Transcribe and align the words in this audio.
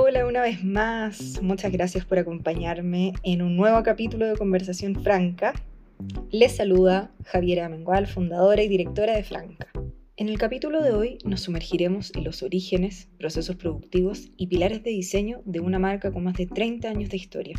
Hola 0.00 0.26
una 0.26 0.42
vez 0.42 0.62
más, 0.62 1.42
muchas 1.42 1.72
gracias 1.72 2.04
por 2.04 2.20
acompañarme 2.20 3.14
en 3.24 3.42
un 3.42 3.56
nuevo 3.56 3.82
capítulo 3.82 4.26
de 4.26 4.36
Conversación 4.36 5.02
Franca. 5.02 5.54
Les 6.30 6.54
saluda 6.54 7.10
Javiera 7.24 7.68
Mengual, 7.68 8.06
fundadora 8.06 8.62
y 8.62 8.68
directora 8.68 9.16
de 9.16 9.24
Franca. 9.24 9.66
En 10.16 10.28
el 10.28 10.38
capítulo 10.38 10.84
de 10.84 10.92
hoy 10.92 11.18
nos 11.24 11.40
sumergiremos 11.40 12.12
en 12.14 12.22
los 12.22 12.44
orígenes, 12.44 13.08
procesos 13.18 13.56
productivos 13.56 14.30
y 14.36 14.46
pilares 14.46 14.84
de 14.84 14.90
diseño 14.90 15.42
de 15.44 15.58
una 15.58 15.80
marca 15.80 16.12
con 16.12 16.22
más 16.22 16.36
de 16.36 16.46
30 16.46 16.88
años 16.88 17.10
de 17.10 17.16
historia, 17.16 17.56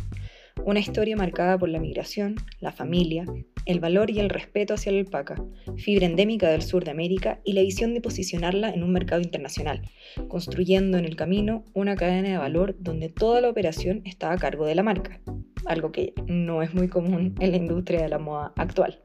una 0.64 0.80
historia 0.80 1.18
marcada 1.18 1.58
por 1.58 1.68
la 1.68 1.78
migración, 1.78 2.36
la 2.58 2.72
familia, 2.72 3.26
el 3.66 3.80
valor 3.80 4.10
y 4.10 4.20
el 4.20 4.30
respeto 4.30 4.74
hacia 4.74 4.92
la 4.92 4.98
alpaca, 4.98 5.42
fibra 5.76 6.06
endémica 6.06 6.48
del 6.48 6.62
sur 6.62 6.84
de 6.84 6.90
América 6.90 7.40
y 7.44 7.52
la 7.52 7.62
visión 7.62 7.94
de 7.94 8.00
posicionarla 8.00 8.70
en 8.70 8.82
un 8.82 8.92
mercado 8.92 9.20
internacional, 9.20 9.82
construyendo 10.28 10.98
en 10.98 11.04
el 11.04 11.16
camino 11.16 11.64
una 11.74 11.96
cadena 11.96 12.30
de 12.30 12.38
valor 12.38 12.76
donde 12.78 13.08
toda 13.08 13.40
la 13.40 13.48
operación 13.48 14.02
está 14.04 14.32
a 14.32 14.38
cargo 14.38 14.66
de 14.66 14.74
la 14.74 14.82
marca, 14.82 15.20
algo 15.66 15.92
que 15.92 16.14
no 16.26 16.62
es 16.62 16.74
muy 16.74 16.88
común 16.88 17.34
en 17.40 17.50
la 17.50 17.56
industria 17.56 18.02
de 18.02 18.08
la 18.08 18.18
moda 18.18 18.52
actual. 18.56 19.02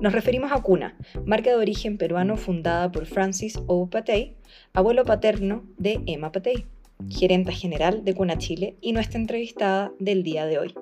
Nos 0.00 0.12
referimos 0.12 0.52
a 0.52 0.62
Cuna, 0.62 0.96
marca 1.24 1.50
de 1.50 1.56
origen 1.56 1.98
peruano 1.98 2.36
fundada 2.36 2.92
por 2.92 3.06
Francis 3.06 3.58
O. 3.66 3.88
Patey, 3.88 4.36
abuelo 4.72 5.04
paterno 5.04 5.64
de 5.78 6.00
Emma 6.06 6.30
Patey 6.30 6.66
gerenta 7.08 7.52
general 7.52 8.04
de 8.04 8.14
Cuna 8.14 8.38
Chile, 8.38 8.76
y 8.80 8.92
nuestra 8.92 9.20
entrevistada 9.20 9.92
del 9.98 10.22
día 10.22 10.46
de 10.46 10.58
hoy. 10.58 10.74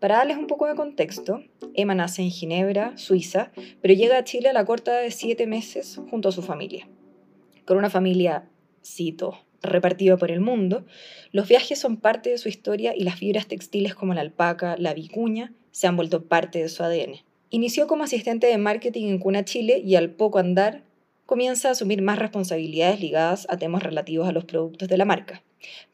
Para 0.00 0.16
darles 0.16 0.36
un 0.36 0.46
poco 0.46 0.66
de 0.66 0.74
contexto, 0.74 1.42
Emma 1.74 1.94
nace 1.94 2.22
en 2.22 2.30
Ginebra, 2.30 2.96
Suiza, 2.96 3.52
pero 3.80 3.94
llega 3.94 4.18
a 4.18 4.24
Chile 4.24 4.48
a 4.48 4.52
la 4.52 4.64
corta 4.64 4.96
de 4.96 5.10
siete 5.10 5.46
meses 5.46 6.00
junto 6.10 6.28
a 6.28 6.32
su 6.32 6.42
familia. 6.42 6.88
Con 7.64 7.78
una 7.78 7.88
familia, 7.88 8.48
cito, 8.84 9.38
repartida 9.62 10.16
por 10.16 10.30
el 10.30 10.40
mundo, 10.40 10.84
los 11.32 11.48
viajes 11.48 11.78
son 11.78 11.96
parte 11.96 12.30
de 12.30 12.38
su 12.38 12.48
historia 12.48 12.94
y 12.94 13.04
las 13.04 13.18
fibras 13.18 13.46
textiles 13.46 13.94
como 13.94 14.14
la 14.14 14.20
alpaca, 14.20 14.76
la 14.78 14.94
vicuña, 14.94 15.52
se 15.70 15.86
han 15.86 15.96
vuelto 15.96 16.26
parte 16.26 16.60
de 16.60 16.68
su 16.68 16.82
ADN. 16.82 17.16
Inició 17.50 17.86
como 17.86 18.04
asistente 18.04 18.46
de 18.46 18.58
marketing 18.58 19.08
en 19.08 19.18
Cuna 19.18 19.44
Chile 19.44 19.78
y 19.78 19.96
al 19.96 20.10
poco 20.10 20.38
andar 20.38 20.82
comienza 21.26 21.68
a 21.68 21.72
asumir 21.72 22.02
más 22.02 22.18
responsabilidades 22.18 23.00
ligadas 23.00 23.46
a 23.48 23.56
temas 23.56 23.82
relativos 23.82 24.28
a 24.28 24.32
los 24.32 24.44
productos 24.44 24.88
de 24.88 24.98
la 24.98 25.04
marca. 25.04 25.42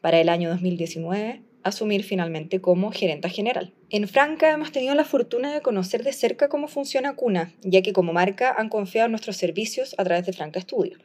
Para 0.01 0.19
el 0.19 0.27
año 0.27 0.49
2019, 0.49 1.41
asumir 1.63 2.03
finalmente 2.03 2.61
como 2.61 2.91
gerenta 2.91 3.29
general. 3.29 3.73
En 3.89 4.07
Franca 4.07 4.51
hemos 4.51 4.71
tenido 4.71 4.95
la 4.95 5.03
fortuna 5.03 5.53
de 5.53 5.61
conocer 5.61 6.03
de 6.03 6.13
cerca 6.13 6.49
cómo 6.49 6.67
funciona 6.67 7.15
Cuna, 7.15 7.53
ya 7.61 7.81
que 7.81 7.93
como 7.93 8.13
marca 8.13 8.53
han 8.57 8.69
confiado 8.69 9.09
nuestros 9.09 9.37
servicios 9.37 9.95
a 9.97 10.03
través 10.03 10.25
de 10.25 10.33
Franca 10.33 10.61
Studio, 10.61 10.97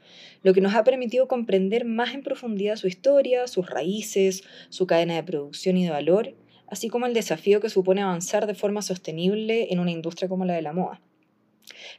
lo 0.43 0.55
que 0.55 0.61
nos 0.61 0.75
ha 0.75 0.85
permitido 0.85 1.29
comprender 1.29 1.85
más 1.85 2.15
en 2.15 2.23
profundidad 2.23 2.77
su 2.77 2.87
historia, 2.87 3.47
sus 3.47 3.69
raíces, 3.69 4.45
su 4.69 4.87
cadena 4.87 5.15
de 5.15 5.23
producción 5.23 5.77
y 5.77 5.85
de 5.85 5.91
valor, 5.91 6.35
así 6.69 6.89
como 6.89 7.07
el 7.07 7.15
desafío 7.15 7.61
que 7.61 7.71
supone 7.71 8.03
avanzar 8.03 8.47
de 8.47 8.55
forma 8.55 8.83
sostenible 8.83 9.73
en 9.73 9.79
una 9.79 9.91
industria 9.91 10.29
como 10.29 10.45
la 10.45 10.55
de 10.55 10.63
la 10.63 10.73
moda. 10.73 11.01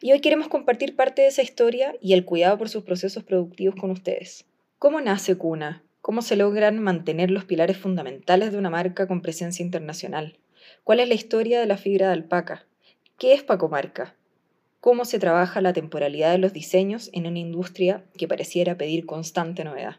Y 0.02 0.11
hoy 0.11 0.22
queremos 0.22 0.47
compartir 0.47 0.95
parte 0.95 1.23
de 1.23 1.30
esa 1.30 1.41
historia 1.41 1.95
y 2.02 2.13
el 2.13 2.25
cuidado 2.25 2.58
por 2.58 2.69
sus 2.69 2.83
procesos 2.83 3.23
productivos 3.23 3.75
con 3.75 3.91
ustedes. 3.91 4.45
¿Cómo 4.80 5.02
nace 5.02 5.35
Cuna? 5.35 5.87
¿Cómo 6.08 6.22
se 6.22 6.38
logran 6.38 6.81
mantener 6.81 7.31
los 7.31 7.44
pilares 7.44 7.75
fundamentales 7.75 8.53
de 8.53 8.58
una 8.58 8.69
marca 8.69 9.09
con 9.09 9.22
presencia 9.22 9.61
internacional? 9.61 10.38
¿Cuál 10.86 11.02
es 11.02 11.09
la 11.09 11.16
historia 11.16 11.59
de 11.59 11.66
la 11.66 11.75
fibra 11.75 12.08
de 12.08 12.13
alpaca? 12.13 12.66
¿Qué 13.19 13.33
es 13.33 13.44
Pacomarca? 13.44 14.16
¿Cómo 14.80 15.03
se 15.03 15.19
trabaja 15.19 15.59
la 15.59 15.73
temporalidad 15.73 16.31
de 16.31 16.38
los 16.38 16.53
diseños 16.53 17.09
en 17.11 17.28
una 17.28 17.39
industria 17.39 18.05
que 18.17 18.25
pareciera 18.25 18.78
pedir 18.78 19.05
constante 19.05 19.66
novedad? 19.66 19.97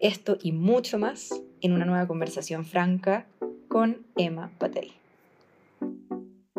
Esto 0.00 0.38
y 0.42 0.52
mucho 0.52 0.98
más 0.98 1.38
en 1.60 1.74
una 1.74 1.84
nueva 1.84 2.06
conversación 2.06 2.64
franca 2.64 3.26
con 3.68 4.06
Emma 4.16 4.52
Patey. 4.58 5.01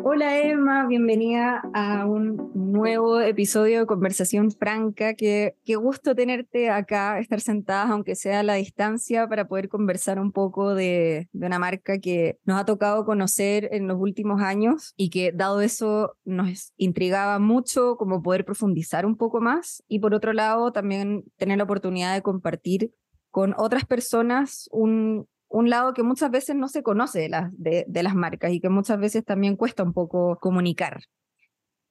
Hola 0.06 0.38
Emma, 0.38 0.86
bienvenida 0.86 1.62
a 1.72 2.04
un 2.04 2.50
nuevo 2.54 3.22
episodio 3.22 3.80
de 3.80 3.86
Conversación 3.86 4.50
Franca. 4.50 5.14
Qué, 5.14 5.56
qué 5.64 5.76
gusto 5.76 6.14
tenerte 6.14 6.68
acá, 6.68 7.18
estar 7.18 7.40
sentada, 7.40 7.88
aunque 7.90 8.14
sea 8.14 8.40
a 8.40 8.42
la 8.42 8.52
distancia, 8.52 9.26
para 9.26 9.48
poder 9.48 9.70
conversar 9.70 10.20
un 10.20 10.30
poco 10.30 10.74
de, 10.74 11.30
de 11.32 11.46
una 11.46 11.58
marca 11.58 12.00
que 12.00 12.38
nos 12.44 12.60
ha 12.60 12.66
tocado 12.66 13.06
conocer 13.06 13.70
en 13.72 13.88
los 13.88 13.98
últimos 13.98 14.42
años 14.42 14.92
y 14.98 15.08
que, 15.08 15.32
dado 15.32 15.62
eso, 15.62 16.18
nos 16.26 16.74
intrigaba 16.76 17.38
mucho 17.38 17.96
como 17.96 18.22
poder 18.22 18.44
profundizar 18.44 19.06
un 19.06 19.16
poco 19.16 19.40
más 19.40 19.82
y, 19.88 20.00
por 20.00 20.12
otro 20.12 20.34
lado, 20.34 20.70
también 20.70 21.24
tener 21.38 21.56
la 21.56 21.64
oportunidad 21.64 22.12
de 22.12 22.20
compartir 22.20 22.92
con 23.30 23.54
otras 23.56 23.86
personas 23.86 24.68
un, 24.70 25.26
un 25.54 25.70
lado 25.70 25.94
que 25.94 26.02
muchas 26.02 26.32
veces 26.32 26.56
no 26.56 26.66
se 26.66 26.82
conoce 26.82 27.20
de 27.20 27.28
las, 27.28 27.48
de, 27.56 28.02
las 28.02 28.16
marcas 28.16 28.52
y 28.52 28.60
que 28.60 28.68
muchas 28.68 28.98
veces 28.98 29.24
también 29.24 29.54
cuesta 29.54 29.84
un 29.84 29.92
poco 29.92 30.36
comunicar. 30.40 30.98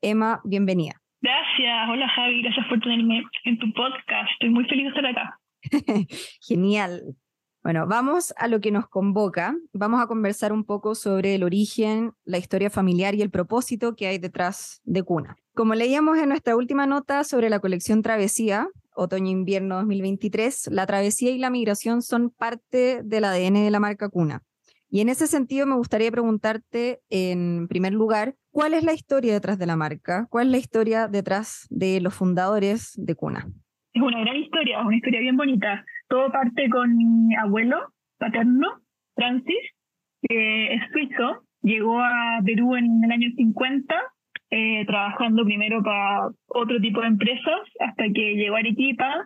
Emma, 0.01 0.41
bienvenida. 0.43 1.01
Gracias, 1.21 1.89
hola 1.89 2.09
Javi, 2.09 2.41
gracias 2.41 2.67
por 2.67 2.81
tenerme 2.81 3.23
en 3.45 3.57
tu 3.59 3.71
podcast. 3.71 4.29
Estoy 4.33 4.49
muy 4.49 4.65
feliz 4.65 4.83
de 4.83 4.89
estar 4.89 5.05
acá. 5.05 5.39
Genial. 6.41 7.15
Bueno, 7.63 7.87
vamos 7.87 8.33
a 8.35 8.49
lo 8.49 8.59
que 8.59 8.71
nos 8.71 8.89
convoca. 8.89 9.55
Vamos 9.71 10.03
a 10.03 10.07
conversar 10.07 10.51
un 10.51 10.65
poco 10.65 10.93
sobre 10.93 11.35
el 11.35 11.43
origen, 11.43 12.11
la 12.25 12.39
historia 12.39 12.69
familiar 12.69 13.15
y 13.15 13.21
el 13.21 13.31
propósito 13.31 13.95
que 13.95 14.07
hay 14.07 14.17
detrás 14.17 14.81
de 14.83 15.03
Cuna. 15.03 15.37
Como 15.55 15.73
leíamos 15.73 16.17
en 16.17 16.27
nuestra 16.27 16.57
última 16.57 16.85
nota 16.85 17.23
sobre 17.23 17.49
la 17.49 17.61
colección 17.61 18.01
Travesía, 18.01 18.67
otoño-invierno 18.95 19.75
2023, 19.75 20.69
la 20.71 20.85
travesía 20.85 21.31
y 21.31 21.37
la 21.37 21.49
migración 21.49 22.01
son 22.01 22.29
parte 22.29 23.01
del 23.03 23.25
ADN 23.25 23.55
de 23.55 23.71
la 23.71 23.79
marca 23.79 24.09
Cuna. 24.09 24.41
Y 24.89 25.01
en 25.01 25.09
ese 25.09 25.25
sentido 25.25 25.65
me 25.65 25.75
gustaría 25.75 26.11
preguntarte, 26.11 26.99
en 27.09 27.67
primer 27.67 27.93
lugar, 27.93 28.35
¿cuál 28.51 28.75
es 28.75 28.83
la 28.83 28.93
historia 28.93 29.33
detrás 29.33 29.57
de 29.57 29.65
la 29.65 29.75
marca? 29.75 30.27
¿Cuál 30.29 30.47
es 30.47 30.51
la 30.51 30.57
historia 30.59 31.07
detrás 31.07 31.65
de 31.71 31.99
los 31.99 32.13
fundadores 32.13 32.93
de 32.95 33.15
Cuna? 33.15 33.47
Es 33.93 34.01
una 34.01 34.21
gran 34.21 34.35
historia, 34.35 34.81
una 34.81 34.95
historia 34.95 35.19
bien 35.19 35.35
bonita. 35.35 35.83
Todo 36.09 36.31
parte 36.31 36.69
con 36.69 36.95
mi 36.95 37.35
abuelo 37.35 37.91
paterno, 38.19 38.67
Francis, 39.15 39.63
que 40.21 40.75
es 40.75 40.81
suizo. 40.91 41.43
Llegó 41.63 41.99
a 41.99 42.39
Perú 42.45 42.75
en 42.75 43.03
el 43.03 43.11
año 43.11 43.29
50 43.35 44.12
eh, 44.55 44.85
trabajando 44.85 45.43
primero 45.45 45.81
para 45.81 46.29
otro 46.45 46.79
tipo 46.79 47.01
de 47.01 47.07
empresas 47.07 47.61
hasta 47.79 48.03
que 48.13 48.35
llegó 48.35 48.55
a 48.55 48.59
Arequipa 48.59 49.25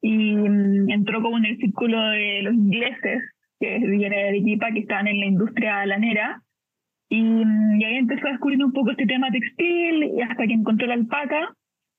y 0.00 0.36
mm, 0.36 0.88
entró 0.88 1.20
como 1.20 1.36
en 1.38 1.46
el 1.46 1.56
círculo 1.56 2.00
de 2.10 2.42
los 2.42 2.54
ingleses 2.54 3.24
que 3.58 3.78
vienen 3.80 4.20
de 4.20 4.28
Arequipa, 4.28 4.70
que 4.72 4.78
estaban 4.78 5.08
en 5.08 5.18
la 5.18 5.26
industria 5.26 5.84
lanera. 5.84 6.42
Y, 7.08 7.20
mm, 7.20 7.80
y, 7.80 7.84
ahí 7.86 7.96
empezó 7.96 8.28
a 8.28 8.30
descubrir 8.30 8.64
un 8.64 8.72
poco 8.72 8.92
este 8.92 9.06
tema 9.06 9.32
textil 9.32 10.04
y 10.16 10.22
hasta 10.22 10.46
que 10.46 10.52
encontró 10.52 10.86
la 10.86 10.94
alpaca, 10.94 11.48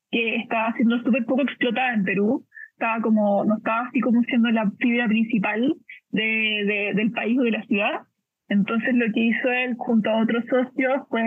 que 0.10 0.38
estaba 0.38 0.72
siendo 0.78 1.04
súper 1.04 1.26
poco 1.26 1.42
explotada 1.42 1.94
en 1.94 2.06
Perú. 2.06 2.46
Estaba 2.78 3.02
como, 3.02 3.44
no 3.44 3.58
estaba 3.58 3.88
así 3.88 4.00
como 4.00 4.24
siendo 4.24 4.52
la 4.52 4.72
fibra 4.80 5.06
principal 5.10 5.76
de, 6.12 6.24
de, 6.24 6.94
del 6.96 7.12
país 7.12 7.38
o 7.38 7.44
de 7.44 7.52
la 7.52 7.64
ciudad. 7.64 8.04
Entonces 8.48 8.96
lo 8.96 9.12
que 9.12 9.20
hizo 9.20 9.52
él 9.52 9.76
junto 9.78 10.10
a 10.10 10.24
otros 10.24 10.46
socios 10.46 11.02
fue 11.10 11.22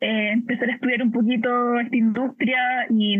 eh, 0.00 0.30
empezar 0.32 0.68
a 0.68 0.74
estudiar 0.74 1.02
un 1.02 1.12
poquito 1.12 1.80
esta 1.80 1.96
industria 1.96 2.86
y, 2.90 3.16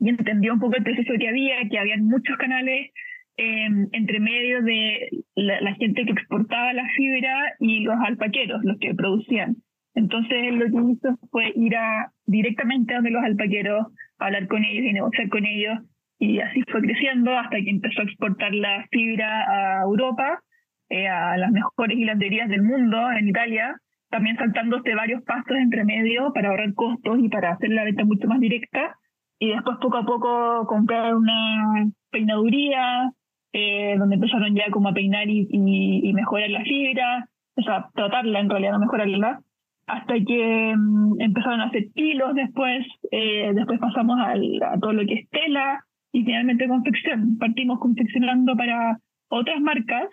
y, 0.00 0.08
entendió 0.08 0.54
un 0.54 0.60
poco 0.60 0.76
el 0.76 0.82
proceso 0.82 1.12
que 1.18 1.28
había, 1.28 1.68
que 1.70 1.78
había 1.78 1.96
muchos 1.98 2.36
canales 2.36 2.90
eh, 3.36 3.66
entre 3.92 4.20
medio 4.20 4.62
de 4.62 5.08
la, 5.34 5.74
gente 5.74 6.04
que 6.04 6.12
exportaba 6.12 6.72
la 6.72 6.88
fibra 6.96 7.54
y 7.58 7.80
los 7.80 7.96
alpaqueros, 8.04 8.62
los 8.64 8.78
que 8.78 8.94
producían. 8.94 9.56
Entonces 9.94 10.52
lo 10.52 10.66
que 10.66 10.92
hizo 10.92 11.16
fue 11.30 11.52
ir 11.54 11.76
a, 11.76 12.12
directamente 12.26 12.92
a 12.92 12.96
donde 12.96 13.10
los 13.10 13.24
alpaqueros, 13.24 13.86
hablar 14.18 14.46
con 14.48 14.64
ellos 14.64 14.84
y 14.84 14.92
negociar 14.92 15.28
con 15.28 15.44
ellos. 15.46 15.78
Y 16.18 16.40
así 16.40 16.62
fue 16.70 16.80
creciendo 16.80 17.36
hasta 17.36 17.56
que 17.56 17.70
empezó 17.70 18.00
a 18.00 18.04
exportar 18.04 18.54
la 18.54 18.86
fibra 18.90 19.80
a 19.80 19.82
Europa, 19.82 20.40
eh, 20.88 21.08
a 21.08 21.36
las 21.36 21.50
mejores 21.50 21.98
hilanderías 21.98 22.48
del 22.48 22.62
mundo, 22.62 23.10
en 23.12 23.28
Italia, 23.28 23.76
también 24.14 24.36
saltándose 24.36 24.94
varios 24.94 25.24
pasos 25.24 25.56
entre 25.56 25.84
medio 25.84 26.32
para 26.32 26.50
ahorrar 26.50 26.72
costos 26.74 27.18
y 27.18 27.28
para 27.28 27.50
hacer 27.50 27.70
la 27.70 27.82
venta 27.82 28.04
mucho 28.04 28.28
más 28.28 28.38
directa. 28.38 28.96
Y 29.40 29.48
después 29.48 29.76
poco 29.82 29.96
a 29.96 30.06
poco 30.06 30.66
comprar 30.68 31.16
una 31.16 31.90
peinaduría, 32.12 33.10
eh, 33.52 33.96
donde 33.98 34.14
empezaron 34.14 34.54
ya 34.54 34.70
como 34.70 34.90
a 34.90 34.94
peinar 34.94 35.28
y, 35.28 35.48
y, 35.50 36.12
mejorar 36.12 36.48
la 36.50 36.62
fibra, 36.62 37.26
o 37.56 37.62
sea, 37.62 37.88
tratarla 37.92 38.38
en 38.38 38.50
realidad, 38.50 38.74
no 38.74 38.78
mejorarla, 38.78 39.40
hasta 39.88 40.14
que 40.14 40.74
mm, 40.76 41.20
empezaron 41.20 41.60
a 41.62 41.66
hacer 41.66 41.86
hilos 41.96 42.34
después, 42.36 42.86
eh, 43.10 43.50
después 43.52 43.80
pasamos 43.80 44.16
a 44.20 44.78
todo 44.78 44.92
lo 44.92 45.04
que 45.06 45.14
es 45.14 45.30
tela 45.30 45.84
y 46.12 46.22
finalmente 46.22 46.68
confección. 46.68 47.36
Partimos 47.38 47.80
confeccionando 47.80 48.54
para 48.56 48.98
otras 49.28 49.60
marcas 49.60 50.08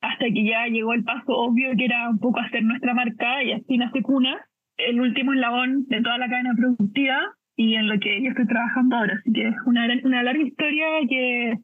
hasta 0.00 0.26
que 0.26 0.44
ya 0.44 0.66
llegó 0.66 0.92
el 0.92 1.04
paso 1.04 1.32
obvio 1.32 1.70
que 1.76 1.84
era 1.84 2.08
un 2.08 2.18
poco 2.18 2.40
hacer 2.40 2.62
nuestra 2.62 2.94
marca 2.94 3.42
y 3.42 3.52
así 3.52 3.76
nace 3.78 4.02
Cuna, 4.02 4.36
el 4.76 5.00
último 5.00 5.32
eslabón 5.32 5.86
de 5.88 6.00
toda 6.02 6.18
la 6.18 6.28
cadena 6.28 6.54
productiva 6.56 7.34
y 7.56 7.74
en 7.74 7.88
lo 7.88 7.98
que 7.98 8.22
yo 8.22 8.30
estoy 8.30 8.46
trabajando 8.46 8.96
ahora. 8.96 9.14
Así 9.18 9.32
que 9.32 9.48
es 9.48 9.54
una, 9.66 9.88
una 10.04 10.22
larga 10.22 10.42
historia 10.42 10.86
que 11.08 11.54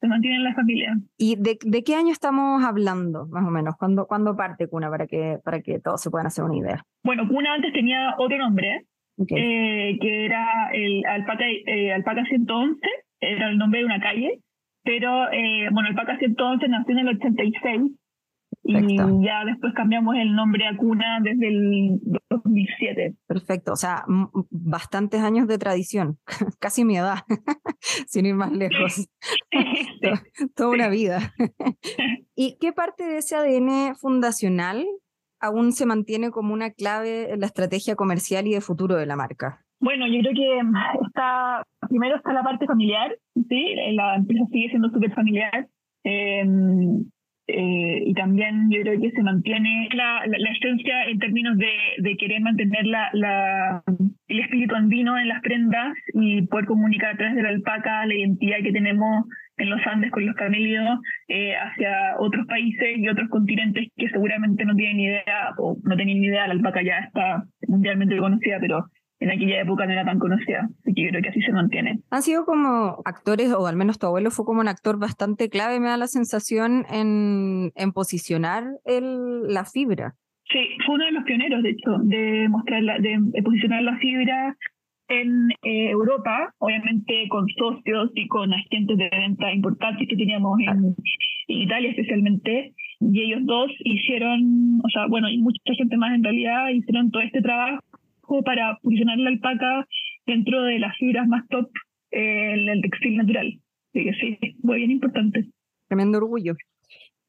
se 0.00 0.08
mantiene 0.08 0.36
en 0.36 0.44
la 0.44 0.54
familia. 0.54 0.96
¿Y 1.16 1.36
de, 1.36 1.56
de 1.64 1.84
qué 1.84 1.94
año 1.94 2.12
estamos 2.12 2.62
hablando, 2.64 3.26
más 3.28 3.46
o 3.46 3.50
menos? 3.50 3.76
¿Cuándo, 3.78 4.06
¿cuándo 4.06 4.36
parte 4.36 4.68
Cuna 4.68 4.90
para 4.90 5.06
que, 5.06 5.38
para 5.44 5.60
que 5.60 5.78
todos 5.78 6.02
se 6.02 6.10
puedan 6.10 6.26
hacer 6.26 6.44
una 6.44 6.56
idea? 6.56 6.82
Bueno, 7.04 7.28
Cuna 7.28 7.54
antes 7.54 7.72
tenía 7.72 8.14
otro 8.18 8.36
nombre, 8.36 8.84
eh, 9.18 9.96
que 10.00 10.24
era 10.26 10.70
el 10.72 11.06
Alpaca, 11.06 11.44
eh, 11.48 11.92
Alpaca 11.92 12.24
111, 12.24 12.80
era 13.20 13.48
el 13.48 13.56
nombre 13.56 13.78
de 13.80 13.86
una 13.86 14.00
calle, 14.00 14.40
pero 14.84 15.32
eh, 15.32 15.68
bueno, 15.72 15.88
Alpaca 15.88 16.18
111 16.18 16.68
nació 16.68 16.92
en 16.92 16.98
el 16.98 17.16
86 17.16 17.92
y 18.66 18.96
ya 18.96 19.44
después 19.44 19.74
cambiamos 19.74 20.16
el 20.16 20.34
nombre 20.34 20.66
a 20.66 20.76
Cuna 20.76 21.20
desde 21.22 21.48
el 21.48 22.00
2007. 22.30 23.14
Perfecto, 23.26 23.72
o 23.72 23.76
sea, 23.76 24.04
bastantes 24.50 25.20
años 25.20 25.46
de 25.48 25.58
tradición, 25.58 26.18
casi 26.60 26.84
mi 26.84 26.96
edad, 26.96 27.18
sin 28.06 28.26
ir 28.26 28.34
más 28.34 28.52
lejos. 28.52 29.08
Toda 30.54 30.70
una 30.70 30.88
vida. 30.88 31.34
¿Y 32.34 32.56
qué 32.58 32.72
parte 32.72 33.04
de 33.04 33.18
ese 33.18 33.36
ADN 33.36 33.96
fundacional 33.96 34.86
aún 35.40 35.72
se 35.72 35.84
mantiene 35.84 36.30
como 36.30 36.54
una 36.54 36.70
clave 36.70 37.32
en 37.32 37.40
la 37.40 37.46
estrategia 37.46 37.96
comercial 37.96 38.46
y 38.46 38.54
de 38.54 38.60
futuro 38.60 38.96
de 38.96 39.06
la 39.06 39.16
marca? 39.16 39.64
Bueno, 39.84 40.06
yo 40.06 40.20
creo 40.20 40.32
que 40.32 41.06
está, 41.06 41.62
primero 41.90 42.16
está 42.16 42.32
la 42.32 42.42
parte 42.42 42.64
familiar, 42.64 43.14
¿sí? 43.34 43.74
La 43.92 44.16
empresa 44.16 44.46
sigue 44.50 44.70
siendo 44.70 44.88
súper 44.88 45.12
familiar. 45.12 45.66
Eh, 46.04 46.42
eh, 47.48 48.02
y 48.06 48.14
también 48.14 48.70
yo 48.70 48.80
creo 48.80 48.98
que 48.98 49.10
se 49.10 49.22
mantiene 49.22 49.90
la, 49.92 50.24
la, 50.26 50.50
esencia 50.52 51.04
en 51.04 51.18
términos 51.18 51.58
de, 51.58 51.68
de 51.98 52.16
querer 52.16 52.40
mantener 52.40 52.86
la, 52.86 53.10
la, 53.12 53.82
el 54.28 54.40
espíritu 54.40 54.74
andino 54.74 55.18
en 55.18 55.28
las 55.28 55.42
prendas 55.42 55.94
y 56.14 56.46
poder 56.46 56.64
comunicar 56.64 57.12
a 57.12 57.16
través 57.18 57.36
de 57.36 57.42
la 57.42 57.50
alpaca 57.50 58.06
la 58.06 58.14
identidad 58.14 58.62
que 58.62 58.72
tenemos 58.72 59.26
en 59.58 59.68
los 59.68 59.86
Andes 59.86 60.10
con 60.12 60.24
los 60.24 60.34
camélidos 60.36 60.98
eh, 61.28 61.52
hacia 61.56 62.16
otros 62.18 62.46
países 62.46 62.96
y 62.96 63.06
otros 63.06 63.28
continentes 63.28 63.88
que 63.94 64.08
seguramente 64.08 64.64
no 64.64 64.74
tienen 64.74 65.00
idea 65.00 65.52
o 65.58 65.76
no 65.82 65.96
tienen 65.96 66.22
ni 66.22 66.28
idea, 66.28 66.46
la 66.46 66.54
alpaca 66.54 66.82
ya 66.82 67.00
está 67.00 67.44
mundialmente 67.68 68.16
conocida, 68.16 68.56
pero 68.58 68.86
en 69.24 69.30
aquella 69.30 69.62
época 69.62 69.86
no 69.86 69.92
era 69.92 70.04
tan 70.04 70.18
conocida, 70.18 70.68
así 70.80 70.94
que 70.94 71.04
yo 71.04 71.08
creo 71.08 71.22
que 71.22 71.28
así 71.30 71.40
se 71.40 71.52
mantiene. 71.52 71.98
Han 72.10 72.22
sido 72.22 72.44
como 72.44 73.00
actores, 73.06 73.52
o 73.52 73.66
al 73.66 73.76
menos 73.76 73.98
tu 73.98 74.06
abuelo 74.06 74.30
fue 74.30 74.44
como 74.44 74.60
un 74.60 74.68
actor 74.68 74.98
bastante 74.98 75.48
clave, 75.48 75.80
me 75.80 75.88
da 75.88 75.96
la 75.96 76.06
sensación, 76.06 76.84
en, 76.90 77.72
en 77.74 77.92
posicionar 77.92 78.64
el, 78.84 79.48
la 79.48 79.64
fibra. 79.64 80.14
Sí, 80.52 80.60
fue 80.84 80.96
uno 80.96 81.06
de 81.06 81.12
los 81.12 81.24
pioneros, 81.24 81.62
de 81.62 81.70
hecho, 81.70 81.90
de 82.02 82.48
mostrar 82.50 82.82
la, 82.82 82.98
de, 82.98 83.18
posicionar 83.42 83.82
la 83.82 83.96
fibra 83.96 84.56
en 85.08 85.48
eh, 85.62 85.90
Europa, 85.90 86.52
obviamente 86.58 87.26
con 87.28 87.46
socios 87.48 88.10
y 88.14 88.28
con 88.28 88.52
agentes 88.52 88.98
de 88.98 89.08
venta 89.08 89.52
importantes 89.52 90.06
que 90.06 90.16
teníamos 90.16 90.58
en, 90.60 90.94
en, 91.48 91.58
Italia 91.62 91.90
especialmente, 91.90 92.74
y 93.00 93.22
ellos 93.22 93.40
dos 93.44 93.70
hicieron, 93.84 94.80
o 94.84 94.88
sea, 94.90 95.06
bueno, 95.06 95.30
y 95.30 95.38
mucha 95.38 95.58
gente 95.76 95.96
más 95.96 96.14
en 96.14 96.24
realidad 96.24 96.68
hicieron 96.68 97.10
todo 97.10 97.22
este 97.22 97.40
trabajo 97.40 97.80
para 98.44 98.78
posicionar 98.82 99.18
la 99.18 99.30
alpaca 99.30 99.86
dentro 100.26 100.62
de 100.62 100.78
las 100.78 100.96
fibras 100.98 101.26
más 101.28 101.46
top 101.48 101.70
eh, 102.10 102.52
en 102.54 102.68
el 102.68 102.82
textil 102.82 103.16
natural. 103.16 103.60
Así 103.92 104.04
que 104.04 104.14
sí, 104.14 104.56
muy 104.62 104.78
bien 104.78 104.90
importante. 104.90 105.48
Tremendo 105.88 106.18
orgullo. 106.18 106.54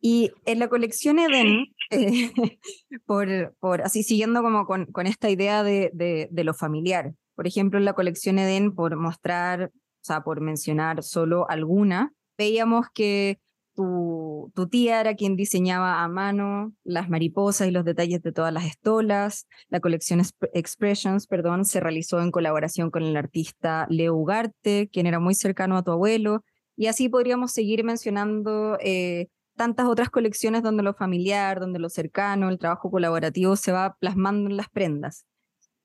Y 0.02 0.32
en 0.46 0.60
la 0.60 0.68
colección 0.68 1.20
Eden, 1.20 1.68
eh, 1.92 2.32
por, 3.06 3.56
por 3.60 3.82
así 3.82 4.04
siguiendo 4.04 4.42
como 4.42 4.66
con, 4.66 4.86
con 4.88 5.08
esta 5.08 5.30
idea 5.30 5.64
de, 5.64 5.90
de, 5.94 6.28
de, 6.32 6.44
lo 6.44 6.54
familiar, 6.54 7.14
por 7.36 7.48
ejemplo, 7.48 7.80
en 7.80 7.86
la 7.86 7.94
colección 7.94 8.40
Eden, 8.40 8.74
por 8.74 8.96
mostrar, 8.98 9.72
o 9.74 10.04
sea, 10.04 10.22
por 10.22 10.42
mencionar 10.42 11.04
solo 11.04 11.50
alguna, 11.50 12.12
veíamos 12.38 12.88
que 12.94 13.40
tu, 13.76 14.52
tía 14.72 15.02
era 15.02 15.16
quien 15.16 15.36
diseñaba 15.36 16.04
a 16.04 16.08
mano 16.08 16.74
las 16.84 17.10
mariposas 17.10 17.68
y 17.68 17.72
los 17.72 17.86
detalles 17.86 18.22
de 18.22 18.32
todas 18.32 18.54
las 18.54 18.66
estolas. 18.66 19.48
La 19.70 19.80
colección 19.80 20.22
Expressions, 20.54 21.28
perdón, 21.28 21.66
se 21.66 21.80
realizó 21.80 22.22
en 22.22 22.32
colaboración 22.32 22.90
con 22.90 23.04
el 23.04 23.18
artista 23.18 23.86
Leo 23.90 24.16
Ugarte, 24.16 24.90
quien 24.92 25.08
era 25.08 25.20
muy 25.20 25.36
cercano 25.36 25.78
a 25.78 25.84
tu 25.84 25.92
abuelo. 25.92 26.44
Y 26.78 26.88
así 26.88 27.10
podríamos 27.10 27.52
seguir 27.52 27.84
mencionando 27.84 28.78
eh, 28.80 29.28
tantas 29.56 29.88
otras 29.88 30.10
colecciones 30.10 30.64
donde 30.64 30.84
lo 30.84 30.94
familiar, 30.94 31.60
donde 31.60 31.80
lo 31.80 31.90
cercano, 31.90 32.50
el 32.50 32.60
trabajo 32.60 32.90
colaborativo 32.90 33.56
se 33.56 33.72
va 33.72 33.96
plasmando 34.00 34.50
en 34.50 34.58
las 34.58 34.70
prendas. 34.70 35.26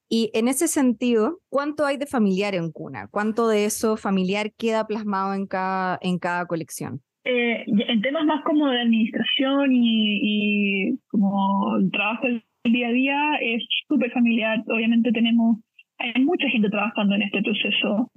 Y 0.09 0.31
en 0.35 0.49
ese 0.49 0.67
sentido, 0.67 1.41
¿cuánto 1.49 1.87
hay 1.87 1.97
de 1.97 2.07
familiar 2.07 2.55
en 2.57 2.73
Cuna? 2.73 3.09
¿Cuánto 3.09 3.47
de 3.47 3.65
eso 3.65 3.97
familiar 3.97 4.53
queda 4.55 4.87
plasmado 4.87 5.35
en 5.35 5.47
cada 5.47 6.47
colección? 6.47 7.03
Eh, 7.25 7.65
en 7.67 8.01
temas 8.01 8.25
más 8.25 8.43
como 8.45 8.69
de 8.69 8.81
administración 8.81 9.73
y, 9.73 10.21
y 10.23 10.99
como 11.11 11.77
el 11.79 11.91
trabajo 11.91 12.27
del 12.27 12.43
día 12.65 12.89
a 12.89 12.93
día 12.93 13.35
es 13.43 13.63
súper 13.89 14.11
familiar. 14.11 14.63
Obviamente 14.69 15.13
tenemos, 15.13 15.59
hay 15.99 16.23
mucha 16.25 16.49
gente 16.49 16.71
trabajando 16.71 17.15
en 17.15 17.23
este 17.23 17.43
proceso, 17.43 18.11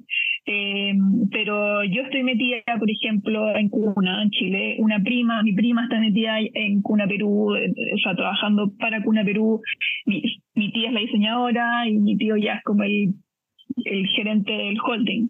eh, 0.45 0.93
pero 1.31 1.83
yo 1.83 2.03
estoy 2.03 2.23
metida, 2.23 2.61
por 2.79 2.89
ejemplo, 2.89 3.55
en 3.55 3.69
Cuna, 3.69 4.23
en 4.23 4.29
Chile. 4.29 4.77
Una 4.79 5.01
prima, 5.01 5.43
mi 5.43 5.53
prima 5.53 5.83
está 5.83 5.99
metida 5.99 6.39
en 6.39 6.81
Cuna 6.81 7.05
Perú, 7.05 7.51
o 7.53 7.97
sea, 8.01 8.15
trabajando 8.15 8.71
para 8.79 9.03
Cuna 9.03 9.25
Perú. 9.25 9.61
Mi, 10.05 10.21
mi 10.55 10.71
tía 10.71 10.87
es 10.87 10.93
la 10.93 11.01
diseñadora 11.01 11.89
y 11.89 11.97
mi 11.97 12.15
tío 12.15 12.37
ya 12.37 12.53
es 12.55 12.63
como 12.63 12.83
el, 12.83 13.15
el 13.83 14.07
gerente 14.07 14.51
del 14.51 14.77
holding, 14.79 15.27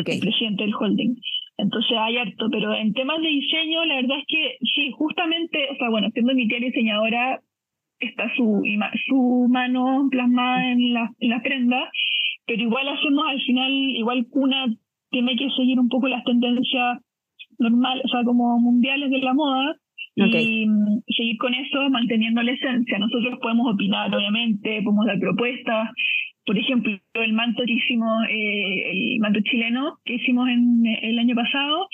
okay. 0.00 0.14
el 0.14 0.20
presidente 0.20 0.62
del 0.62 0.74
holding. 0.74 1.16
Entonces 1.58 1.96
hay 1.98 2.18
harto, 2.18 2.48
pero 2.50 2.74
en 2.74 2.92
temas 2.92 3.20
de 3.20 3.28
diseño, 3.28 3.84
la 3.86 3.96
verdad 3.96 4.18
es 4.18 4.24
que 4.28 4.56
sí, 4.74 4.90
justamente, 4.92 5.68
o 5.70 5.76
sea, 5.76 5.88
bueno, 5.88 6.08
siendo 6.12 6.34
mi 6.34 6.46
tía 6.48 6.58
diseñadora, 6.58 7.40
está 7.98 8.30
su, 8.36 8.62
su 9.06 9.46
mano 9.48 10.08
plasmada 10.10 10.70
en 10.70 10.92
la, 10.92 11.10
en 11.18 11.30
la 11.30 11.42
prenda, 11.42 11.90
pero 12.46 12.62
igual 12.62 12.88
hacemos 12.88 13.24
al 13.26 13.40
final, 13.40 13.72
igual 13.72 14.26
Cuna 14.30 14.66
tiene 15.10 15.34
que 15.36 15.48
seguir 15.56 15.80
un 15.80 15.88
poco 15.88 16.08
las 16.08 16.24
tendencias 16.24 16.98
normales, 17.58 18.04
o 18.04 18.08
sea, 18.08 18.22
como 18.24 18.58
mundiales 18.58 19.10
de 19.10 19.18
la 19.18 19.32
moda, 19.32 19.76
okay. 20.16 20.62
y 20.62 20.66
mm, 20.66 21.02
seguir 21.16 21.36
con 21.38 21.54
eso 21.54 21.90
manteniendo 21.90 22.42
la 22.42 22.52
esencia. 22.52 22.98
Nosotros 22.98 23.38
podemos 23.40 23.74
opinar, 23.74 24.14
obviamente, 24.14 24.82
podemos 24.82 25.06
dar 25.06 25.18
propuestas, 25.18 25.90
por 26.46 26.56
ejemplo, 26.56 26.96
el 27.14 27.32
manto 27.32 27.64
que 27.66 27.72
hicimos, 27.72 28.24
eh, 28.30 29.14
el 29.14 29.18
manto 29.18 29.40
chileno 29.42 29.98
que 30.04 30.14
hicimos 30.14 30.48
en 30.48 30.84
el 31.02 31.18
año 31.18 31.34
pasado, 31.34 31.88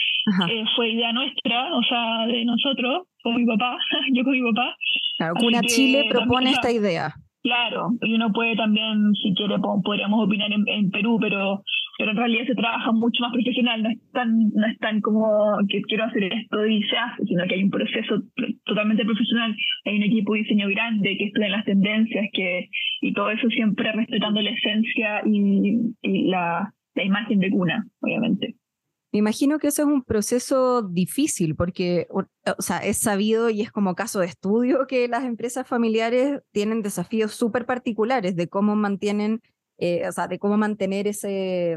eh, 0.50 0.64
fue 0.76 0.90
idea 0.90 1.10
nuestra, 1.12 1.74
o 1.74 1.82
sea, 1.82 2.26
de 2.26 2.44
nosotros, 2.44 3.06
con 3.22 3.34
mi 3.34 3.46
papá, 3.46 3.78
yo 4.12 4.22
con 4.22 4.32
mi 4.34 4.42
papá. 4.52 4.76
Claro, 5.16 5.34
Cuna 5.40 5.62
Chile 5.62 6.04
propone 6.10 6.50
esta 6.50 6.70
idea. 6.70 7.14
Claro, 7.42 7.92
y 8.02 8.14
uno 8.14 8.30
puede 8.32 8.54
también, 8.54 9.14
si 9.14 9.34
quiere, 9.34 9.56
podríamos 9.58 10.24
opinar 10.24 10.52
en, 10.52 10.62
en, 10.66 10.90
Perú, 10.90 11.18
pero 11.20 11.62
pero 11.98 12.10
en 12.10 12.16
realidad 12.16 12.46
se 12.46 12.54
trabaja 12.54 12.92
mucho 12.92 13.22
más 13.22 13.32
profesional, 13.32 13.82
no 13.82 13.90
es 13.90 13.98
tan, 14.12 14.50
no 14.54 14.66
es 14.66 14.78
tan 14.78 15.00
como 15.00 15.58
que 15.68 15.82
quiero 15.82 16.04
hacer 16.04 16.24
esto 16.24 16.66
y 16.66 16.82
se 16.84 16.96
hace, 16.96 17.24
sino 17.24 17.44
que 17.46 17.54
hay 17.54 17.64
un 17.64 17.70
proceso 17.70 18.22
totalmente 18.64 19.04
profesional, 19.04 19.54
hay 19.84 19.96
un 19.96 20.02
equipo 20.04 20.34
de 20.34 20.40
diseño 20.40 20.68
grande 20.68 21.16
que 21.18 21.26
estudia 21.26 21.48
las 21.48 21.64
tendencias 21.64 22.26
que 22.32 22.68
y 23.00 23.12
todo 23.12 23.30
eso 23.30 23.48
siempre 23.48 23.92
respetando 23.92 24.40
la 24.40 24.50
esencia 24.50 25.22
y, 25.26 25.94
y 26.02 26.28
la, 26.28 26.72
la 26.94 27.04
imagen 27.04 27.40
de 27.40 27.50
cuna, 27.50 27.86
obviamente. 28.00 28.56
Me 29.12 29.18
imagino 29.18 29.58
que 29.58 29.66
eso 29.66 29.82
es 29.82 29.88
un 29.88 30.02
proceso 30.04 30.80
difícil 30.80 31.54
porque, 31.54 32.06
o 32.10 32.62
sea, 32.62 32.78
es 32.78 32.98
sabido 32.98 33.50
y 33.50 33.60
es 33.60 33.70
como 33.70 33.94
caso 33.94 34.20
de 34.20 34.26
estudio 34.26 34.86
que 34.88 35.06
las 35.06 35.24
empresas 35.24 35.68
familiares 35.68 36.40
tienen 36.50 36.80
desafíos 36.80 37.32
súper 37.32 37.66
particulares 37.66 38.36
de 38.36 38.48
cómo 38.48 38.74
mantienen, 38.74 39.42
eh, 39.78 40.06
o 40.08 40.12
sea, 40.12 40.28
de 40.28 40.38
cómo 40.38 40.56
mantener 40.56 41.06
ese, 41.06 41.76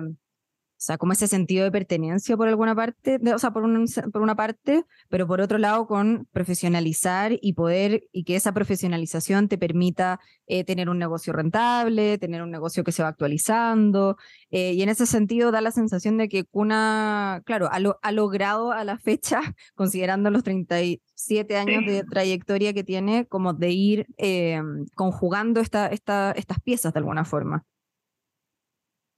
o 0.77 0.81
sea, 0.85 0.97
como 0.97 1.13
ese 1.13 1.27
sentido 1.27 1.63
de 1.63 1.71
pertenencia 1.71 2.35
por 2.35 2.49
alguna 2.49 2.75
parte, 2.75 3.17
de, 3.17 3.33
o 3.33 3.39
sea, 3.39 3.51
por, 3.51 3.63
un, 3.63 3.87
por 4.11 4.21
una 4.21 4.35
parte, 4.35 4.83
pero 5.09 5.25
por 5.25 5.39
otro 5.39 5.57
lado 5.57 5.87
con 5.87 6.27
profesionalizar 6.33 7.31
y 7.41 7.53
poder, 7.53 8.03
y 8.11 8.25
que 8.25 8.35
esa 8.35 8.51
profesionalización 8.51 9.47
te 9.47 9.57
permita 9.57 10.19
eh, 10.47 10.65
tener 10.65 10.89
un 10.89 10.99
negocio 10.99 11.31
rentable, 11.31 12.17
tener 12.17 12.43
un 12.43 12.51
negocio 12.51 12.83
que 12.83 12.91
se 12.91 13.03
va 13.03 13.09
actualizando, 13.09 14.17
eh, 14.51 14.73
y 14.73 14.81
en 14.81 14.89
ese 14.89 15.05
sentido 15.05 15.51
da 15.51 15.61
la 15.61 15.71
sensación 15.71 16.17
de 16.17 16.27
que 16.27 16.43
Cuna, 16.43 17.41
claro, 17.45 17.69
ha, 17.71 17.79
lo, 17.79 17.97
ha 18.01 18.11
logrado 18.11 18.73
a 18.73 18.83
la 18.83 18.97
fecha, 18.99 19.39
considerando 19.75 20.29
los 20.29 20.43
37 20.43 21.55
años 21.55 21.85
de 21.85 22.03
trayectoria 22.03 22.73
que 22.73 22.83
tiene, 22.83 23.27
como 23.27 23.53
de 23.53 23.71
ir 23.71 24.07
eh, 24.17 24.61
conjugando 24.93 25.61
esta, 25.61 25.87
esta, 25.87 26.31
estas 26.33 26.59
piezas 26.59 26.93
de 26.93 26.99
alguna 26.99 27.23
forma. 27.23 27.65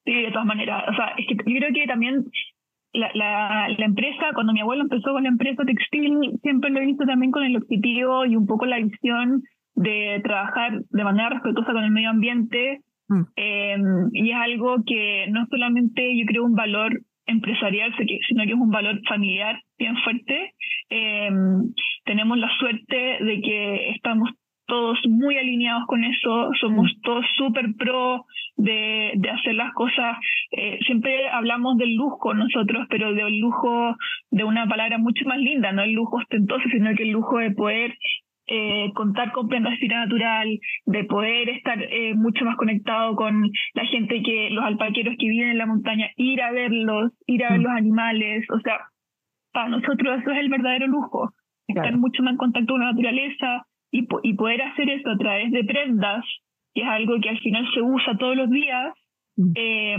Sí, 0.07 0.13
de 0.13 0.31
todas 0.31 0.45
maneras. 0.45 0.85
O 0.87 0.95
sea, 0.95 1.13
es 1.17 1.27
que 1.27 1.35
yo 1.35 1.59
creo 1.59 1.73
que 1.73 1.85
también 1.85 2.23
la, 2.93 3.11
la, 3.13 3.67
la, 3.77 3.85
empresa, 3.85 4.31
cuando 4.33 4.53
mi 4.53 4.61
abuelo 4.61 4.83
empezó 4.83 5.11
con 5.11 5.23
la 5.23 5.27
empresa 5.27 5.65
textil, 5.65 6.39
siempre 6.41 6.69
lo 6.69 6.79
he 6.79 6.85
visto 6.85 7.05
también 7.05 7.29
con 7.29 7.43
el 7.43 7.57
objetivo 7.57 8.25
y 8.25 8.37
un 8.37 8.47
poco 8.47 8.65
la 8.65 8.79
visión 8.79 9.43
de 9.75 10.21
trabajar 10.23 10.79
de 10.89 11.03
manera 11.03 11.27
respetuosa 11.27 11.73
con 11.73 11.83
el 11.83 11.91
medio 11.91 12.09
ambiente. 12.09 12.79
Mm. 13.09 13.21
Eh, 13.35 13.77
y 14.13 14.29
es 14.29 14.37
algo 14.37 14.77
que 14.85 15.25
no 15.29 15.45
solamente 15.49 16.17
yo 16.17 16.25
creo 16.25 16.45
un 16.45 16.55
valor 16.55 17.01
empresarial, 17.25 17.93
sino 17.97 18.43
que 18.45 18.53
es 18.53 18.57
un 18.57 18.71
valor 18.71 19.01
familiar 19.09 19.61
bien 19.77 19.97
fuerte. 20.05 20.53
Eh, 20.89 21.29
tenemos 22.05 22.37
la 22.37 22.49
suerte 22.57 23.17
de 23.25 23.41
que 23.41 23.89
estamos 23.89 24.29
todos 24.67 24.99
muy 25.07 25.37
alineados 25.37 25.85
con 25.87 26.03
eso, 26.03 26.51
somos 26.59 26.91
mm. 26.97 27.01
todos 27.01 27.25
súper 27.35 27.73
pro 27.75 28.25
de, 28.57 29.13
de, 29.15 29.29
hacer 29.29 29.55
las 29.55 29.73
cosas. 29.73 30.17
Eh, 30.51 30.77
siempre 30.85 31.29
hablamos 31.29 31.77
del 31.77 31.95
lujo 31.95 32.33
nosotros, 32.33 32.85
pero 32.89 33.13
del 33.13 33.39
lujo 33.39 33.95
de 34.29 34.43
una 34.43 34.67
palabra 34.67 34.97
mucho 34.97 35.25
más 35.25 35.39
linda, 35.39 35.71
no 35.71 35.83
el 35.83 35.93
lujo 35.93 36.17
ostentoso, 36.17 36.67
sino 36.69 36.93
que 36.95 37.03
el 37.03 37.11
lujo 37.11 37.37
de 37.37 37.51
poder 37.51 37.97
eh, 38.47 38.91
contar 38.93 39.31
con 39.31 39.47
prenda 39.47 39.71
natural, 39.71 40.59
de 40.85 41.03
poder 41.05 41.49
estar 41.49 41.81
eh, 41.81 42.13
mucho 42.15 42.45
más 42.45 42.55
conectado 42.55 43.15
con 43.15 43.49
la 43.73 43.85
gente 43.85 44.21
que, 44.21 44.49
los 44.51 44.63
alpaqueros 44.63 45.15
que 45.17 45.29
viven 45.29 45.49
en 45.49 45.57
la 45.57 45.65
montaña, 45.65 46.09
ir 46.17 46.41
a 46.41 46.51
verlos, 46.51 47.11
ir 47.25 47.43
a 47.45 47.51
ver 47.51 47.59
mm. 47.59 47.63
los 47.63 47.71
animales, 47.71 48.45
o 48.49 48.59
sea, 48.59 48.79
para 49.51 49.69
nosotros 49.69 50.19
eso 50.19 50.31
es 50.31 50.37
el 50.39 50.49
verdadero 50.49 50.87
lujo, 50.87 51.31
estar 51.67 51.95
mucho 51.97 52.23
más 52.23 52.33
en 52.33 52.37
contacto 52.37 52.73
con 52.73 52.81
la 52.81 52.91
naturaleza 52.91 53.65
y, 53.91 54.07
y 54.23 54.33
poder 54.33 54.61
hacer 54.61 54.89
eso 54.89 55.09
a 55.09 55.17
través 55.17 55.51
de 55.51 55.63
prendas, 55.63 56.23
que 56.73 56.81
es 56.81 56.87
algo 56.87 57.19
que 57.21 57.29
al 57.29 57.39
final 57.39 57.65
se 57.73 57.81
usa 57.81 58.17
todos 58.17 58.35
los 58.35 58.49
días, 58.49 58.93
mm. 59.35 59.51
eh, 59.55 59.97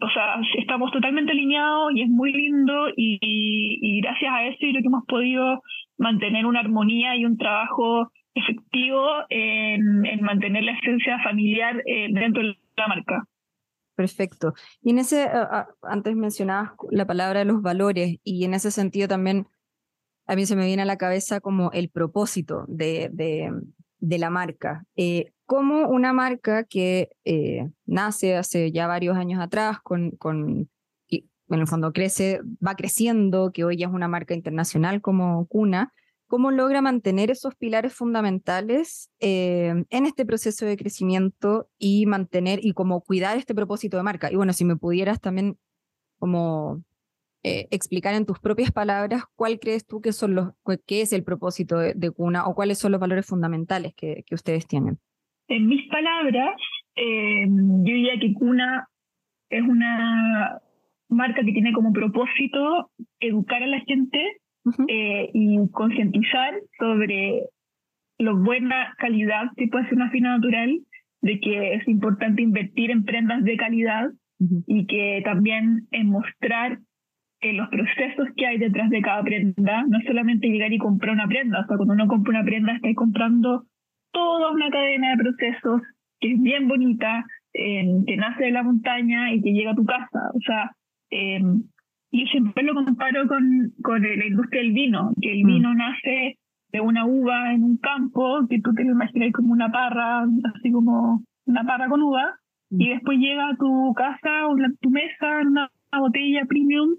o 0.00 0.10
sea, 0.10 0.40
estamos 0.58 0.90
totalmente 0.92 1.32
alineados 1.32 1.92
y 1.94 2.02
es 2.02 2.08
muy 2.08 2.32
lindo 2.32 2.88
y, 2.96 3.18
y, 3.20 4.00
gracias 4.00 4.32
a 4.32 4.46
eso 4.46 4.58
yo 4.60 4.70
creo 4.70 4.82
que 4.82 4.88
hemos 4.88 5.06
podido 5.06 5.62
mantener 5.98 6.46
una 6.46 6.60
armonía 6.60 7.16
y 7.16 7.24
un 7.24 7.36
trabajo 7.36 8.10
efectivo 8.34 9.04
en, 9.30 10.22
mantener 10.22 10.62
la 10.62 10.72
esencia 10.72 11.18
familiar 11.22 11.82
eh, 11.86 12.08
dentro 12.12 12.42
de 12.42 12.56
la 12.76 12.88
marca. 12.88 13.24
Perfecto. 13.96 14.52
Y 14.80 14.90
en 14.90 14.98
ese, 14.98 15.28
antes 15.82 16.14
mencionabas 16.14 16.70
la 16.92 17.04
palabra 17.04 17.40
de 17.40 17.46
los 17.46 17.62
valores 17.62 18.18
y 18.22 18.44
en 18.44 18.54
ese 18.54 18.70
sentido 18.70 19.08
también 19.08 19.46
a 20.28 20.36
mí 20.36 20.46
se 20.46 20.54
me 20.54 20.66
viene 20.66 20.82
a 20.82 20.86
la 20.86 20.98
cabeza 20.98 21.40
como 21.40 21.72
el 21.72 21.88
propósito 21.88 22.64
de, 22.68 23.10
de, 23.12 24.18
la 24.18 24.30
marca. 24.30 24.84
Eh, 24.94 25.32
como 25.46 25.88
una 25.88 26.12
marca 26.12 26.64
que 26.64 27.10
eh, 27.24 27.68
nace 27.86 28.36
hace 28.36 28.70
ya 28.70 28.86
varios 28.86 29.16
años 29.16 29.40
atrás 29.40 29.78
con, 29.82 30.12
con 30.12 30.68
en 31.50 31.60
el 31.60 31.66
fondo 31.66 31.92
crece, 31.92 32.40
va 32.64 32.74
creciendo, 32.74 33.52
que 33.52 33.64
hoy 33.64 33.82
es 33.82 33.88
una 33.88 34.08
marca 34.08 34.34
internacional 34.34 35.00
como 35.00 35.46
Cuna, 35.46 35.92
¿cómo 36.26 36.50
logra 36.50 36.82
mantener 36.82 37.30
esos 37.30 37.54
pilares 37.54 37.94
fundamentales 37.94 39.10
eh, 39.18 39.84
en 39.88 40.06
este 40.06 40.26
proceso 40.26 40.66
de 40.66 40.76
crecimiento 40.76 41.70
y 41.78 42.04
mantener 42.06 42.62
y 42.62 42.74
como 42.74 43.00
cuidar 43.00 43.38
este 43.38 43.54
propósito 43.54 43.96
de 43.96 44.02
marca? 44.02 44.30
Y 44.30 44.36
bueno, 44.36 44.52
si 44.52 44.64
me 44.64 44.76
pudieras 44.76 45.20
también 45.20 45.58
como 46.18 46.82
eh, 47.48 47.68
explicar 47.70 48.14
en 48.14 48.26
tus 48.26 48.38
propias 48.38 48.70
palabras 48.70 49.24
cuál 49.36 49.58
crees 49.58 49.86
tú 49.86 50.00
que 50.00 50.12
son 50.12 50.34
los, 50.34 50.50
qué 50.86 51.02
es 51.02 51.12
el 51.12 51.24
propósito 51.24 51.78
de, 51.78 52.10
Cuna 52.10 52.46
o 52.46 52.54
cuáles 52.54 52.78
son 52.78 52.92
los 52.92 53.00
valores 53.00 53.26
fundamentales 53.26 53.94
que, 53.94 54.22
que 54.26 54.34
ustedes 54.34 54.66
tienen. 54.66 54.98
En 55.48 55.66
mis 55.66 55.88
palabras, 55.88 56.56
eh, 56.96 57.46
yo 57.48 57.94
diría 57.94 58.18
que 58.20 58.34
Cuna 58.34 58.88
es 59.50 59.62
una 59.62 60.60
marca 61.08 61.42
que 61.44 61.52
tiene 61.52 61.72
como 61.72 61.92
propósito 61.92 62.90
educar 63.20 63.62
a 63.62 63.66
la 63.66 63.80
gente 63.80 64.40
eh, 64.88 65.30
y 65.32 65.58
concientizar 65.70 66.54
sobre 66.78 67.44
lo 68.18 68.36
buena 68.36 68.94
calidad 68.98 69.44
que 69.56 69.68
puede 69.68 69.84
ser 69.84 69.94
una 69.94 70.10
fina 70.10 70.36
natural, 70.36 70.80
de 71.22 71.40
que 71.40 71.74
es 71.74 71.88
importante 71.88 72.42
invertir 72.42 72.90
en 72.90 73.04
prendas 73.04 73.42
de 73.44 73.56
calidad 73.56 74.10
y 74.66 74.86
que 74.86 75.22
también 75.24 75.88
en 75.90 76.08
mostrar 76.08 76.78
eh, 77.40 77.52
los 77.52 77.68
procesos 77.68 78.28
que 78.36 78.46
hay 78.46 78.58
detrás 78.58 78.90
de 78.90 79.00
cada 79.00 79.22
prenda, 79.22 79.84
no 79.88 79.98
solamente 80.06 80.48
llegar 80.48 80.72
y 80.72 80.78
comprar 80.78 81.14
una 81.14 81.26
prenda, 81.26 81.60
o 81.60 81.66
sea, 81.66 81.76
cuando 81.76 81.94
uno 81.94 82.06
compra 82.08 82.38
una 82.40 82.44
prenda 82.44 82.72
está 82.74 82.88
comprando 82.94 83.64
toda 84.12 84.50
una 84.52 84.70
cadena 84.70 85.10
de 85.10 85.22
procesos 85.22 85.82
que 86.20 86.32
es 86.32 86.40
bien 86.40 86.66
bonita, 86.66 87.24
que 87.52 88.16
nace 88.16 88.44
de 88.44 88.50
la 88.50 88.62
montaña 88.62 89.32
y 89.32 89.42
que 89.42 89.52
llega 89.52 89.72
a 89.72 89.76
tu 89.76 89.84
casa, 89.84 90.30
o 90.34 90.40
sea, 90.40 90.72
eh, 91.10 91.40
y 92.10 92.26
siempre 92.26 92.64
lo 92.64 92.74
comparo 92.74 93.26
con, 93.28 93.72
con 93.82 94.02
la 94.02 94.26
industria 94.26 94.62
del 94.62 94.72
vino, 94.72 95.12
que 95.20 95.32
el 95.32 95.44
mm. 95.44 95.46
vino 95.46 95.74
nace 95.74 96.38
de 96.72 96.80
una 96.80 97.06
uva 97.06 97.52
en 97.52 97.62
un 97.62 97.76
campo, 97.78 98.46
que 98.48 98.60
tú 98.60 98.72
te 98.74 98.84
lo 98.84 98.92
imaginas 98.92 99.32
como 99.32 99.52
una 99.52 99.70
parra, 99.70 100.26
así 100.54 100.70
como 100.70 101.22
una 101.46 101.64
parra 101.64 101.88
con 101.88 102.02
uva, 102.02 102.34
y 102.70 102.86
mm. 102.86 102.90
después 102.90 103.18
llega 103.18 103.50
a 103.50 103.56
tu 103.56 103.94
casa 103.94 104.46
o 104.46 104.52
a 104.52 104.70
tu 104.80 104.90
mesa 104.90 105.40
una, 105.46 105.70
botella 105.98 106.44
premium 106.46 106.96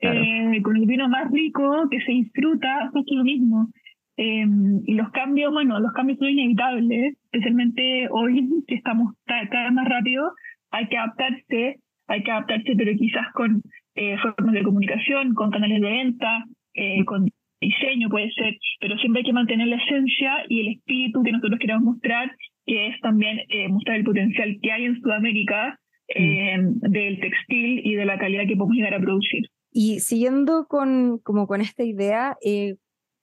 eh, 0.00 0.62
con 0.62 0.76
el 0.76 0.86
vino 0.86 1.08
más 1.08 1.30
rico 1.30 1.88
que 1.90 2.00
se 2.00 2.12
disfruta, 2.12 2.90
es 2.94 3.04
lo 3.10 3.24
mismo. 3.24 3.68
Eh, 4.16 4.46
y 4.86 4.94
los 4.94 5.10
cambios, 5.10 5.52
bueno, 5.52 5.78
los 5.80 5.92
cambios 5.92 6.18
son 6.18 6.28
inevitables, 6.28 7.16
especialmente 7.24 8.08
hoy 8.10 8.48
que 8.66 8.74
estamos 8.74 9.14
cada 9.26 9.64
vez 9.64 9.72
más 9.72 9.88
rápido, 9.88 10.32
hay 10.70 10.88
que 10.88 10.96
adaptarse 10.96 11.80
hay 12.08 12.22
que 12.22 12.30
adaptarse, 12.30 12.74
pero 12.76 12.92
quizás 12.96 13.26
con 13.34 13.62
eh, 13.94 14.16
formas 14.18 14.54
de 14.54 14.62
comunicación, 14.62 15.34
con 15.34 15.50
canales 15.50 15.80
de 15.80 15.90
venta, 15.90 16.44
eh, 16.74 17.04
con 17.04 17.28
diseño 17.60 18.08
puede 18.08 18.30
ser, 18.32 18.56
pero 18.80 18.96
siempre 18.98 19.20
hay 19.20 19.26
que 19.26 19.32
mantener 19.32 19.66
la 19.66 19.76
esencia 19.76 20.44
y 20.48 20.60
el 20.60 20.68
espíritu 20.76 21.22
que 21.22 21.32
nosotros 21.32 21.58
queremos 21.58 21.82
mostrar, 21.82 22.30
que 22.64 22.88
es 22.88 23.00
también 23.00 23.40
eh, 23.48 23.68
mostrar 23.68 23.96
el 23.96 24.04
potencial 24.04 24.56
que 24.62 24.72
hay 24.72 24.84
en 24.84 25.00
Sudamérica 25.00 25.78
mm. 26.14 26.90
del 26.90 27.20
textil 27.20 27.80
y 27.84 27.94
de 27.94 28.04
la 28.04 28.18
calidad 28.18 28.46
que 28.46 28.56
podemos 28.56 28.76
llegar 28.76 28.94
a 28.94 29.00
producir. 29.00 29.48
Y 29.78 30.00
siguiendo 30.00 30.66
con, 30.66 31.18
como 31.18 31.46
con 31.46 31.60
esta 31.60 31.84
idea, 31.84 32.38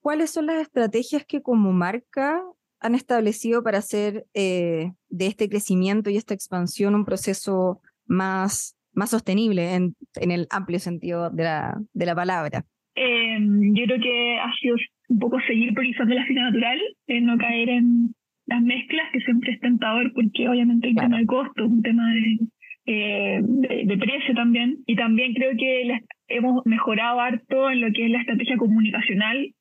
¿cuáles 0.02 0.30
son 0.30 0.46
las 0.46 0.62
estrategias 0.62 1.26
que 1.26 1.42
como 1.42 1.74
marca 1.74 2.44
han 2.80 2.94
establecido 2.94 3.64
para 3.64 3.80
hacer 3.80 4.26
de 4.36 4.94
este 5.26 5.50
crecimiento 5.50 6.12
y 6.12 6.18
esta 6.18 6.36
expansión 6.36 6.94
un 6.94 7.06
proceso 7.06 7.82
más, 8.06 8.78
más 8.94 9.10
sostenible 9.10 9.74
en, 9.74 9.96
en 10.14 10.30
el 10.30 10.46
amplio 10.52 10.78
sentido 10.78 11.32
de 11.32 11.44
la, 11.44 11.82
de 11.92 12.06
la 12.06 12.14
palabra? 12.14 12.64
Eh, 12.94 13.40
yo 13.40 13.86
creo 13.86 14.00
que 14.00 14.38
ha 14.40 14.54
sido 14.62 14.76
un 15.10 15.18
poco 15.18 15.40
seguir 15.48 15.74
priorizando 15.74 16.14
la 16.14 16.26
fibra 16.26 16.52
natural, 16.52 16.80
eh, 17.08 17.20
no 17.20 17.36
caer 17.40 17.70
en 17.70 18.14
las 18.46 18.62
mezclas, 18.62 19.10
que 19.12 19.22
siempre 19.22 19.54
es 19.54 19.60
tentador 19.60 20.14
porque 20.14 20.48
obviamente 20.48 20.86
hay 20.86 20.94
un 20.94 21.00
tema 21.00 21.18
de 21.18 21.26
costo, 21.26 21.66
un 21.66 21.82
tema 21.82 22.14
de, 22.14 22.38
eh, 22.86 23.40
de, 23.42 23.98
precio 23.98 24.34
también. 24.36 24.78
Y 24.86 24.96
también 24.96 25.34
creo 25.34 25.52
que 25.58 26.00
hemos 26.28 26.66
mejorado 26.66 27.20
harto 27.20 27.70
en 27.70 27.82
lo 27.82 27.92
que 27.92 28.06
es 28.06 28.12
la 28.12 28.20
estrategia 28.20 28.58
comunicacional 28.58 29.54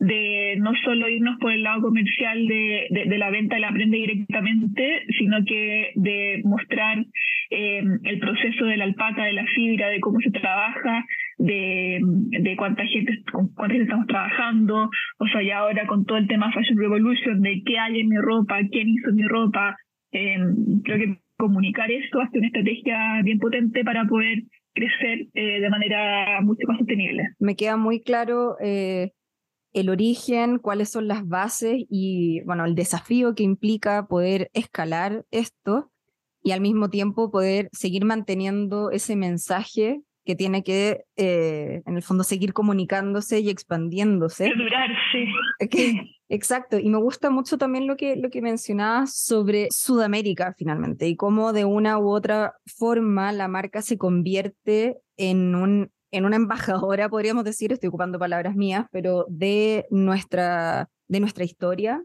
de 0.00 0.56
no 0.58 0.72
solo 0.82 1.10
irnos 1.10 1.38
por 1.38 1.52
el 1.52 1.62
lado 1.62 1.82
comercial 1.82 2.46
de, 2.46 2.86
de, 2.90 3.18
la 3.18 3.28
venta 3.28 3.56
de 3.56 3.60
la 3.60 3.70
prenda 3.70 3.98
directamente, 3.98 5.04
sino 5.18 5.44
que 5.44 5.92
de 5.94 6.40
mostrar 6.42 7.04
eh, 7.50 7.82
el 8.04 8.18
proceso 8.18 8.64
de 8.64 8.78
la 8.78 8.84
alpaca, 8.84 9.24
de 9.24 9.34
la 9.34 9.44
fibra, 9.44 9.88
de 9.88 10.00
cómo 10.00 10.18
se 10.20 10.30
trabaja, 10.30 11.04
de, 11.36 12.00
de 12.02 12.56
cuánta 12.56 12.86
gente, 12.86 13.22
con 13.30 13.52
cuánta 13.52 13.74
gente 13.74 13.84
estamos 13.84 14.06
trabajando, 14.06 14.88
o 15.18 15.26
sea, 15.28 15.42
ya 15.42 15.58
ahora 15.58 15.86
con 15.86 16.06
todo 16.06 16.16
el 16.16 16.28
tema 16.28 16.50
Fashion 16.50 16.78
Revolution, 16.78 17.42
de 17.42 17.62
qué 17.66 17.78
hay 17.78 18.00
en 18.00 18.08
mi 18.08 18.16
ropa, 18.16 18.58
quién 18.72 18.88
hizo 18.88 19.12
mi 19.12 19.24
ropa, 19.24 19.76
eh, 20.12 20.38
creo 20.82 20.98
que 20.98 21.18
comunicar 21.40 21.90
esto 21.90 22.20
hace 22.20 22.38
una 22.38 22.46
estrategia 22.46 23.20
bien 23.24 23.38
potente 23.38 23.82
para 23.84 24.04
poder 24.06 24.44
crecer 24.72 25.26
eh, 25.34 25.60
de 25.60 25.70
manera 25.70 26.40
mucho 26.42 26.66
más 26.68 26.78
sostenible. 26.78 27.30
Me 27.40 27.56
queda 27.56 27.76
muy 27.76 28.00
claro 28.00 28.56
el 29.72 29.88
origen, 29.88 30.58
cuáles 30.58 30.90
son 30.90 31.08
las 31.08 31.26
bases 31.26 31.84
y, 31.88 32.42
bueno, 32.44 32.64
el 32.64 32.74
desafío 32.74 33.34
que 33.34 33.42
implica 33.42 34.06
poder 34.06 34.50
escalar 34.52 35.24
esto 35.30 35.92
y 36.42 36.52
al 36.52 36.60
mismo 36.60 36.90
tiempo 36.90 37.30
poder 37.30 37.68
seguir 37.72 38.04
manteniendo 38.04 38.90
ese 38.90 39.16
mensaje 39.16 40.00
que 40.24 40.34
tiene 40.34 40.62
que, 40.62 41.04
eh, 41.16 41.82
en 41.86 41.96
el 41.96 42.02
fondo, 42.02 42.24
seguir 42.24 42.52
comunicándose 42.52 43.40
y 43.40 43.50
expandiéndose. 43.50 44.50
Durarse. 44.56 45.26
exacto, 46.30 46.78
y 46.78 46.88
me 46.88 46.98
gusta 46.98 47.28
mucho 47.28 47.58
también 47.58 47.86
lo 47.86 47.96
que, 47.96 48.16
lo 48.16 48.30
que 48.30 48.40
mencionabas 48.40 49.14
sobre 49.14 49.68
Sudamérica 49.70 50.54
finalmente 50.56 51.06
y 51.06 51.16
cómo 51.16 51.52
de 51.52 51.66
una 51.66 51.98
u 51.98 52.08
otra 52.08 52.54
forma 52.64 53.32
la 53.32 53.48
marca 53.48 53.82
se 53.82 53.98
convierte 53.98 54.96
en 55.18 55.54
un 55.54 55.90
en 56.12 56.24
una 56.24 56.36
embajadora, 56.36 57.08
podríamos 57.08 57.44
decir, 57.44 57.72
estoy 57.72 57.88
ocupando 57.88 58.18
palabras 58.18 58.56
mías, 58.56 58.86
pero 58.90 59.26
de 59.28 59.86
nuestra, 59.90 60.90
de 61.08 61.20
nuestra 61.20 61.44
historia, 61.44 62.04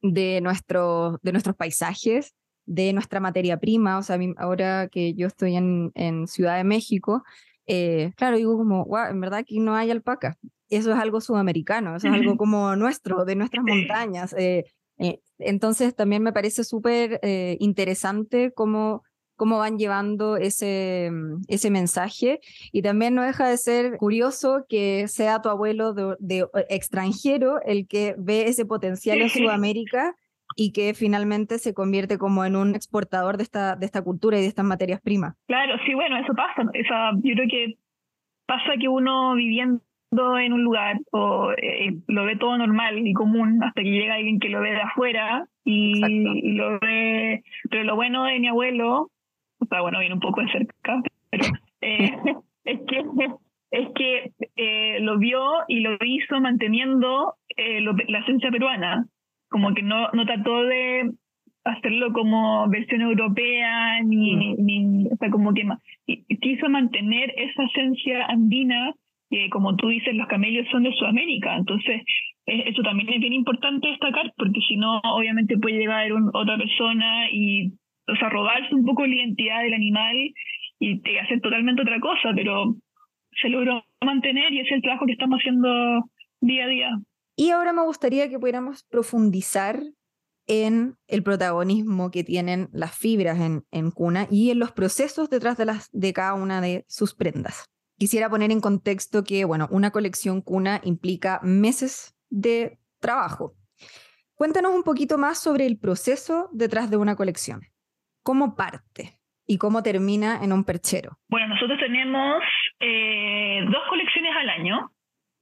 de, 0.00 0.40
nuestro, 0.40 1.18
de 1.22 1.32
nuestros 1.32 1.56
paisajes, 1.56 2.34
de 2.66 2.92
nuestra 2.92 3.20
materia 3.20 3.58
prima. 3.58 3.98
O 3.98 4.02
sea, 4.02 4.18
ahora 4.38 4.88
que 4.88 5.14
yo 5.14 5.26
estoy 5.26 5.56
en, 5.56 5.92
en 5.94 6.26
Ciudad 6.26 6.56
de 6.56 6.64
México, 6.64 7.22
eh, 7.66 8.12
claro, 8.16 8.36
digo 8.36 8.56
como, 8.56 8.84
wow, 8.86 9.06
en 9.10 9.20
verdad 9.20 9.40
aquí 9.40 9.60
no 9.60 9.74
hay 9.74 9.90
alpaca. 9.90 10.38
Eso 10.76 10.92
es 10.92 10.98
algo 10.98 11.20
sudamericano, 11.20 11.96
eso 11.96 12.08
es 12.08 12.14
algo 12.14 12.36
como 12.36 12.76
nuestro, 12.76 13.24
de 13.24 13.36
nuestras 13.36 13.64
montañas. 13.64 14.34
Eh, 14.38 14.64
eh, 14.98 15.20
entonces 15.38 15.94
también 15.94 16.22
me 16.22 16.32
parece 16.32 16.64
súper 16.64 17.20
interesante 17.58 18.52
cómo 18.52 19.02
cómo 19.36 19.58
van 19.58 19.78
llevando 19.78 20.36
ese, 20.36 21.10
ese 21.48 21.70
mensaje. 21.70 22.40
Y 22.72 22.82
también 22.82 23.14
no 23.14 23.22
deja 23.22 23.48
de 23.48 23.56
ser 23.56 23.96
curioso 23.96 24.64
que 24.68 25.08
sea 25.08 25.42
tu 25.42 25.48
abuelo 25.48 25.92
de, 25.92 26.46
extranjero 26.68 27.60
el 27.62 27.86
que 27.86 28.14
ve 28.18 28.48
ese 28.48 28.64
potencial 28.64 29.20
en 29.20 29.28
Sudamérica 29.30 30.14
y 30.56 30.72
que 30.72 30.94
finalmente 30.94 31.58
se 31.58 31.74
convierte 31.74 32.18
como 32.18 32.44
en 32.44 32.54
un 32.54 32.74
exportador 32.74 33.36
de 33.36 33.42
esta, 33.42 33.76
de 33.76 33.86
esta 33.86 34.02
cultura 34.02 34.38
y 34.38 34.42
de 34.42 34.48
estas 34.48 34.64
materias 34.64 35.00
primas. 35.00 35.34
Claro, 35.46 35.74
sí, 35.84 35.94
bueno, 35.94 36.16
eso 36.18 36.32
pasa. 36.34 36.62
yo 37.22 37.34
creo 37.34 37.48
que 37.48 37.78
pasa 38.46 38.74
que 38.78 38.88
uno 38.88 39.34
viviendo 39.34 39.82
en 40.38 40.52
un 40.52 40.62
lugar 40.62 40.98
o 41.12 41.52
eh, 41.52 41.96
lo 42.06 42.24
ve 42.24 42.36
todo 42.36 42.56
normal 42.56 43.06
y 43.06 43.12
común 43.12 43.62
hasta 43.62 43.82
que 43.82 43.90
llega 43.90 44.14
alguien 44.14 44.40
que 44.40 44.48
lo 44.48 44.60
ve 44.60 44.70
de 44.70 44.82
afuera 44.82 45.46
y, 45.64 46.52
lo 46.52 46.78
ve. 46.80 47.42
Pero 47.70 47.84
lo 47.84 47.96
bueno 47.96 48.24
de 48.24 48.38
mi 48.38 48.48
abuelo, 48.48 49.10
o 49.58 49.66
sea, 49.66 49.80
bueno, 49.80 49.98
viene 50.00 50.14
un 50.14 50.20
poco 50.20 50.40
de 50.40 50.52
cerca, 50.52 51.02
pero 51.30 51.44
eh, 51.80 52.16
es 52.64 52.80
que 52.86 53.04
es 53.70 53.88
que 53.96 54.32
eh, 54.56 55.00
lo 55.00 55.18
vio 55.18 55.42
y 55.66 55.80
lo 55.80 55.96
hizo 56.04 56.40
manteniendo 56.40 57.34
la 57.56 58.18
esencia 58.20 58.50
peruana. 58.50 59.06
Como 59.48 59.74
que 59.74 59.82
no, 59.82 60.10
no 60.12 60.26
trató 60.26 60.62
de 60.62 61.12
hacerlo 61.64 62.12
como 62.12 62.68
versión 62.68 63.00
europea, 63.00 64.00
ni, 64.02 64.36
mm. 64.36 64.64
ni 64.64 65.06
o 65.06 65.16
sea, 65.16 65.30
como 65.30 65.52
que 65.54 65.64
quiso 66.40 66.68
mantener 66.68 67.32
esa 67.36 67.64
esencia 67.64 68.26
andina 68.26 68.94
que 69.30 69.48
como 69.50 69.76
tú 69.76 69.88
dices, 69.88 70.14
los 70.14 70.28
camellos 70.28 70.66
son 70.70 70.82
de 70.84 70.92
Sudamérica, 70.92 71.56
entonces 71.56 72.02
eh, 72.46 72.64
eso 72.66 72.82
también 72.82 73.08
es 73.08 73.20
bien 73.20 73.32
importante 73.32 73.88
destacar, 73.88 74.32
porque 74.36 74.60
si 74.68 74.76
no, 74.76 75.00
obviamente 75.04 75.58
puede 75.58 75.78
llegar 75.78 76.10
otra 76.32 76.56
persona 76.56 77.30
y, 77.30 77.72
o 78.06 78.16
sea, 78.18 78.28
robarse 78.28 78.74
un 78.74 78.84
poco 78.84 79.06
la 79.06 79.14
identidad 79.14 79.62
del 79.62 79.74
animal 79.74 80.16
y 80.80 81.00
hacer 81.16 81.40
totalmente 81.40 81.82
otra 81.82 81.98
cosa, 82.00 82.32
pero 82.34 82.74
se 83.40 83.48
logró 83.48 83.84
mantener 84.04 84.52
y 84.52 84.60
es 84.60 84.70
el 84.70 84.82
trabajo 84.82 85.06
que 85.06 85.12
estamos 85.12 85.38
haciendo 85.40 86.04
día 86.40 86.64
a 86.64 86.68
día. 86.68 86.90
Y 87.36 87.50
ahora 87.50 87.72
me 87.72 87.82
gustaría 87.82 88.28
que 88.28 88.38
pudiéramos 88.38 88.84
profundizar 88.84 89.80
en 90.46 90.96
el 91.08 91.22
protagonismo 91.22 92.10
que 92.10 92.22
tienen 92.22 92.68
las 92.72 92.96
fibras 92.96 93.40
en, 93.40 93.64
en 93.70 93.90
cuna 93.90 94.28
y 94.30 94.50
en 94.50 94.58
los 94.58 94.72
procesos 94.72 95.30
detrás 95.30 95.56
de, 95.56 95.64
las, 95.64 95.90
de 95.90 96.12
cada 96.12 96.34
una 96.34 96.60
de 96.60 96.84
sus 96.86 97.14
prendas. 97.14 97.64
Quisiera 98.04 98.28
poner 98.28 98.50
en 98.52 98.60
contexto 98.60 99.24
que, 99.24 99.46
bueno, 99.46 99.66
una 99.70 99.90
colección 99.90 100.42
cuna 100.42 100.78
implica 100.84 101.40
meses 101.42 102.14
de 102.28 102.76
trabajo. 103.00 103.54
Cuéntanos 104.34 104.74
un 104.74 104.82
poquito 104.82 105.16
más 105.16 105.42
sobre 105.42 105.64
el 105.64 105.78
proceso 105.78 106.50
detrás 106.52 106.90
de 106.90 106.98
una 106.98 107.16
colección. 107.16 107.62
¿Cómo 108.22 108.56
parte 108.56 109.16
y 109.46 109.56
cómo 109.56 109.82
termina 109.82 110.44
en 110.44 110.52
un 110.52 110.64
perchero? 110.64 111.16
Bueno, 111.30 111.48
nosotros 111.48 111.78
tenemos 111.80 112.42
eh, 112.78 113.64
dos 113.72 113.82
colecciones 113.88 114.36
al 114.36 114.50
año, 114.50 114.90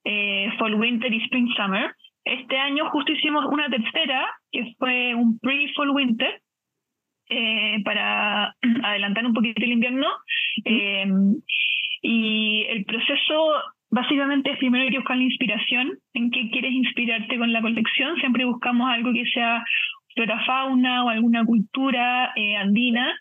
eh, 0.05 0.47
Fall 0.57 0.77
Winter 0.77 1.13
y 1.13 1.21
Spring 1.25 1.49
Summer. 1.57 1.93
Este 2.25 2.57
año 2.59 2.89
justo 2.93 3.11
hicimos 3.11 3.45
una 3.47 3.69
tercera, 3.71 4.25
que 4.53 4.73
fue 4.79 5.17
un 5.17 5.37
pre-Fall 5.41 5.91
Winter, 5.91 6.41
eh, 7.29 7.83
para 7.85 8.55
adelantar 8.85 9.27
un 9.27 9.35
poquito 9.35 9.65
el 9.65 9.73
invierno. 9.73 10.07
Y 12.03 12.67
el 12.69 12.85
proceso 12.85 13.55
básicamente 13.93 14.51
es 14.51 14.59
primero 14.59 14.85
hay 14.85 14.91
que 14.91 14.99
buscar 14.99 15.17
la 15.17 15.23
inspiración, 15.23 15.99
en 16.15 16.31
qué 16.31 16.51
quieres 16.51 16.73
inspirarte 16.73 17.39
con 17.39 17.53
la 17.53 17.61
colección. 17.61 18.17
Siempre 18.17 18.45
buscamos 18.45 18.91
algo 18.91 19.13
que 19.13 19.25
sea 19.27 19.63
flora 20.15 20.43
fauna 20.45 21.05
o 21.05 21.11
alguna 21.11 21.45
cultura 21.45 22.33
eh, 22.35 22.57
andina. 22.57 23.15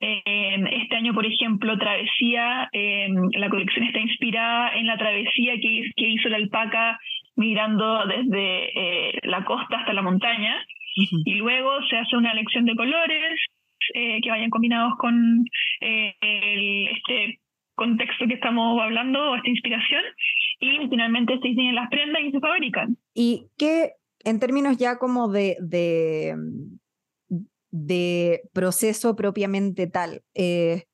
Eh, 0.00 0.64
este 0.82 0.96
año, 0.96 1.12
por 1.12 1.26
ejemplo, 1.26 1.76
Travesía, 1.76 2.68
eh, 2.72 3.08
la 3.36 3.50
colección 3.50 3.84
está 3.84 3.98
inspirada 3.98 4.70
en 4.76 4.86
la 4.86 4.96
travesía 4.96 5.54
que, 5.60 5.90
que 5.94 6.08
hizo 6.08 6.28
la 6.28 6.36
alpaca 6.36 6.98
migrando 7.36 8.06
desde 8.06 9.18
la 9.22 9.44
costa 9.44 9.78
hasta 9.78 9.92
la 9.92 10.02
montaña. 10.02 10.64
Y 11.24 11.34
luego 11.34 11.82
se 11.88 11.96
hace 11.96 12.16
una 12.16 12.32
elección 12.32 12.64
de 12.64 12.76
colores 12.76 13.40
que 13.94 14.30
vayan 14.30 14.50
combinados 14.50 14.92
con 14.98 15.44
el, 15.80 16.88
este 16.88 17.38
contexto 17.74 18.26
que 18.26 18.34
estamos 18.34 18.80
hablando, 18.80 19.36
esta 19.36 19.48
inspiración, 19.48 20.02
y 20.60 20.88
finalmente 20.88 21.38
se 21.40 21.48
diseñan 21.48 21.74
las 21.74 21.90
prendas 21.90 22.22
y 22.22 22.30
se 22.30 22.40
fabrican. 22.40 22.96
¿Y 23.14 23.46
qué, 23.58 23.92
en 24.24 24.38
términos 24.38 24.76
ya 24.76 24.98
como 24.98 25.28
de, 25.28 25.56
de, 25.60 26.34
de 27.70 28.42
proceso 28.52 29.16
propiamente 29.16 29.86
tal, 29.86 30.22
eh, 30.34 30.84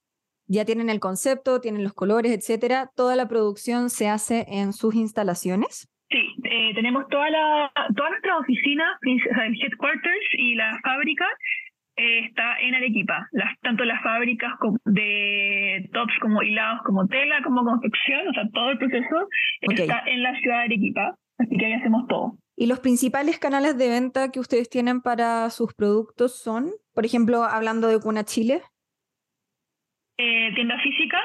ya 0.47 0.65
tienen 0.65 0.89
el 0.89 1.01
concepto, 1.01 1.61
tienen 1.61 1.85
los 1.85 1.93
colores, 1.93 2.33
etcétera, 2.33 2.91
toda 2.97 3.17
la 3.17 3.29
producción 3.29 3.91
se 3.91 4.09
hace 4.09 4.47
en 4.49 4.73
sus 4.73 4.95
instalaciones? 4.95 5.89
Sí, 6.11 6.25
eh, 6.45 6.73
tenemos 6.75 7.07
toda 7.09 7.29
la, 7.29 7.71
todas 7.95 8.13
nuestras 8.13 8.41
oficinas, 8.41 8.99
el 9.03 9.63
headquarters 9.63 10.27
y 10.33 10.55
la 10.55 10.79
fábrica 10.83 11.27
está 11.97 12.59
en 12.61 12.75
Arequipa, 12.75 13.29
las, 13.33 13.59
tanto 13.61 13.85
las 13.85 14.03
fábricas 14.03 14.53
de 14.85 15.38
tops 15.99 16.15
como 16.21 16.43
hilados, 16.43 16.81
como 16.85 17.07
tela, 17.09 17.43
como 17.43 17.65
confección, 17.65 18.29
o 18.29 18.33
sea, 18.33 18.45
todo 18.53 18.71
el 18.71 18.79
proceso 18.79 19.29
está 19.61 20.03
en 20.07 20.23
la 20.23 20.39
ciudad 20.39 20.59
de 20.59 20.65
Arequipa, 20.65 21.17
así 21.39 21.57
que 21.57 21.67
ahí 21.67 21.73
hacemos 21.73 22.07
todo. 22.07 22.39
¿Y 22.57 22.67
los 22.67 22.81
principales 22.81 23.39
canales 23.39 23.77
de 23.79 23.89
venta 23.89 24.31
que 24.31 24.41
ustedes 24.41 24.69
tienen 24.69 25.01
para 25.01 25.51
sus 25.51 25.75
productos 25.75 26.41
son, 26.43 26.71
por 26.95 27.05
ejemplo, 27.05 27.45
hablando 27.45 27.89
de 27.89 28.01
Cuna 28.01 28.25
Chile? 28.25 28.63
Eh, 30.19 30.53
tienda 30.55 30.77
física, 30.81 31.19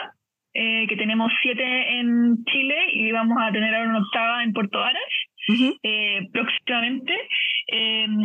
eh, 0.54 0.86
que 0.88 0.96
tenemos 0.96 1.32
siete 1.42 1.64
en 2.00 2.44
Chile 2.46 2.78
y 2.94 3.12
vamos 3.12 3.38
a 3.42 3.52
tener 3.52 3.74
ahora 3.74 3.90
una 3.90 4.02
octava 4.02 4.44
en 4.44 4.54
Puerto 4.54 4.80
Aras 4.80 5.14
eh, 5.82 6.30
próximamente. 6.32 7.14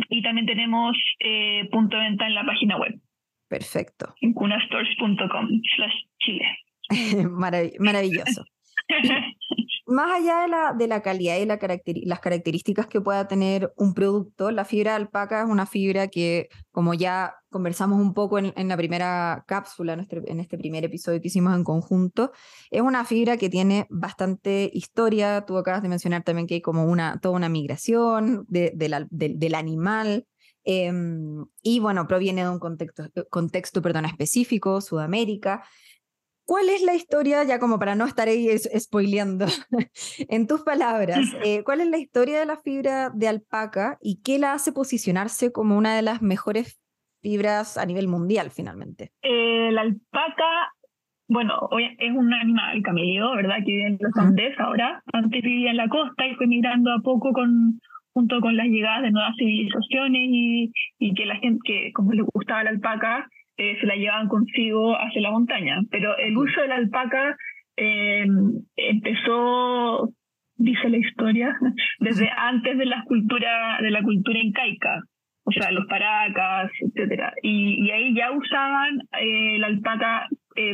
Y 0.09 0.21
también 0.21 0.45
tenemos 0.45 0.95
punto 1.71 1.97
de 1.97 2.03
venta 2.03 2.27
en 2.27 2.35
la 2.35 2.45
página 2.45 2.77
web. 2.77 2.93
Perfecto. 3.49 4.13
En 4.21 4.33
cunastores.com 4.33 5.47
slash 5.75 5.93
Chile. 6.19 6.45
maravilloso. 7.79 8.45
Más 9.87 10.21
allá 10.21 10.41
de 10.41 10.47
la, 10.49 10.73
de 10.73 10.87
la 10.87 11.01
calidad 11.01 11.37
y 11.37 11.45
la 11.45 11.57
las 12.05 12.19
características 12.19 12.85
que 12.85 13.01
pueda 13.01 13.27
tener 13.27 13.73
un 13.75 13.95
producto, 13.95 14.51
la 14.51 14.63
fibra 14.63 14.91
de 14.91 14.97
alpaca 14.97 15.41
es 15.41 15.49
una 15.49 15.65
fibra 15.65 16.09
que, 16.09 16.49
como 16.71 16.93
ya 16.93 17.33
conversamos 17.49 17.99
un 17.99 18.13
poco 18.13 18.37
en, 18.37 18.67
la 18.67 18.77
primera 18.77 19.43
cápsula, 19.47 19.93
en 19.93 20.01
este, 20.01 20.21
en 20.27 20.39
este, 20.39 20.59
primer 20.59 20.83
episodio 20.83 21.19
que 21.19 21.29
hicimos 21.29 21.55
en 21.55 21.63
conjunto, 21.63 22.31
es 22.69 22.81
una 22.81 23.03
fibra 23.03 23.37
que 23.37 23.49
tiene 23.49 23.87
bastante 23.89 24.69
historia. 24.71 25.43
Tú 25.47 25.57
acabas 25.57 25.81
de 25.81 25.89
mencionar 25.89 26.21
también 26.23 26.45
que 26.45 26.53
hay 26.55 26.61
como 26.61 26.85
una, 26.85 27.19
toda 27.19 27.35
una 27.35 27.49
migración 27.49 28.45
de, 28.47 28.71
del 29.09 29.55
animal. 29.55 30.27
Em, 30.71 31.47
y 31.63 31.79
bueno, 31.79 32.05
proviene 32.05 32.43
de 32.43 32.49
un 32.49 32.59
contexto, 32.59 33.05
contexto 33.31 33.81
perdón, 33.81 34.05
específico, 34.05 34.81
Sudamérica. 34.81 35.63
¿Cuál 36.45 36.69
es 36.69 36.83
la 36.83 36.93
historia, 36.93 37.43
ya 37.43 37.57
como 37.57 37.79
para 37.79 37.95
no 37.95 38.05
estar 38.05 38.27
ahí 38.27 38.55
spoileando, 38.55 39.47
en 40.29 40.45
tus 40.45 40.61
palabras, 40.61 41.21
eh, 41.43 41.63
cuál 41.63 41.81
es 41.81 41.89
la 41.89 41.97
historia 41.97 42.39
de 42.39 42.45
la 42.45 42.57
fibra 42.57 43.09
de 43.09 43.27
alpaca 43.27 43.97
y 43.99 44.21
qué 44.21 44.37
la 44.37 44.53
hace 44.53 44.71
posicionarse 44.71 45.51
como 45.51 45.75
una 45.75 45.95
de 45.95 46.03
las 46.03 46.21
mejores 46.21 46.79
fibras 47.19 47.75
a 47.75 47.87
nivel 47.87 48.07
mundial 48.07 48.51
finalmente? 48.51 49.11
Eh, 49.23 49.71
la 49.71 49.81
alpaca, 49.81 50.71
bueno, 51.29 51.67
es 51.97 52.11
un 52.11 52.31
animal 52.31 52.83
camello, 52.83 53.31
¿verdad? 53.35 53.57
Que 53.65 53.71
vive 53.71 53.87
en 53.87 53.97
los 53.99 54.15
Andes 54.17 54.59
ahora. 54.59 55.01
Antes 55.13 55.41
vivía 55.41 55.71
en 55.71 55.77
la 55.77 55.89
costa 55.89 56.27
y 56.27 56.35
fue 56.35 56.45
migrando 56.45 56.91
a 56.91 56.99
poco 56.99 57.33
con, 57.33 57.81
junto 58.13 58.41
con 58.41 58.57
las 58.57 58.67
llegadas 58.67 59.03
de 59.03 59.11
nuevas 59.11 59.35
civilizaciones 59.37 60.27
y, 60.31 60.71
y 60.99 61.13
que 61.13 61.25
la 61.25 61.35
gente, 61.37 61.59
que 61.63 61.91
como 61.93 62.13
le 62.13 62.23
gustaba 62.23 62.63
la 62.63 62.71
alpaca, 62.71 63.27
eh, 63.59 63.77
se 63.81 63.87
la 63.87 63.95
llevaban 63.95 64.29
consigo 64.29 64.95
hacia 64.95 65.21
la 65.21 65.31
montaña. 65.31 65.81
Pero 65.91 66.17
el 66.17 66.37
uso 66.37 66.61
de 66.61 66.69
la 66.69 66.77
alpaca 66.77 67.35
eh, 67.75 68.25
empezó, 68.77 70.13
dice 70.55 70.87
la 70.89 70.97
historia, 70.97 71.57
desde 71.99 72.29
antes 72.37 72.77
de 72.77 72.85
la 72.85 73.03
cultura, 73.03 73.79
de 73.81 73.91
la 73.91 74.01
cultura 74.01 74.39
incaica, 74.39 75.01
o 75.43 75.51
sea, 75.51 75.71
los 75.71 75.85
paracas, 75.87 76.71
etcétera. 76.79 77.33
Y, 77.43 77.91
ahí 77.91 78.15
ya 78.15 78.31
usaban 78.31 79.01
eh, 79.19 79.57
la 79.59 79.67
alpaca 79.67 80.27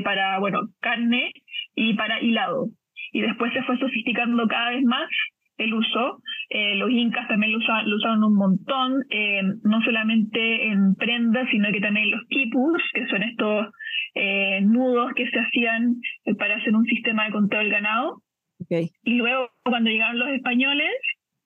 para, 0.03 0.39
bueno, 0.39 0.61
carne 0.79 1.31
y 1.75 1.95
para 1.95 2.21
hilado. 2.21 2.67
Y 3.13 3.21
después 3.21 3.51
se 3.53 3.63
fue 3.63 3.79
sofisticando 3.79 4.47
cada 4.47 4.71
vez 4.71 4.83
más 4.83 5.09
el 5.57 5.73
uso. 5.73 6.21
Eh, 6.57 6.75
los 6.75 6.89
incas 6.89 7.27
también 7.27 7.51
lo 7.51 7.57
usaban, 7.57 8.23
un 8.23 8.35
montón, 8.37 9.03
eh, 9.09 9.41
no 9.63 9.81
solamente 9.81 10.67
en 10.67 10.95
prendas, 10.95 11.49
sino 11.51 11.69
que 11.69 11.81
también 11.81 12.09
los 12.09 12.21
quipus, 12.29 12.81
que 12.93 13.05
son 13.07 13.23
estos 13.23 13.67
eh, 14.13 14.61
nudos 14.61 15.11
que 15.17 15.29
se 15.29 15.37
hacían 15.37 15.97
para 16.39 16.55
hacer 16.55 16.73
un 16.73 16.85
sistema 16.85 17.25
de 17.25 17.33
conteo 17.33 17.59
del 17.59 17.71
ganado. 17.71 18.21
Y 18.69 19.15
luego, 19.15 19.49
cuando 19.65 19.89
llegaron 19.89 20.17
los 20.17 20.29
españoles, 20.29 20.91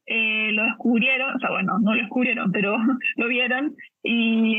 los, 0.06 0.66
descubrieron, 0.68 1.36
o 1.36 1.40
sea, 1.40 1.50
bueno, 1.50 1.74
no 1.82 1.96
lo 1.96 2.02
descubrieron, 2.02 2.52
pero 2.52 2.78
lo 3.18 3.28
vieron 3.28 3.74
y, 4.04 4.58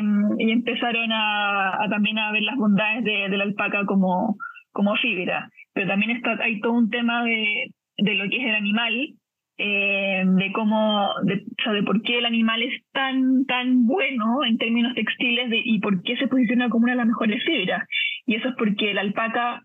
empezaron 0.50 1.12
a, 1.12 1.78
también 1.90 2.18
a 2.18 2.32
ver 2.32 2.42
las 2.42 2.56
bondades 2.56 3.04
de, 3.04 3.28
la 3.28 3.44
alpaca 3.44 3.86
como, 3.86 4.36
como 4.72 4.96
fibra. 4.96 5.48
Pero 5.74 5.86
también 5.86 6.10
está, 6.10 6.36
hay 6.42 6.58
todo 6.58 6.72
un 6.72 6.90
tema 6.90 7.22
de, 7.22 7.70
de 7.98 8.14
lo 8.14 8.28
que 8.28 8.38
es 8.38 8.48
el 8.48 8.56
animal, 8.56 9.14
eh, 9.62 10.24
de 10.24 10.52
cómo, 10.52 11.10
de, 11.24 11.34
o 11.34 11.62
sea, 11.62 11.74
de 11.74 11.82
por 11.82 12.00
qué 12.00 12.16
el 12.18 12.24
animal 12.24 12.62
es 12.62 12.82
tan, 12.92 13.44
tan 13.44 13.86
bueno 13.86 14.42
en 14.44 14.56
términos 14.56 14.94
textiles 14.94 15.50
de, 15.50 15.60
y 15.62 15.80
por 15.80 16.02
qué 16.02 16.16
se 16.16 16.28
posiciona 16.28 16.70
como 16.70 16.84
una 16.84 16.92
de 16.92 16.98
las 16.98 17.06
mejores 17.06 17.44
fibras. 17.44 17.86
Y 18.24 18.36
eso 18.36 18.48
es 18.48 18.54
porque 18.56 18.94
la 18.94 19.02
alpaca 19.02 19.62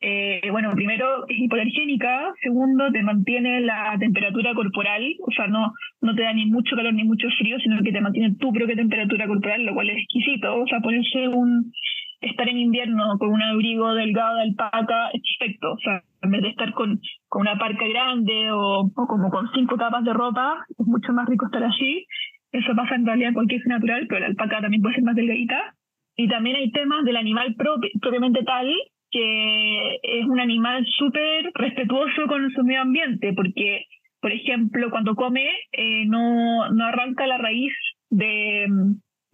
eh, 0.00 0.48
bueno, 0.50 0.74
primero 0.74 1.26
es 1.26 1.38
hipoalergénica, 1.38 2.34
segundo 2.42 2.92
te 2.92 3.02
mantiene 3.02 3.60
la 3.60 3.96
temperatura 3.98 4.52
corporal, 4.54 5.02
o 5.26 5.30
sea, 5.30 5.46
no, 5.46 5.72
no 6.02 6.14
te 6.14 6.22
da 6.22 6.34
ni 6.34 6.46
mucho 6.46 6.76
calor 6.76 6.92
ni 6.92 7.04
mucho 7.04 7.28
frío, 7.38 7.58
sino 7.60 7.82
que 7.82 7.92
te 7.92 8.00
mantiene 8.02 8.34
tu 8.36 8.52
propia 8.52 8.76
temperatura 8.76 9.26
corporal, 9.26 9.64
lo 9.64 9.74
cual 9.74 9.88
es 9.88 9.96
exquisito, 9.98 10.54
o 10.54 10.66
sea, 10.66 10.80
ponerse 10.80 11.28
un, 11.28 11.72
estar 12.20 12.48
en 12.48 12.58
invierno 12.58 13.18
con 13.18 13.30
un 13.30 13.42
abrigo 13.42 13.94
delgado 13.94 14.36
de 14.36 14.42
alpaca 14.42 15.10
es 15.12 15.22
perfecto, 15.38 15.72
o 15.72 15.78
sea, 15.78 16.02
en 16.22 16.30
vez 16.30 16.42
de 16.42 16.48
estar 16.48 16.72
con, 16.72 17.00
con 17.28 17.42
una 17.42 17.58
parca 17.58 17.86
grande 17.86 18.50
o, 18.52 18.90
o 18.94 19.06
como 19.06 19.30
con 19.30 19.48
cinco 19.54 19.76
capas 19.76 20.04
de 20.04 20.12
ropa, 20.12 20.64
es 20.70 20.86
mucho 20.86 21.12
más 21.12 21.28
rico 21.28 21.46
estar 21.46 21.62
allí, 21.62 22.06
eso 22.52 22.74
pasa 22.74 22.94
en 22.94 23.06
realidad 23.06 23.28
en 23.28 23.34
cualquier 23.34 23.66
natural, 23.66 24.06
pero 24.08 24.20
la 24.20 24.26
alpaca 24.26 24.60
también 24.60 24.82
puede 24.82 24.94
ser 24.94 25.04
más 25.04 25.14
delgadita. 25.14 25.74
Y 26.16 26.28
también 26.28 26.56
hay 26.56 26.70
temas 26.70 27.04
del 27.04 27.16
animal 27.16 27.54
propiamente 28.00 28.42
tal, 28.44 28.72
que 29.10 29.96
es 30.02 30.26
un 30.26 30.40
animal 30.40 30.86
súper 30.96 31.50
respetuoso 31.54 32.26
con 32.26 32.50
su 32.50 32.64
medio 32.64 32.80
ambiente, 32.80 33.32
porque, 33.34 33.84
por 34.20 34.32
ejemplo, 34.32 34.90
cuando 34.90 35.14
come 35.14 35.46
eh, 35.72 36.06
no, 36.06 36.70
no 36.70 36.84
arranca 36.86 37.26
la 37.26 37.36
raíz 37.36 37.72
de, 38.08 38.66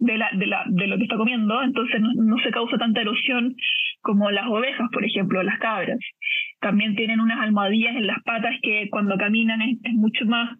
de, 0.03 0.17
la, 0.17 0.29
de, 0.33 0.47
la, 0.47 0.63
de 0.67 0.87
lo 0.87 0.97
que 0.97 1.03
está 1.03 1.15
comiendo, 1.15 1.63
entonces 1.63 2.01
no, 2.01 2.37
se 2.39 2.51
causa 2.51 2.77
tanta 2.77 3.01
erosión 3.01 3.55
como 4.01 4.29
las 4.31 4.47
ovejas, 4.47 4.89
por 4.91 5.05
ejemplo, 5.05 5.41
las 5.43 5.59
cabras. 5.59 5.97
También 6.59 6.95
tienen 6.95 7.21
unas 7.21 7.39
almohadillas 7.39 7.95
en 7.95 8.07
las 8.07 8.21
patas 8.23 8.55
que 8.61 8.89
cuando 8.89 9.17
caminan 9.17 9.61
es, 9.61 9.93
mucho 9.93 10.25
más 10.25 10.57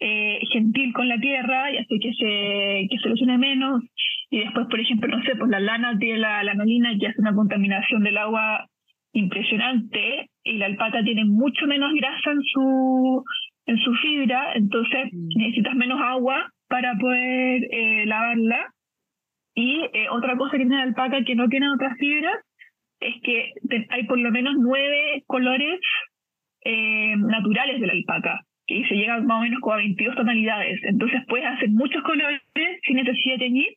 eh, 0.00 0.40
gentil 0.52 0.92
con 0.92 1.08
la 1.08 1.18
tierra 1.18 1.70
y 1.70 1.76
hace 1.78 1.98
que 2.00 2.12
se, 2.14 2.88
que 2.90 2.98
se 3.00 3.08
erosione 3.08 3.38
menos. 3.38 3.82
Y 4.28 4.40
después, 4.40 4.66
por 4.68 4.80
ejemplo, 4.80 5.16
no 5.16 5.22
sé, 5.22 5.36
pues 5.36 5.50
la 5.50 5.60
lana 5.60 5.96
tiene 5.98 6.18
la 6.18 6.42
lanolina 6.42 6.96
que 6.98 7.06
hace 7.06 7.20
una 7.20 7.34
contaminación 7.34 8.02
del 8.02 8.18
agua 8.18 8.66
impresionante 9.12 10.30
y 10.44 10.56
la 10.56 10.66
alpaca 10.66 11.02
tiene 11.04 11.24
mucho 11.24 11.66
menos 11.66 11.92
grasa 11.94 12.30
en 12.32 12.42
su, 12.42 13.24
en 13.66 13.78
su 13.78 13.92
fibra, 13.94 14.52
entonces 14.54 15.10
mm. 15.12 15.38
necesitas 15.38 15.74
menos 15.74 16.00
agua 16.00 16.50
para 16.70 16.96
poder 16.98 17.66
eh, 17.70 18.06
lavarla. 18.06 18.72
Y 19.60 19.90
eh, 19.92 20.08
otra 20.10 20.38
cosa 20.38 20.52
que 20.52 20.64
tiene 20.64 20.76
la 20.76 20.84
alpaca 20.84 21.22
que 21.22 21.34
no 21.34 21.46
tiene 21.50 21.70
otras 21.70 21.94
fibras 21.98 22.34
es 22.98 23.14
que 23.22 23.52
hay 23.90 24.04
por 24.04 24.18
lo 24.18 24.30
menos 24.30 24.54
nueve 24.58 25.22
colores 25.26 25.80
eh, 26.64 27.14
naturales 27.18 27.78
de 27.78 27.86
la 27.86 27.92
alpaca 27.92 28.40
y 28.66 28.84
se 28.84 28.94
llega 28.94 29.20
más 29.20 29.38
o 29.38 29.42
menos 29.42 29.60
como 29.60 29.74
a 29.74 29.78
22 29.78 30.16
tonalidades. 30.16 30.80
Entonces 30.84 31.20
puedes 31.28 31.46
hacer 31.46 31.68
muchos 31.68 32.02
colores 32.04 32.40
sin 32.86 32.96
necesidad 32.96 33.34
de 33.34 33.44
teñir 33.44 33.68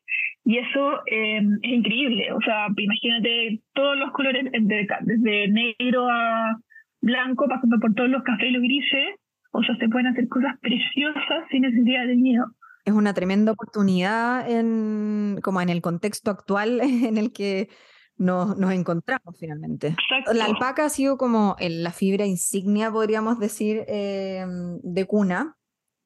y 0.46 0.60
eso 0.60 1.02
em, 1.08 1.60
es 1.62 1.72
increíble. 1.74 2.32
O 2.32 2.39
sea, 2.39 2.67
imagínate 2.78 3.60
todos 3.74 3.98
los 3.98 4.12
colores 4.12 4.46
desde 4.54 5.48
negro 5.50 6.08
a 6.10 6.60
blanco, 7.02 7.50
pasando 7.50 7.78
por 7.82 7.93
todos 7.93 8.10
los 8.10 8.24
cafés 8.24 8.52
y 8.52 8.54
los 8.54 8.63
grises. 8.63 9.19
O 9.52 9.62
sea, 9.63 9.76
se 9.76 9.89
pueden 9.89 10.08
hacer 10.08 10.30
cosas 10.30 10.58
preciosas 10.62 11.43
sin 11.52 11.63
necesidad 11.63 12.04
de 12.04 12.13
teñido. 12.13 12.46
Es 12.86 12.93
una 12.93 13.13
tremenda 13.13 13.52
oportunidad 13.54 14.50
en, 14.50 15.39
como 15.41 15.62
en 15.62 15.69
el 15.69 15.82
contexto 15.82 16.32
actual 16.32 16.82
en 16.82 17.17
el 17.17 17.32
que 17.32 17.69
nos, 18.17 18.58
nos 18.58 18.72
encontramos 18.72 19.38
finalmente. 19.39 19.96
La 20.34 20.46
alpaca 20.46 20.86
ha 20.86 20.89
sido 20.89 21.17
como 21.17 21.56
la 21.60 21.91
fibra 21.91 22.26
insignia, 22.26 22.91
podríamos 22.91 23.39
decir, 23.39 23.84
em, 23.88 24.80
de 24.82 25.06
cuna, 25.06 25.58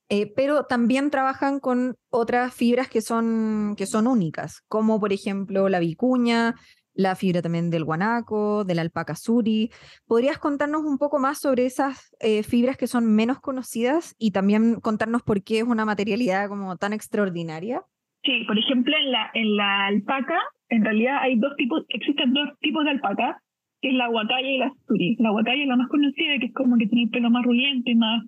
eh, 0.10 0.32
pero 0.34 0.66
también 0.66 1.12
trabajan 1.12 1.60
con 1.60 1.98
otras 2.10 2.54
fibras 2.54 2.88
que 2.88 3.02
son, 3.02 3.76
que 3.78 3.86
son 3.86 4.08
únicas, 4.08 4.62
como 4.68 5.00
por 5.00 5.12
ejemplo 5.12 5.68
la 5.68 5.80
vicuña, 5.80 6.56
la 6.98 7.16
fibra 7.16 7.42
también 7.42 7.70
del 7.70 7.86
guanaco, 7.86 8.66
de 8.66 8.76
la 8.76 8.82
alpaca 8.82 9.16
suri. 9.16 9.70
¿Podrías 10.08 10.40
contarnos 10.40 10.82
un 10.82 10.98
poco 10.98 11.20
más 11.20 11.40
sobre 11.40 11.66
esas 11.66 12.16
eh, 12.20 12.44
fibras 12.44 12.76
que 12.76 12.88
son 12.88 13.06
menos 13.16 13.40
conocidas 13.40 14.16
y 14.18 14.32
también 14.32 14.82
contarnos 14.82 15.22
por 15.22 15.44
qué 15.44 15.60
es 15.60 15.64
una 15.64 15.86
materialidad 15.86 16.50
como 16.50 16.76
tan 16.76 16.94
extraordinaria? 16.94 17.84
Sí, 18.24 18.44
por 18.48 18.58
ejemplo, 18.58 18.94
en 18.98 19.12
la, 19.12 19.30
en 19.36 19.56
la 19.56 19.86
alpaca, 19.86 20.40
en 20.70 20.84
realidad 20.84 21.20
hay 21.22 21.38
dos 21.38 21.56
tipos, 21.56 21.86
existen 21.90 22.34
dos 22.34 22.50
tipos 22.60 22.84
de 22.84 22.92
alpaca, 22.92 23.42
que 23.80 23.90
es 23.90 23.94
la 23.94 24.08
guacaya 24.08 24.50
y 24.50 24.58
la 24.58 24.74
suri. 24.88 25.16
La 25.20 25.30
guacaya 25.30 25.62
es 25.62 25.68
la 25.68 25.78
más 25.78 25.88
conocida, 25.90 26.40
que 26.40 26.48
es 26.48 26.54
como 26.54 26.78
que 26.78 26.88
tiene 26.88 27.04
el 27.04 27.10
pelo 27.10 27.30
más 27.30 27.46
ruliente 27.46 27.96
más 27.96 28.26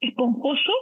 esponjoso, 0.00 0.72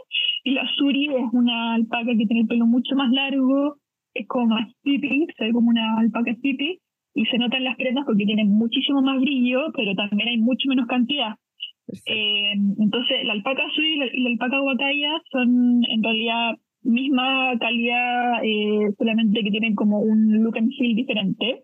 y 0.43 0.51
la 0.51 0.65
suri 0.75 1.07
es 1.07 1.33
una 1.33 1.73
alpaca 1.73 2.05
que 2.05 2.25
tiene 2.27 2.41
el 2.41 2.47
pelo 2.47 2.67
mucho 2.67 2.95
más 2.95 3.11
largo, 3.11 3.77
es 4.13 4.27
como 4.27 4.47
más 4.47 4.71
pipi, 4.83 5.27
se 5.35 5.45
ve 5.45 5.53
como 5.53 5.69
una 5.69 5.99
alpaca 5.99 6.33
pipi, 6.41 6.79
y 7.13 7.25
se 7.25 7.37
notan 7.37 7.63
las 7.63 7.75
prendas 7.75 8.05
porque 8.05 8.25
tiene 8.25 8.45
muchísimo 8.45 9.01
más 9.01 9.19
brillo, 9.19 9.71
pero 9.75 9.95
también 9.95 10.29
hay 10.29 10.37
mucho 10.37 10.69
menos 10.69 10.87
cantidad. 10.87 11.35
Eh, 12.05 12.53
entonces, 12.53 13.25
la 13.25 13.33
alpaca 13.33 13.63
suri 13.73 13.93
y 14.13 14.21
la, 14.21 14.29
alpaca 14.29 14.59
guacaya 14.59 15.21
son 15.31 15.81
en 15.85 16.03
realidad 16.03 16.55
misma 16.83 17.57
calidad, 17.59 18.43
eh, 18.43 18.93
solamente 18.97 19.43
que 19.43 19.51
tienen 19.51 19.75
como 19.75 19.99
un 19.99 20.43
look 20.43 20.57
and 20.57 20.71
feel 20.77 20.95
diferente, 20.95 21.63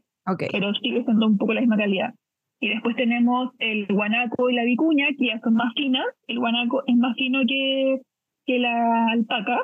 pero 0.52 0.74
sigue 0.76 1.04
siendo 1.04 1.28
un 1.28 1.38
poco 1.38 1.54
la 1.54 1.62
misma 1.62 1.78
calidad. 1.78 2.14
Y 2.60 2.70
después 2.70 2.96
tenemos 2.96 3.52
el 3.60 3.86
guanaco 3.88 4.50
y 4.50 4.56
la 4.56 4.64
vicuña, 4.64 5.08
que 5.18 5.28
ya 5.28 5.40
son 5.40 5.54
más 5.54 5.74
finas. 5.76 6.06
El 6.28 6.40
guanaco 6.40 6.84
es 6.88 6.96
más 6.96 7.16
fino 7.16 7.42
que, 7.48 8.02
que 8.46 8.60
la 8.60 9.08
alpaca, 9.12 9.64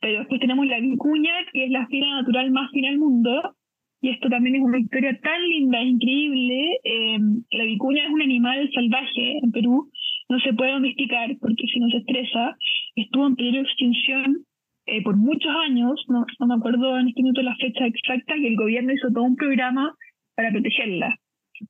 pero 0.00 0.20
después 0.20 0.40
tenemos 0.40 0.66
la 0.66 0.78
vicuña, 0.78 1.32
que 1.52 1.64
es 1.64 1.70
la 1.70 1.86
fina 1.88 2.20
natural 2.20 2.50
más 2.50 2.70
fina 2.70 2.88
del 2.88 2.98
mundo. 2.98 3.54
Y 4.00 4.10
esto 4.10 4.28
también 4.28 4.56
es 4.56 4.62
una 4.62 4.78
historia 4.78 5.18
tan 5.22 5.42
linda, 5.48 5.82
increíble. 5.82 6.78
Eh, 6.84 7.18
la 7.52 7.64
vicuña 7.64 8.04
es 8.04 8.10
un 8.10 8.22
animal 8.22 8.70
salvaje 8.74 9.38
en 9.42 9.50
Perú, 9.52 9.90
no 10.28 10.38
se 10.40 10.52
puede 10.52 10.72
domesticar 10.72 11.36
porque 11.40 11.66
si 11.66 11.80
no 11.80 11.88
se 11.88 11.98
estresa. 11.98 12.56
Estuvo 12.94 13.26
en 13.26 13.36
peligro 13.36 13.60
de 13.60 13.66
extinción 13.66 14.44
eh, 14.86 15.02
por 15.02 15.16
muchos 15.16 15.50
años, 15.64 16.04
no, 16.08 16.24
no, 16.38 16.46
me 16.46 16.54
acuerdo 16.54 16.98
en 16.98 17.08
este 17.08 17.22
minuto 17.22 17.42
la 17.42 17.56
fecha 17.56 17.86
exacta, 17.86 18.36
y 18.36 18.46
el 18.46 18.56
gobierno 18.56 18.92
hizo 18.92 19.10
todo 19.12 19.24
un 19.24 19.34
programa 19.34 19.92
para 20.36 20.50
protegerla. 20.50 21.18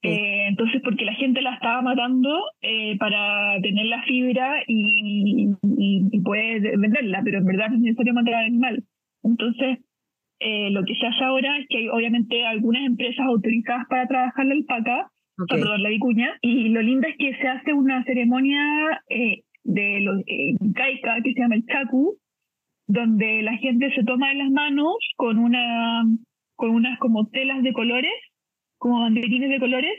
Eh, 0.03 0.49
entonces, 0.49 0.83
porque 0.85 1.05
la 1.05 1.15
gente 1.15 1.41
la 1.41 1.55
estaba 1.55 1.81
matando 1.81 2.43
eh, 2.61 2.97
para 2.99 3.59
tener 3.63 3.87
la 3.87 4.03
fibra 4.03 4.63
y, 4.67 5.49
y, 5.63 6.21
poder 6.21 6.77
venderla, 6.77 7.23
pero 7.25 7.39
en 7.39 7.45
verdad 7.47 7.69
no 7.71 7.77
es 7.77 7.83
necesario 7.83 8.13
matar 8.13 8.35
al 8.35 8.47
animal. 8.47 8.85
Entonces, 9.23 9.79
lo 10.41 10.85
que 10.85 10.95
se 10.95 11.07
hace 11.07 11.25
ahora 11.25 11.59
es 11.59 11.67
que 11.69 11.79
hay 11.79 11.89
obviamente 11.89 12.45
algunas 12.47 12.85
empresas 12.85 13.27
autorizadas 13.27 13.87
para 13.89 14.07
trabajar 14.07 14.47
la 14.47 14.55
alpaca, 14.55 15.11
perdón, 15.49 15.83
la 15.83 15.89
vicuña, 15.89 16.37
y 16.41 16.69
lo 16.69 16.83
lindo 16.83 17.09
es 17.09 17.17
que 17.19 17.35
se 17.37 17.49
hace 17.49 17.73
una 17.73 18.05
ceremonia 18.05 19.01
de 19.65 20.01
los 20.01 20.23
caica 20.75 21.21
que 21.23 21.33
se 21.33 21.41
llama 21.41 21.57
el 21.57 21.67
chacu, 21.67 22.17
donde 22.87 23.43
la 23.43 23.57
gente 23.57 23.93
se 23.95 24.05
toma 24.05 24.33
en 24.33 24.39
las 24.39 24.51
manos 24.51 24.97
con 25.17 25.39
una 25.39 26.05
con 26.55 26.71
unas 26.71 26.99
como 26.99 27.27
telas 27.29 27.63
de 27.63 27.73
colores, 27.73 28.13
como 28.79 29.01
banderines 29.01 29.51
de 29.51 29.61
colores, 29.61 29.93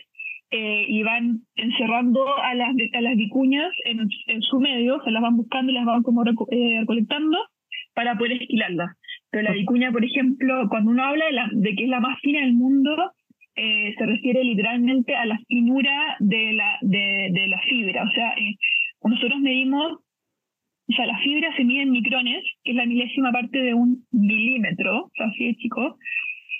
eh, 0.49 0.85
y 0.87 1.03
van 1.03 1.41
encerrando 1.55 2.25
a 2.37 2.55
las 2.55 2.69
a 2.93 3.01
las 3.01 3.15
vicuñas 3.15 3.69
en, 3.85 4.07
en, 4.27 4.41
su 4.41 4.59
medio, 4.59 5.01
se 5.03 5.11
las 5.11 5.21
van 5.21 5.37
buscando 5.37 5.71
y 5.71 5.75
las 5.75 5.85
van 5.85 6.03
como 6.03 6.23
eh, 6.25 6.79
recolectando 6.79 7.37
para 7.93 8.17
poder 8.17 8.33
esquilarlas. 8.33 8.96
Pero 9.29 9.43
la 9.43 9.51
vicuña, 9.51 9.91
por 9.91 10.03
ejemplo, 10.03 10.67
cuando 10.69 10.91
uno 10.91 11.03
habla 11.03 11.25
de, 11.25 11.31
la, 11.31 11.49
de 11.51 11.75
que 11.75 11.83
es 11.83 11.89
la 11.89 11.99
más 11.99 12.19
fina 12.21 12.41
del 12.41 12.53
mundo, 12.53 12.95
eh, 13.55 13.93
se 13.97 14.05
refiere 14.05 14.43
literalmente 14.43 15.15
a 15.15 15.25
la 15.25 15.37
finura 15.47 16.15
de 16.19 16.53
la, 16.53 16.77
de, 16.81 17.29
de 17.31 17.47
la 17.47 17.59
fibra. 17.61 18.03
O 18.03 18.11
sea, 18.11 18.35
nosotros 19.03 19.39
medimos 19.39 19.99
o 20.89 20.93
sea, 20.95 21.05
la 21.05 21.17
fibra 21.19 21.53
se 21.55 21.65
mide 21.65 21.81
en 21.81 21.91
micrones, 21.91 22.43
que 22.63 22.71
es 22.71 22.77
la 22.77 22.85
milésima 22.85 23.31
parte 23.31 23.59
de 23.59 23.73
un 23.73 24.05
milímetro, 24.11 25.05
o 25.05 25.11
sea, 25.15 25.27
así 25.27 25.45
de 25.45 25.55
chico. 25.55 25.97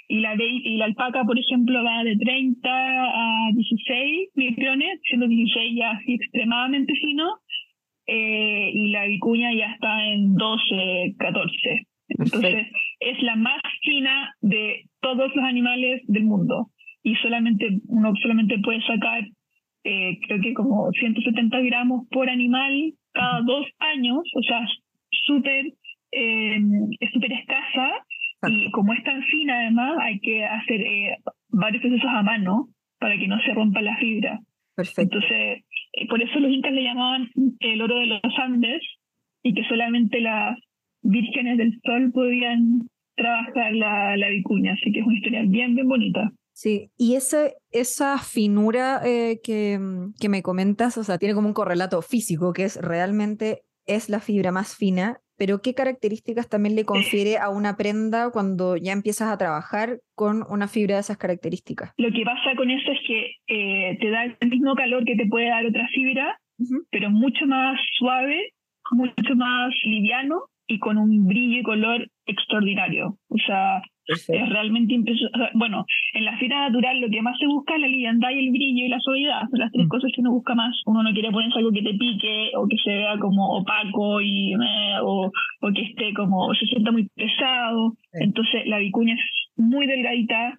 Y 0.10 0.20
la, 0.20 0.36
de, 0.36 0.46
y 0.46 0.78
la 0.78 0.86
alpaca, 0.86 1.24
por 1.24 1.40
ejemplo, 1.40 1.84
va 1.84 2.04
de 2.04 2.18
30 2.18 2.70
a 2.70 3.52
16 3.54 4.30
micrones, 4.36 5.00
siendo 5.04 5.28
16 5.28 5.76
ya 5.78 5.92
así 5.92 6.16
extremadamente 6.16 6.94
fino. 6.96 7.40
Eh, 8.06 8.72
y 8.74 8.92
la 8.92 9.06
vicuña 9.06 9.54
ya 9.54 9.74
está 9.74 10.08
en 10.08 10.36
12, 10.36 11.16
14. 11.18 11.87
Entonces, 12.10 12.68
es 13.00 13.22
la 13.24 13.36
más 13.36 13.62
fina 13.82 14.34
de 14.42 14.86
todos 15.02 15.36
los 15.36 15.46
animales 15.46 16.02
del 16.08 16.24
mundo. 16.24 16.72
Y 17.04 17.16
solamente 17.16 17.80
uno 17.88 18.14
solamente 18.22 18.58
puede 18.60 18.82
sacar, 18.82 19.24
eh, 19.84 20.20
creo 20.28 20.42
que 20.42 20.54
como 20.54 20.90
170 20.92 21.60
gramos 21.62 22.08
por 22.10 22.30
animal 22.30 22.94
cada 23.14 23.42
dos 23.42 23.66
años, 23.80 24.20
o 24.36 24.42
sea, 24.44 24.66
súper 25.26 25.74
eh, 26.12 26.58
es 27.00 27.12
súper 27.12 27.34
escasa 27.34 28.06
y 28.48 28.72
como 28.72 28.94
es 28.94 29.04
tan 29.04 29.22
fina 29.24 29.60
además 29.60 29.98
hay 30.02 30.20
que 30.20 30.46
hacer 30.46 30.82
eh, 30.82 31.18
varios 31.50 31.82
procesos 31.82 32.10
a 32.10 32.24
mano 32.24 32.70
para 33.00 33.18
que 33.18 33.28
no 33.28 33.40
se 33.42 33.54
rompa 33.54 33.82
la 33.82 33.98
fibra. 33.98 34.40
Perfecto. 34.76 35.18
Entonces, 35.18 35.66
eh, 35.94 36.08
por 36.08 36.22
eso 36.22 36.40
los 36.40 36.52
incas 36.52 36.72
le 36.72 36.84
llamaban 36.84 37.30
el 37.60 37.82
oro 37.82 37.98
de 37.98 38.06
los 38.06 38.40
Andes 38.40 38.82
y 39.44 39.54
que 39.54 39.64
solamente 39.66 40.22
las 40.22 40.58
vírgenes 41.02 41.58
del 41.58 41.80
sol 41.84 42.12
podían 42.12 42.88
trabajar 43.16 43.74
la, 43.74 44.16
la 44.16 44.30
vicuña, 44.30 44.74
así 44.74 44.92
que 44.92 45.00
es 45.00 45.06
una 45.06 45.16
historia 45.16 45.44
bien, 45.48 45.76
bien 45.76 45.88
bonita. 45.88 46.32
Sí, 46.54 46.90
y 46.98 47.16
esa, 47.16 47.50
esa 47.72 48.18
finura 48.18 49.02
eh, 49.06 49.40
que, 49.44 49.80
que 50.20 50.30
me 50.30 50.42
comentas, 50.42 50.98
o 50.98 51.04
sea, 51.04 51.18
tiene 51.18 51.36
como 51.36 51.48
un 51.48 51.54
correlato 51.54 52.02
físico, 52.02 52.54
que 52.54 52.64
es 52.64 52.82
realmente 52.82 53.62
es 53.86 54.10
la 54.10 54.20
fibra 54.20 54.52
más 54.52 54.76
fina, 54.76 55.20
pero 55.38 55.62
¿qué 55.62 55.74
características 55.76 56.50
también 56.50 56.76
le 56.76 56.84
confiere 56.84 57.38
a 57.38 57.50
una 57.50 57.78
prenda 57.78 58.32
cuando 58.32 58.76
ya 58.76 58.92
empiezas 58.92 59.30
a 59.30 59.38
trabajar 59.38 60.00
con 60.16 60.44
una 60.50 60.68
fibra 60.68 60.96
de 60.96 61.02
esas 61.02 61.18
características? 61.18 61.94
Lo 61.98 62.12
que 62.12 62.24
pasa 62.26 62.56
con 62.58 62.72
eso 62.72 62.92
es 62.92 63.00
que 63.08 63.36
eh, 63.48 63.98
te 64.02 64.10
da 64.10 64.26
el 64.26 64.50
mismo 64.50 64.74
calor 64.76 65.06
que 65.06 65.16
te 65.16 65.28
puede 65.28 65.50
dar 65.50 65.66
otra 65.66 65.88
fibra, 65.94 66.40
pero 66.90 67.12
mucho 67.12 67.46
más 67.46 67.80
suave, 67.98 68.52
mucho 68.92 69.36
más 69.36 69.76
liviano 69.86 70.46
y 70.68 70.80
con 70.80 70.98
un 70.98 71.26
brillo 71.26 71.60
y 71.60 71.64
color 71.64 72.10
extraordinario. 72.26 73.18
O 73.30 73.38
sea, 73.46 73.82
es 74.08 74.50
realmente 74.50 74.94
impresionante. 74.94 75.58
Bueno, 75.58 75.86
en 76.14 76.26
la 76.26 76.38
fibra 76.38 76.68
natural 76.70 77.00
lo 77.02 77.10
que 77.10 77.22
más 77.22 77.38
se 77.40 77.48
busca 77.48 77.76
es 77.76 77.82
la 77.82 77.88
liviandad 77.88 78.30
y 78.32 78.40
el 78.40 78.52
brillo 78.52 78.86
y 78.86 78.90
la 78.90 79.00
suavidad. 79.00 79.42
Son 79.50 79.60
las 79.60 79.72
tres 79.72 79.86
mm. 79.86 79.90
cosas 79.90 80.12
que 80.14 80.22
uno 80.22 80.32
busca 80.32 80.56
más. 80.56 80.76
Uno 80.86 81.04
no 81.04 81.12
quiere 81.14 81.32
ponerse 81.32 81.58
algo 81.58 81.72
que 81.72 81.82
te 81.82 81.94
pique 81.94 82.52
o 82.56 82.68
que 82.68 82.78
se 82.78 82.90
vea 82.90 83.18
como 83.20 83.58
opaco 83.58 84.22
y 84.22 84.54
eh, 84.54 85.00
o, 85.02 85.32
o, 85.62 85.72
que 85.74 85.82
esté 85.82 86.14
como 86.14 86.54
se 86.54 86.66
sienta 86.66 86.92
muy 86.92 87.08
pesado. 87.16 87.94
Entonces 88.14 88.66
la 88.68 88.80
vicuña 88.80 89.16
es 89.16 89.22
muy 89.58 89.88
delgadita, 89.88 90.58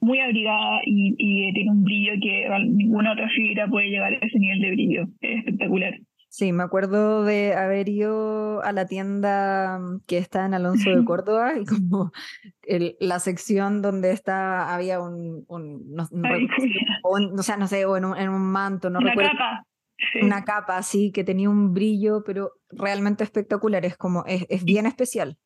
muy 0.00 0.18
abrigada 0.20 0.80
y, 0.84 1.14
y 1.18 1.52
tiene 1.52 1.70
un 1.70 1.84
brillo 1.84 2.12
que 2.20 2.48
ninguna 2.66 3.12
otra 3.12 3.28
fibra 3.28 3.68
puede 3.68 3.90
llegar 3.90 4.12
a 4.12 4.26
ese 4.26 4.38
nivel 4.38 4.60
de 4.60 4.70
brillo. 4.70 5.02
Es 5.20 5.38
espectacular. 5.38 5.94
Sí, 6.30 6.52
me 6.52 6.62
acuerdo 6.62 7.24
de 7.24 7.54
haber 7.54 7.88
ido 7.88 8.62
a 8.62 8.72
la 8.72 8.86
tienda 8.86 9.78
mm, 9.78 10.02
que 10.06 10.18
está 10.18 10.44
en 10.44 10.54
Alonso 10.54 10.90
de 10.90 11.04
Córdoba 11.04 11.52
y 11.58 11.64
como 11.64 12.12
el, 12.62 12.96
la 13.00 13.18
sección 13.18 13.80
donde 13.80 14.12
está 14.12 14.74
había 14.74 15.00
un, 15.00 15.44
un, 15.48 15.94
no, 15.94 16.06
o, 17.02 17.42
sea, 17.42 17.56
no 17.56 17.66
sé, 17.66 17.86
o 17.86 17.96
en 17.96 18.04
un, 18.04 18.16
en 18.16 18.28
un 18.28 18.42
manto, 18.42 18.90
no 18.90 18.98
una 18.98 19.10
recuerdo. 19.10 19.32
Capa. 19.32 19.64
Una 20.22 20.44
capa, 20.44 20.80
sí, 20.82 21.10
que 21.12 21.24
tenía 21.24 21.50
un 21.50 21.74
brillo, 21.74 22.22
pero 22.24 22.52
realmente 22.70 23.24
espectacular, 23.24 23.84
es 23.84 23.96
como, 23.96 24.24
es, 24.26 24.46
es 24.48 24.64
bien 24.64 24.86
especial. 24.86 25.36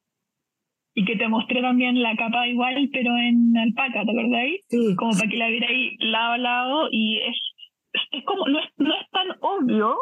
Y 0.95 1.07
que 1.07 1.17
te 1.17 1.27
mostré 1.27 1.63
también 1.63 2.03
la 2.03 2.15
capa 2.17 2.47
igual, 2.47 2.91
pero 2.93 3.17
en 3.17 3.57
alpaca, 3.57 4.05
¿te 4.05 4.11
acordáis? 4.11 4.61
Sí. 4.69 4.95
Como 4.97 5.13
para 5.13 5.31
que 5.31 5.37
la 5.39 5.49
viera 5.49 5.69
ahí 5.69 5.97
lado 6.01 6.33
a 6.33 6.39
lado 6.39 6.89
y 6.91 7.19
es, 7.21 7.55
es 8.11 8.25
como, 8.27 8.47
no 8.47 8.59
es, 8.59 8.67
no 8.77 8.93
es 8.95 9.11
tan 9.11 9.29
obvio, 9.41 9.97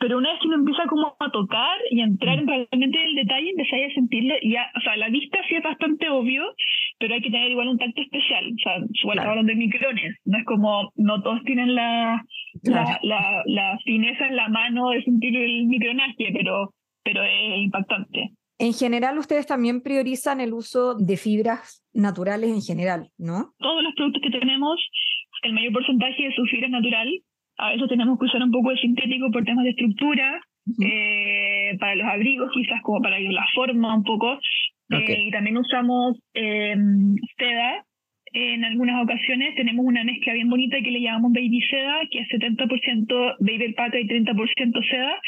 pero 0.00 0.16
una 0.16 0.30
vez 0.30 0.40
que 0.40 0.48
uno 0.48 0.56
empieza 0.56 0.86
como 0.88 1.14
a 1.20 1.30
tocar 1.30 1.76
y 1.90 2.00
a 2.00 2.04
entrar 2.04 2.42
mm. 2.42 2.46
realmente 2.48 2.98
en 2.98 3.08
el 3.08 3.14
detalle, 3.16 3.50
empezáis 3.50 3.92
a 3.92 3.94
sentirlo, 3.94 4.34
y 4.40 4.52
ya, 4.52 4.72
o 4.74 4.80
sea, 4.80 4.96
la 4.96 5.10
vista 5.10 5.38
sí 5.46 5.56
es 5.56 5.62
bastante 5.62 6.08
obvio, 6.08 6.42
pero 6.98 7.14
hay 7.14 7.20
que 7.20 7.30
tener 7.30 7.50
igual 7.50 7.68
un 7.68 7.78
tacto 7.78 8.00
especial, 8.00 8.46
o 8.46 8.58
sea, 8.62 8.76
igual 9.02 9.16
claro. 9.16 9.30
hablando 9.30 9.52
de 9.52 9.58
micrones, 9.58 10.16
no 10.24 10.38
es 10.38 10.44
como, 10.46 10.90
no 10.96 11.22
todos 11.22 11.42
tienen 11.44 11.74
la, 11.74 12.24
la, 12.62 12.98
la, 13.02 13.42
la, 13.44 13.78
fineza 13.84 14.26
en 14.26 14.36
la 14.36 14.48
mano 14.48 14.88
de 14.88 15.04
sentir 15.04 15.36
el 15.36 15.66
micronaje, 15.66 16.32
pero, 16.32 16.72
pero 17.04 17.22
es 17.22 17.58
impactante. 17.58 18.30
En 18.58 18.72
general, 18.72 19.18
ustedes 19.18 19.46
también 19.46 19.82
priorizan 19.82 20.40
el 20.40 20.54
uso 20.54 20.94
de 20.94 21.16
fibras 21.18 21.84
naturales 21.92 22.50
en 22.50 22.62
general, 22.62 23.08
¿no? 23.18 23.52
Todos 23.58 23.82
los 23.82 23.94
productos 23.94 24.22
que 24.22 24.38
tenemos, 24.38 24.80
el 25.42 25.52
mayor 25.52 25.72
porcentaje 25.74 26.22
de 26.22 26.34
su 26.34 26.44
fibra 26.44 26.66
es 26.66 26.72
natural, 26.72 27.08
a 27.60 27.72
veces 27.72 27.88
tenemos 27.88 28.18
que 28.18 28.24
usar 28.24 28.42
un 28.42 28.50
poco 28.50 28.70
de 28.70 28.78
sintético 28.78 29.30
por 29.30 29.44
temas 29.44 29.64
de 29.64 29.70
estructura, 29.70 30.40
eh, 30.82 31.76
para 31.78 31.94
los 31.94 32.06
abrigos 32.06 32.50
quizás 32.52 32.80
como 32.82 33.00
para 33.02 33.18
la 33.18 33.46
forma 33.54 33.94
un 33.94 34.02
poco, 34.02 34.38
eh, 34.90 35.24
y 35.26 35.30
también 35.30 35.58
usamos 35.58 36.18
eh, 36.34 36.74
seda. 37.36 37.84
En 38.32 38.64
algunas 38.64 39.02
ocasiones 39.02 39.56
tenemos 39.56 39.84
una 39.84 40.04
mezcla 40.04 40.32
bien 40.32 40.48
bonita 40.48 40.80
que 40.80 40.90
le 40.90 41.00
llamamos 41.00 41.32
baby 41.32 41.60
seda, 41.68 42.00
que 42.10 42.20
es 42.20 42.28
70% 42.28 43.36
baby 43.40 43.64
alpaca 43.64 43.98
y 43.98 44.06
30% 44.06 44.88
seda. 44.88 45.20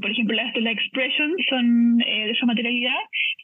Por 0.00 0.10
ejemplo, 0.10 0.36
las 0.36 0.52
de 0.54 0.60
la 0.60 0.72
Expression 0.72 1.34
son 1.48 1.98
de 1.98 2.30
esa 2.30 2.46
materialidad. 2.46 2.96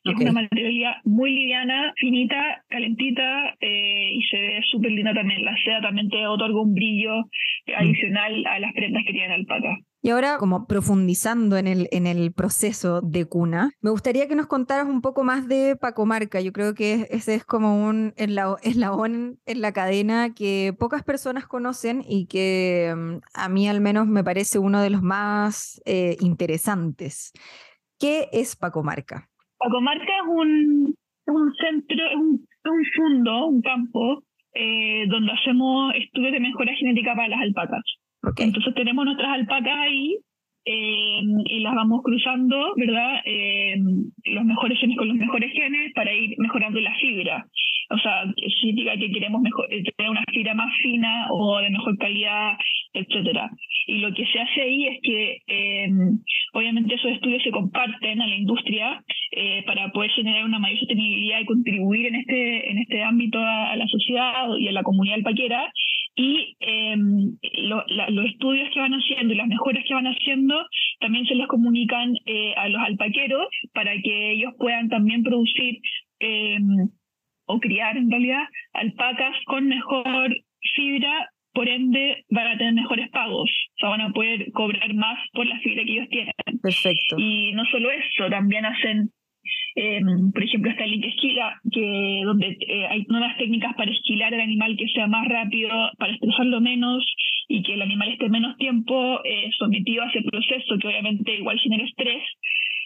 Es 0.04 0.14
una 0.14 0.32
materialidad 0.32 0.96
muy 1.04 1.32
liviana, 1.32 1.92
finita, 1.96 2.62
calentita 2.68 3.54
y 3.60 4.22
se 4.30 4.36
ve 4.38 4.60
súper 4.70 4.92
linda 4.92 5.14
también. 5.14 5.44
La 5.44 5.56
seda 5.56 5.80
también 5.80 6.08
te 6.08 6.26
otorga 6.26 6.60
un 6.60 6.74
brillo 6.74 7.24
Mm. 7.66 7.72
adicional 7.76 8.46
a 8.46 8.58
las 8.60 8.72
prendas 8.74 9.04
que 9.04 9.12
tienen 9.12 9.32
alpaca. 9.32 9.76
Y 10.06 10.10
ahora, 10.10 10.36
como 10.38 10.68
profundizando 10.68 11.56
en 11.56 11.66
el, 11.66 11.88
en 11.90 12.06
el 12.06 12.32
proceso 12.32 13.00
de 13.00 13.24
cuna, 13.24 13.72
me 13.80 13.90
gustaría 13.90 14.28
que 14.28 14.36
nos 14.36 14.46
contaras 14.46 14.86
un 14.86 15.02
poco 15.02 15.24
más 15.24 15.48
de 15.48 15.74
Pacomarca. 15.74 16.40
Yo 16.40 16.52
creo 16.52 16.74
que 16.74 17.08
ese 17.10 17.34
es 17.34 17.44
como 17.44 17.84
un 17.84 18.14
eslabón 18.16 19.40
en 19.46 19.60
la 19.60 19.72
cadena 19.72 20.32
que 20.32 20.72
pocas 20.78 21.02
personas 21.02 21.48
conocen 21.48 22.04
y 22.08 22.26
que 22.26 22.94
mm, 22.96 23.16
a 23.34 23.48
mí 23.48 23.68
al 23.68 23.80
menos 23.80 24.06
me 24.06 24.22
parece 24.22 24.60
uno 24.60 24.80
de 24.80 24.90
los 24.90 25.02
más 25.02 25.82
eh, 25.86 26.16
interesantes. 26.20 27.32
¿Qué 27.98 28.28
es 28.30 28.54
Pacomarca? 28.54 29.28
Pacomarca 29.58 30.04
es 30.04 30.28
un, 30.28 30.94
un 31.26 31.54
centro, 31.56 32.04
un, 32.14 32.46
un 32.64 32.84
fondo, 32.96 33.46
un 33.46 33.60
campo 33.60 34.22
eh, 34.54 35.04
donde 35.08 35.32
hacemos 35.32 35.94
estudios 35.96 36.30
de 36.30 36.38
mejora 36.38 36.72
genética 36.78 37.16
para 37.16 37.26
las 37.26 37.40
alpacas. 37.40 37.82
Entonces 38.36 38.74
tenemos 38.74 39.04
nuestras 39.04 39.34
alpacas 39.34 39.76
ahí 39.78 40.16
eh, 40.68 41.20
y 41.44 41.60
las 41.60 41.76
vamos 41.76 42.02
cruzando, 42.02 42.74
¿verdad? 42.76 43.20
Eh, 43.24 43.76
los 44.24 44.44
mejores 44.44 44.80
genes 44.80 44.96
con 44.96 45.06
los 45.06 45.16
mejores 45.16 45.52
genes 45.52 45.92
para 45.94 46.12
ir 46.12 46.34
mejorando 46.38 46.80
la 46.80 46.92
fibra. 46.96 47.46
O 47.90 47.98
sea, 47.98 48.24
significa 48.60 48.96
que 48.98 49.12
queremos 49.12 49.40
mejor, 49.42 49.68
tener 49.68 50.10
una 50.10 50.24
fibra 50.32 50.54
más 50.54 50.74
fina 50.82 51.28
o 51.30 51.58
de 51.58 51.70
mejor 51.70 51.96
calidad, 51.98 52.58
etcétera. 52.92 53.48
Y 53.86 53.98
lo 53.98 54.12
que 54.12 54.26
se 54.26 54.40
hace 54.40 54.62
ahí 54.62 54.86
es 54.86 54.98
que, 55.04 55.38
obviamente, 56.52 56.96
esos 56.96 57.12
estudios 57.12 57.44
se 57.44 57.52
comparten 57.52 58.20
a 58.20 58.26
la 58.26 58.34
industria 58.34 59.04
para 59.66 59.92
poder 59.92 60.10
generar 60.10 60.44
una 60.44 60.58
mayor 60.58 60.80
sostenibilidad 60.80 61.40
y 61.42 61.44
contribuir 61.44 62.06
en 62.06 62.16
este, 62.16 62.70
en 62.72 62.78
este 62.78 63.04
ámbito 63.04 63.38
a, 63.38 63.70
a 63.70 63.76
la 63.76 63.86
sociedad 63.86 64.48
y 64.58 64.66
a 64.66 64.72
la 64.72 64.82
comunidad 64.82 65.18
alpaquera 65.18 65.70
y 66.16 66.56
eh, 66.60 66.96
los 67.60 68.26
estudios 68.26 68.70
que 68.72 68.80
van 68.80 68.92
haciendo 68.92 69.34
y 69.34 69.36
las 69.36 69.48
mejoras 69.48 69.84
que 69.86 69.94
van 69.94 70.06
haciendo 70.06 70.54
también 70.98 71.26
se 71.26 71.34
los 71.34 71.46
comunican 71.46 72.14
eh, 72.24 72.54
a 72.56 72.68
los 72.70 72.80
alpaqueros 72.80 73.46
para 73.74 73.92
que 74.02 74.32
ellos 74.32 74.54
puedan 74.58 74.88
también 74.88 75.22
producir 75.22 75.78
eh, 76.20 76.58
o 77.44 77.60
criar 77.60 77.98
en 77.98 78.10
realidad 78.10 78.44
alpacas 78.72 79.36
con 79.44 79.68
mejor 79.68 80.34
fibra, 80.74 81.28
por 81.52 81.68
ende 81.68 82.24
van 82.30 82.48
a 82.48 82.58
tener 82.58 82.72
mejores 82.72 83.10
pagos, 83.10 83.50
o 83.50 83.78
sea, 83.78 83.90
van 83.90 84.00
a 84.00 84.12
poder 84.12 84.50
cobrar 84.52 84.92
más 84.94 85.18
por 85.32 85.46
la 85.46 85.58
fibra 85.60 85.84
que 85.84 85.92
ellos 85.92 86.08
tienen. 86.08 86.32
Perfecto. 86.62 87.16
Y 87.18 87.52
no 87.52 87.64
eso, 88.26 88.30
también 88.30 88.64
hacen 88.64 89.10
eh, 89.76 90.00
por 90.32 90.42
ejemplo, 90.42 90.70
está 90.70 90.84
el 90.84 91.04
esquila, 91.04 91.60
que 91.70 92.22
donde 92.24 92.56
eh, 92.66 92.86
hay 92.88 93.04
nuevas 93.08 93.36
técnicas 93.36 93.74
para 93.76 93.90
esquilar 93.90 94.32
al 94.32 94.40
animal 94.40 94.74
que 94.76 94.88
sea 94.88 95.06
más 95.06 95.28
rápido, 95.28 95.70
para 95.98 96.14
estresarlo 96.14 96.60
menos 96.62 97.04
y 97.46 97.62
que 97.62 97.74
el 97.74 97.82
animal 97.82 98.08
esté 98.08 98.30
menos 98.30 98.56
tiempo 98.56 99.20
eh, 99.22 99.50
sometido 99.58 100.02
a 100.02 100.08
ese 100.08 100.22
proceso, 100.22 100.78
que 100.80 100.88
obviamente 100.88 101.36
igual 101.36 101.58
genera 101.60 101.84
estrés, 101.84 102.22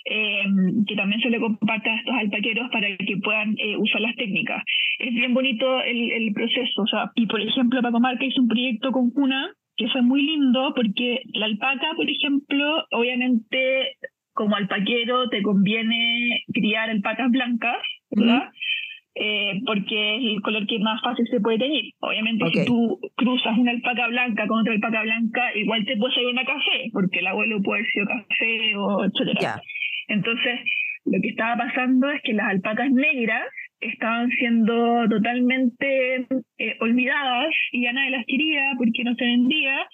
que 0.03 0.97
también 0.97 1.21
se 1.21 1.31
le 1.31 1.39
comparte 1.39 1.91
a 1.91 1.97
estos 1.97 2.15
alpaqueros 2.15 2.71
para 2.71 2.89
que 2.97 3.17
puedan 3.23 3.55
usar 3.79 4.01
las 4.01 4.17
técnicas. 4.17 4.65
Es 4.99 5.13
bien 5.13 5.35
bonito 5.35 5.83
el, 5.83 6.11
el 6.11 6.33
proceso, 6.33 6.83
o 6.83 6.87
sea, 6.87 7.13
y 7.15 7.27
por 7.27 7.41
ejemplo, 7.41 7.83
Paco 7.83 8.01
Marca 8.01 8.25
hizo 8.25 8.41
un 8.41 8.49
proyecto 8.49 8.91
con 8.93 9.11
Cuna 9.11 9.53
que 9.81 9.89
fue 9.89 10.03
muy 10.03 10.21
lindo 10.21 10.75
porque 10.77 11.23
la 11.33 11.47
alpaca, 11.47 11.93
por 11.97 12.09
ejemplo, 12.09 12.85
obviamente 12.91 13.97
como 14.41 14.57
alpaquero 14.57 15.29
te 15.29 15.43
conviene 15.43 16.45
criar 16.51 16.89
alpacas 16.89 17.31
blancas, 17.31 17.77
¿verdad? 18.11 18.49
eh, 19.15 19.61
porque 19.67 20.17
es 20.17 20.23
el 20.33 20.41
color 20.41 20.67
que 20.67 20.79
más 20.79 20.99
fácil 21.03 21.27
se 21.29 21.41
puede 21.41 21.59
tener. 21.59 21.85
Obviamente, 22.01 22.47
si 22.55 22.65
tú 22.65 22.99
cruzas 23.17 23.59
una 23.59 23.73
alpaca 23.73 24.07
blanca 24.07 24.47
con 24.47 24.61
otra 24.61 24.73
alpaca 24.73 25.03
blanca, 25.03 25.55
igual 25.57 25.85
te 25.85 25.99
puede 25.99 26.15
salir 26.15 26.31
una 26.31 26.45
café, 26.47 26.89
porque 26.91 27.19
el 27.19 27.27
abuelo 27.27 27.61
puede 27.63 27.85
ser 27.91 28.07
café 28.07 28.77
o 28.79 29.05
etcétera. 29.05 29.61
Entonces, 30.09 30.61
lo 31.05 31.21
que 31.21 31.29
estaba 31.29 31.57
pasando 31.59 32.11
es 32.11 32.23
que 32.23 32.33
las 32.33 32.49
alpacas 32.49 32.91
negras 32.93 33.45
estaban 33.81 34.31
siendo 34.31 35.07
totalmente 35.11 36.27
eh, 36.57 36.77
olvidadas 36.81 37.55
y 37.73 37.83
ya 37.83 37.93
nadie 37.93 38.13
las 38.13 38.25
quería 38.25 38.73
porque 38.79 39.05
no 39.05 39.15
se 39.17 39.25
vendía. 39.27 39.87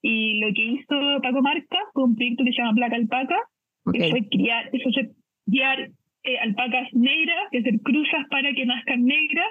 Y 0.00 0.40
lo 0.40 0.54
que 0.54 0.62
hizo 0.62 1.20
Paco 1.22 1.42
Marca 1.42 1.78
fue 1.92 2.04
un 2.04 2.16
proyecto 2.16 2.44
que 2.44 2.52
se 2.52 2.62
llama 2.62 2.74
Placa 2.74 2.96
Alpaca, 2.96 3.36
Eso 3.94 4.16
es 4.16 4.28
criar, 4.30 4.70
eso 4.72 4.88
es 4.88 5.10
criar 5.46 5.90
eh, 6.24 6.38
alpacas 6.38 6.92
negras, 6.92 7.48
que 7.50 7.58
hacer 7.58 7.80
cruzas 7.80 8.26
para 8.30 8.52
que 8.52 8.66
nazcan 8.66 9.04
negras. 9.04 9.48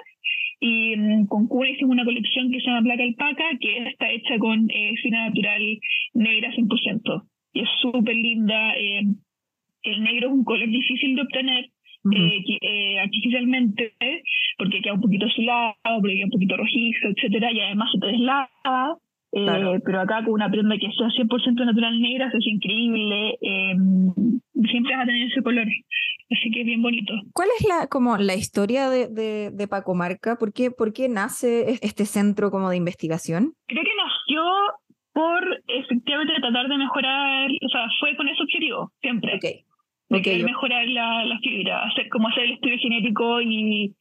Y 0.60 0.96
mm, 0.96 1.26
con 1.26 1.48
Cuna 1.48 1.70
hicimos 1.70 1.92
una 1.92 2.04
colección 2.04 2.50
que 2.50 2.60
se 2.60 2.66
llama 2.66 2.82
Placa 2.82 3.02
Alpaca, 3.02 3.44
que 3.60 3.78
está 3.88 4.10
hecha 4.10 4.38
con 4.38 4.70
eh, 4.70 4.94
fina 5.02 5.28
natural 5.28 5.78
negra 6.14 6.52
100%. 6.52 7.22
Y 7.54 7.60
es 7.62 7.68
súper 7.80 8.14
linda. 8.14 8.74
Eh, 8.76 9.02
el 9.82 10.02
negro 10.02 10.28
es 10.28 10.34
un 10.34 10.44
color 10.44 10.68
difícil 10.68 11.16
de 11.16 11.22
obtener. 11.22 11.70
Eh, 12.02 12.98
artificialmente, 12.98 13.92
porque 14.56 14.80
queda 14.80 14.94
un 14.94 15.02
poquito 15.02 15.26
azulado, 15.26 15.74
porque 16.00 16.14
queda 16.14 16.24
un 16.24 16.30
poquito 16.30 16.56
rojizo, 16.56 17.08
etcétera, 17.08 17.52
y 17.52 17.60
además 17.60 17.90
se 17.92 17.98
te 18.00 18.06
deslava, 18.06 18.96
eh, 19.32 19.80
pero 19.84 20.00
acá 20.00 20.24
con 20.24 20.34
una 20.34 20.50
prenda 20.50 20.76
que 20.76 20.90
sea 20.92 21.08
100% 21.08 21.64
natural 21.64 22.00
negra, 22.00 22.30
es 22.32 22.46
increíble. 22.46 23.38
Eh, 23.40 23.74
siempre 24.70 24.96
vas 24.96 25.04
a 25.04 25.06
tener 25.06 25.28
ese 25.28 25.42
color. 25.42 25.66
Así 26.30 26.50
que 26.52 26.60
es 26.60 26.66
bien 26.66 26.82
bonito. 26.82 27.12
¿Cuál 27.32 27.48
es 27.58 27.66
la, 27.66 27.88
como, 27.88 28.16
la 28.16 28.34
historia 28.34 28.88
de, 28.88 29.08
de, 29.08 29.50
de 29.52 29.68
Paco 29.68 29.94
Marca? 29.94 30.36
¿Por 30.36 30.52
qué, 30.52 30.70
¿Por 30.70 30.92
qué 30.92 31.08
nace 31.08 31.78
este 31.82 32.06
centro 32.06 32.50
como 32.50 32.70
de 32.70 32.76
investigación? 32.76 33.52
Creo 33.66 33.82
que 33.82 33.90
nació 33.96 34.42
por 35.12 35.42
efectivamente 35.66 36.34
tratar 36.40 36.68
de 36.68 36.78
mejorar, 36.78 37.50
o 37.50 37.68
sea, 37.68 37.86
fue 37.98 38.16
con 38.16 38.28
ese 38.28 38.42
objetivo, 38.42 38.92
siempre. 39.00 39.36
Okay. 39.36 39.64
De 40.38 40.44
mejorar 40.44 40.86
la, 40.88 41.24
la 41.24 41.38
fibra, 41.38 41.84
hacer 41.84 42.08
como 42.08 42.28
hacer 42.28 42.44
el 42.44 42.52
estudio 42.52 42.78
genético 42.78 43.40
y 43.40 43.94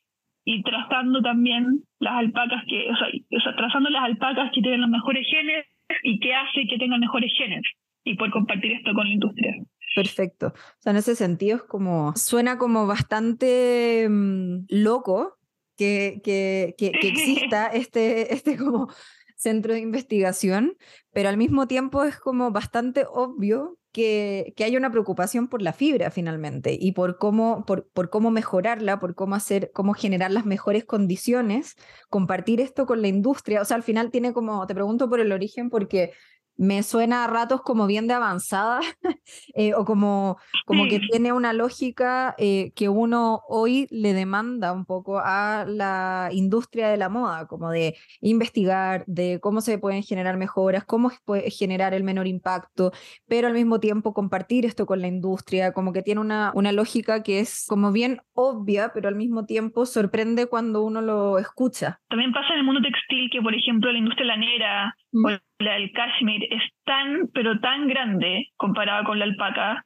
y 0.51 0.63
trazando 0.63 1.21
también 1.21 1.83
las 1.99 2.13
alpacas 2.13 2.63
que, 2.67 2.89
o 2.89 2.95
sea, 2.97 3.07
o 3.07 3.39
sea, 3.39 3.55
trazando 3.55 3.87
las 3.91 4.03
alpacas 4.03 4.49
que 4.51 4.61
tienen 4.61 4.81
los 4.81 4.89
mejores 4.89 5.27
genes 5.29 5.67
y 6.01 6.19
que 6.19 6.33
hace 6.33 6.65
que 6.67 6.79
tengan 6.79 6.99
mejores 6.99 7.31
genes 7.37 7.61
y 8.03 8.15
poder 8.15 8.31
compartir 8.31 8.71
esto 8.71 8.91
con 8.95 9.05
la 9.05 9.13
industria. 9.13 9.55
Perfecto. 9.95 10.47
O 10.47 10.81
sea, 10.81 10.91
en 10.91 10.97
ese 10.97 11.15
sentido 11.15 11.57
es 11.57 11.63
como, 11.63 12.15
suena 12.15 12.57
como 12.57 12.87
bastante 12.87 14.07
mm, 14.09 14.65
loco 14.69 15.37
que, 15.77 16.19
que, 16.23 16.73
que, 16.79 16.93
que 16.93 17.07
exista 17.09 17.67
este, 17.73 18.33
este 18.33 18.57
como 18.57 18.87
centro 19.35 19.75
de 19.75 19.81
investigación, 19.81 20.77
pero 21.13 21.29
al 21.29 21.37
mismo 21.37 21.67
tiempo 21.67 22.03
es 22.05 22.19
como 22.19 22.49
bastante 22.49 23.05
obvio 23.07 23.77
que, 23.91 24.53
que, 24.55 24.63
hay 24.63 24.77
una 24.77 24.91
preocupación 24.91 25.47
por 25.47 25.61
la 25.61 25.73
fibra 25.73 26.11
finalmente 26.11 26.77
y 26.79 26.91
por 26.91 27.17
cómo, 27.17 27.65
por, 27.65 27.89
por 27.89 28.09
cómo 28.09 28.31
mejorarla, 28.31 28.99
por 28.99 29.15
cómo 29.15 29.35
hacer, 29.35 29.71
cómo 29.73 29.93
generar 29.93 30.31
las 30.31 30.45
mejores 30.45 30.85
condiciones, 30.85 31.75
compartir 32.09 32.61
esto 32.61 32.85
con 32.85 33.01
la 33.01 33.07
industria. 33.07 33.61
O 33.61 33.65
sea, 33.65 33.77
al 33.77 33.83
final 33.83 34.11
tiene 34.11 34.33
como, 34.33 34.65
te 34.67 34.75
pregunto 34.75 35.09
por 35.09 35.19
el 35.19 35.31
origen 35.31 35.69
porque 35.69 36.11
me 36.59 36.83
suena 36.83 37.23
a 37.23 37.27
ratos 37.27 37.61
como 37.61 37.87
bien 37.87 38.07
de 38.07 38.13
avanzada 38.13 38.81
eh, 39.55 39.73
o 39.73 39.85
como, 39.85 40.37
como 40.65 40.87
que 40.89 40.99
tiene 40.99 41.31
una 41.31 41.53
lógica 41.53 42.35
eh, 42.37 42.73
que 42.75 42.89
uno 42.89 43.41
hoy 43.47 43.87
le 43.91 44.13
demanda 44.13 44.73
un 44.73 44.85
poco 44.85 45.19
a 45.23 45.63
la 45.65 46.29
industria 46.33 46.89
de 46.89 46.97
la 46.97 47.07
moda, 47.07 47.47
como 47.47 47.71
de 47.71 47.95
investigar, 48.19 49.05
de 49.07 49.39
cómo 49.41 49.61
se 49.61 49.77
pueden 49.77 50.03
generar 50.03 50.35
mejoras, 50.35 50.83
cómo 50.83 51.11
puede 51.23 51.49
generar 51.49 51.93
el 51.93 52.03
menor 52.03 52.27
impacto, 52.27 52.91
pero 53.25 53.47
al 53.47 53.53
mismo 53.53 53.79
tiempo 53.79 54.13
compartir 54.13 54.65
esto 54.65 54.85
con 54.85 54.99
la 54.99 55.07
industria, 55.07 55.71
como 55.71 55.93
que 55.93 56.01
tiene 56.01 56.19
una, 56.19 56.51
una 56.55 56.73
lógica 56.73 57.23
que 57.23 57.39
es 57.39 57.65
como 57.69 57.93
bien 57.93 58.19
obvia, 58.33 58.91
pero 58.93 59.07
al 59.07 59.15
mismo 59.15 59.45
tiempo 59.45 59.85
sorprende 59.85 60.47
cuando 60.47 60.83
uno 60.83 61.01
lo 61.01 61.39
escucha. 61.39 62.01
También 62.09 62.33
pasa 62.33 62.51
en 62.51 62.59
el 62.59 62.65
mundo 62.65 62.81
textil 62.81 63.29
que, 63.31 63.41
por 63.41 63.55
ejemplo, 63.55 63.91
la 63.93 63.99
industria 63.99 64.27
lanera 64.27 64.95
la 65.11 65.73
del 65.73 65.91
cashmere 65.91 66.47
es 66.51 66.63
tan, 66.85 67.29
pero 67.33 67.59
tan 67.59 67.87
grande 67.87 68.49
comparada 68.55 69.03
con 69.03 69.19
la 69.19 69.25
alpaca, 69.25 69.83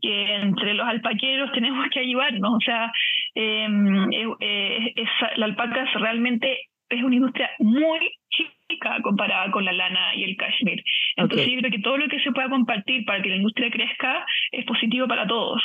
que 0.00 0.34
entre 0.34 0.74
los 0.74 0.86
alpaqueros 0.86 1.52
tenemos 1.52 1.88
que 1.90 2.00
ayudarnos. 2.00 2.54
O 2.54 2.60
sea, 2.60 2.92
em, 3.34 4.12
eh, 4.12 4.26
eh, 4.40 4.94
la 5.36 5.46
alpaca 5.46 5.82
es 5.82 5.94
realmente 5.94 6.68
es 6.88 7.02
una 7.02 7.16
industria 7.16 7.50
muy 7.58 7.98
chica 8.30 9.00
comparada 9.02 9.50
con 9.50 9.64
la 9.64 9.72
lana 9.72 10.14
y 10.14 10.24
el 10.24 10.36
cashmere. 10.36 10.82
Entonces 11.16 11.48
yo 11.48 11.58
creo 11.58 11.70
que 11.70 11.80
todo 11.80 11.96
lo 11.96 12.08
que 12.08 12.20
se 12.20 12.32
pueda 12.32 12.48
compartir 12.48 13.04
para 13.04 13.22
que 13.22 13.30
la 13.30 13.36
industria 13.36 13.70
crezca 13.70 14.24
es 14.52 14.64
positivo 14.64 15.08
para 15.08 15.26
todos. 15.26 15.62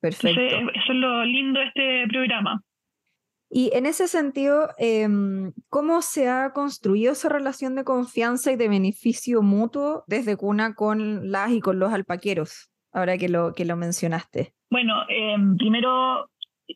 Perfecto. 0.00 0.40
eso 0.74 0.92
es 0.92 0.98
lo 0.98 1.24
lindo 1.24 1.60
de 1.60 1.66
este 1.66 2.08
programa. 2.08 2.60
Y 3.56 3.70
en 3.72 3.86
ese 3.86 4.08
sentido, 4.08 4.70
em, 4.78 5.52
¿cómo 5.70 6.02
se 6.02 6.28
ha 6.28 6.52
construido 6.52 7.12
esa 7.12 7.28
relación 7.28 7.76
de 7.76 7.84
confianza 7.84 8.50
y 8.50 8.56
de 8.56 8.68
beneficio 8.68 9.42
mutuo 9.42 10.02
desde 10.08 10.36
cuna 10.36 10.74
con 10.74 11.30
las 11.30 11.52
y 11.52 11.60
con 11.60 11.78
los 11.78 11.92
alpaqueros? 11.92 12.68
Ahora 12.92 13.16
que 13.16 13.28
lo, 13.28 13.52
que 13.52 13.64
lo 13.64 13.76
mencionaste. 13.76 14.54
Bueno, 14.72 14.94
em, 15.08 15.56
primero 15.56 16.26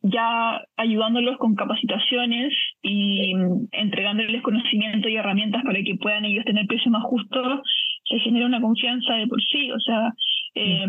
ya 0.05 0.61
ayudándolos 0.77 1.37
con 1.39 1.57
capacitaciones 1.57 2.55
y 2.83 3.33
entregándoles 3.73 4.41
conocimiento 4.43 5.09
y 5.09 5.17
herramientas 5.17 5.65
para 5.65 5.83
que 5.83 5.97
puedan 6.01 6.27
ellos 6.27 6.45
tener 6.45 6.65
precios 6.69 6.93
más 6.93 7.03
justos, 7.03 7.61
se 8.05 8.21
genera 8.21 8.47
una 8.47 8.61
confianza 8.61 9.15
de 9.15 9.27
por 9.27 9.43
sí. 9.43 9.73
O 9.73 9.81
sea, 9.81 10.13
eh, 10.55 10.87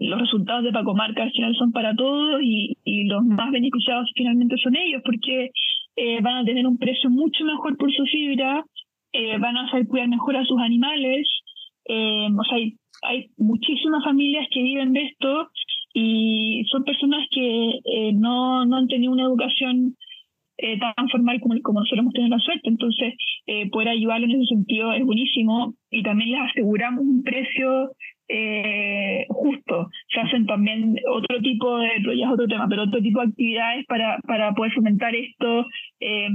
los 0.00 0.20
resultados 0.20 0.64
de 0.64 0.72
Paco 0.72 0.94
Marca 0.94 1.22
al 1.22 1.32
final 1.32 1.54
son 1.56 1.72
para 1.72 1.94
todos 1.94 2.40
y, 2.42 2.76
y 2.84 3.04
los 3.04 3.24
más 3.24 3.50
beneficiados 3.50 4.10
finalmente 4.14 4.56
son 4.62 4.76
ellos 4.76 5.02
porque 5.04 5.50
eh, 5.96 6.20
van 6.20 6.36
a 6.36 6.44
tener 6.44 6.66
un 6.66 6.78
precio 6.78 7.10
mucho 7.10 7.44
mejor 7.44 7.76
por 7.76 7.92
su 7.92 8.04
fibra, 8.06 8.64
eh, 9.12 9.38
van 9.38 9.56
a 9.56 9.70
saber 9.70 9.86
cuidar 9.86 10.08
mejor 10.08 10.36
a 10.36 10.44
sus 10.44 10.60
animales. 10.60 11.28
Eh, 11.84 12.28
o 12.36 12.44
sea, 12.44 12.56
hay, 12.56 12.74
hay 13.02 13.26
muchísimas 13.36 14.04
familias 14.04 14.48
que 14.50 14.62
viven 14.62 14.92
de 14.92 15.02
esto 15.02 15.48
y 15.94 16.64
son 16.70 16.84
personas 16.84 17.26
que 17.30 17.80
eh, 17.84 18.12
no, 18.14 18.64
no 18.64 18.76
han 18.76 18.88
tenido 18.88 19.12
una 19.12 19.24
educación 19.24 19.96
eh, 20.58 20.78
tan 20.78 21.08
formal 21.08 21.40
como, 21.40 21.60
como 21.62 21.80
nosotros 21.80 22.00
hemos 22.00 22.14
tenido 22.14 22.36
la 22.36 22.42
suerte. 22.42 22.68
Entonces, 22.68 23.14
eh, 23.46 23.68
poder 23.70 23.88
ayudarlos 23.88 24.30
en 24.30 24.42
ese 24.42 24.54
sentido 24.54 24.92
es 24.92 25.04
buenísimo 25.04 25.74
y 25.90 26.02
también 26.02 26.30
les 26.30 26.50
aseguramos 26.50 27.04
un 27.04 27.22
precio 27.22 27.90
eh, 28.32 29.26
justo. 29.28 29.88
Se 30.08 30.20
hacen 30.20 30.46
también 30.46 30.96
otro 31.10 31.38
tipo 31.40 31.78
de, 31.78 31.88
ya 32.16 32.26
es 32.26 32.32
otro 32.32 32.48
tema, 32.48 32.66
pero 32.68 32.84
otro 32.84 33.00
tipo 33.00 33.20
de 33.20 33.28
actividades 33.28 33.84
para, 33.86 34.18
para 34.26 34.54
poder 34.54 34.72
fomentar 34.72 35.14
esto. 35.14 35.66
Eh, 36.00 36.28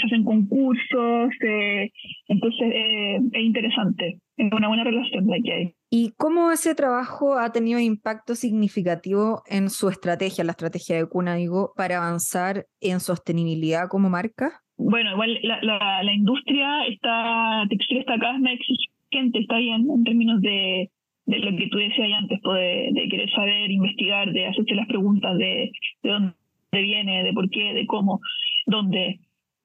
se 0.00 0.06
hacen 0.06 0.24
concursos, 0.24 1.30
eh, 1.46 1.90
entonces 2.28 2.72
eh, 2.72 3.20
es 3.32 3.42
interesante. 3.42 4.18
Es 4.36 4.52
una 4.52 4.68
buena 4.68 4.84
relación 4.84 5.26
la 5.26 5.36
que 5.42 5.52
hay. 5.52 5.74
¿Y 5.90 6.12
cómo 6.16 6.50
ese 6.50 6.74
trabajo 6.74 7.38
ha 7.38 7.52
tenido 7.52 7.78
impacto 7.78 8.34
significativo 8.34 9.42
en 9.46 9.70
su 9.70 9.88
estrategia, 9.88 10.44
la 10.44 10.52
estrategia 10.52 10.96
de 10.96 11.06
Cuna, 11.06 11.36
digo, 11.36 11.72
para 11.76 11.98
avanzar 11.98 12.66
en 12.80 13.00
sostenibilidad 13.00 13.88
como 13.88 14.10
marca? 14.10 14.62
Bueno, 14.78 15.12
igual 15.12 15.38
la, 15.42 15.58
la, 15.62 16.02
la 16.02 16.12
industria 16.12 16.86
está, 16.86 17.64
textil 17.70 17.98
está 17.98 18.18
cada 18.18 18.32
vez 18.32 18.42
más 18.42 18.52
exigente, 18.52 19.38
está 19.38 19.56
bien 19.56 19.86
en 19.88 20.04
términos 20.04 20.40
de, 20.42 20.90
de 21.26 21.38
lo 21.40 21.56
que 21.56 21.68
tú 21.68 21.78
decías 21.78 22.08
antes, 22.18 22.38
pues, 22.42 22.94
de, 22.94 23.08
querer 23.08 23.30
saber, 23.30 23.70
investigar, 23.70 24.32
de 24.32 24.46
hacerse 24.46 24.74
las 24.74 24.86
preguntas 24.86 25.36
de, 25.36 25.72
de 26.02 26.10
dónde 26.10 26.34
viene, 26.72 27.24
de 27.24 27.32
por 27.32 27.50
qué, 27.50 27.74
de 27.74 27.86
cómo, 27.86 28.20
dónde. 28.66 29.18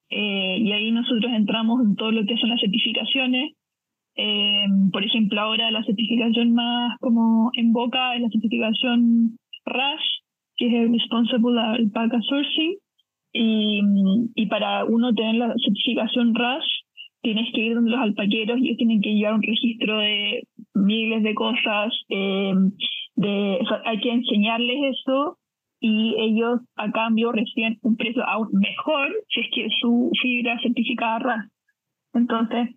Eh, 0.10 0.58
y 0.60 0.72
ahí 0.72 0.92
nosotros 0.92 1.32
entramos 1.32 1.86
en 1.86 1.96
todo 1.96 2.12
lo 2.12 2.26
que 2.26 2.38
son 2.38 2.50
las 2.50 2.60
certificaciones. 2.60 3.54
Eh, 4.16 4.66
por 4.92 5.06
ejemplo, 5.06 5.40
ahora 5.40 5.72
la 5.72 5.84
certificación 5.84 6.54
más 6.54 6.98
como 7.00 7.52
en 7.56 7.72
boca 7.72 8.16
es 8.16 8.22
la 8.22 8.30
certificación 8.30 9.38
RAS, 9.66 10.02
que 10.58 10.68
es 10.68 10.74
el 10.74 10.92
Responsible 10.92 11.62
Alpaca 11.62 12.20
Sourcing. 12.22 12.76
Y, 13.34 13.82
y 14.36 14.46
para 14.48 14.84
uno 14.84 15.14
tener 15.14 15.36
la 15.36 15.54
certificación 15.64 16.36
RAS, 16.36 16.66
tienes 17.22 17.52
que 17.54 17.62
ir 17.62 17.76
donde 17.76 17.92
los 17.92 18.02
alpaqueros 18.02 18.60
y 18.60 18.68
ellos 18.68 18.78
tienen 18.78 19.02
que 19.02 19.14
llevar 19.14 19.36
un 19.36 19.44
registro 19.44 19.98
de 20.00 20.48
miles 20.74 21.24
de 21.24 21.34
cosas, 21.34 21.94
eh, 22.10 22.54
de, 23.16 23.60
hay 23.86 24.00
que 24.00 24.12
enseñarles 24.12 24.98
eso 25.00 25.38
y 25.80 26.16
ellos 26.20 26.62
a 26.76 26.92
cambio 26.92 27.32
reciben 27.32 27.80
un 27.82 27.96
precio 27.96 28.24
aún 28.28 28.50
mejor 28.54 29.10
si 29.30 29.42
es 29.42 29.48
que 29.54 29.68
su 29.80 30.12
fibra 30.22 30.60
certificada 30.62 31.20
RAS. 31.20 31.52
Entonces, 32.14 32.76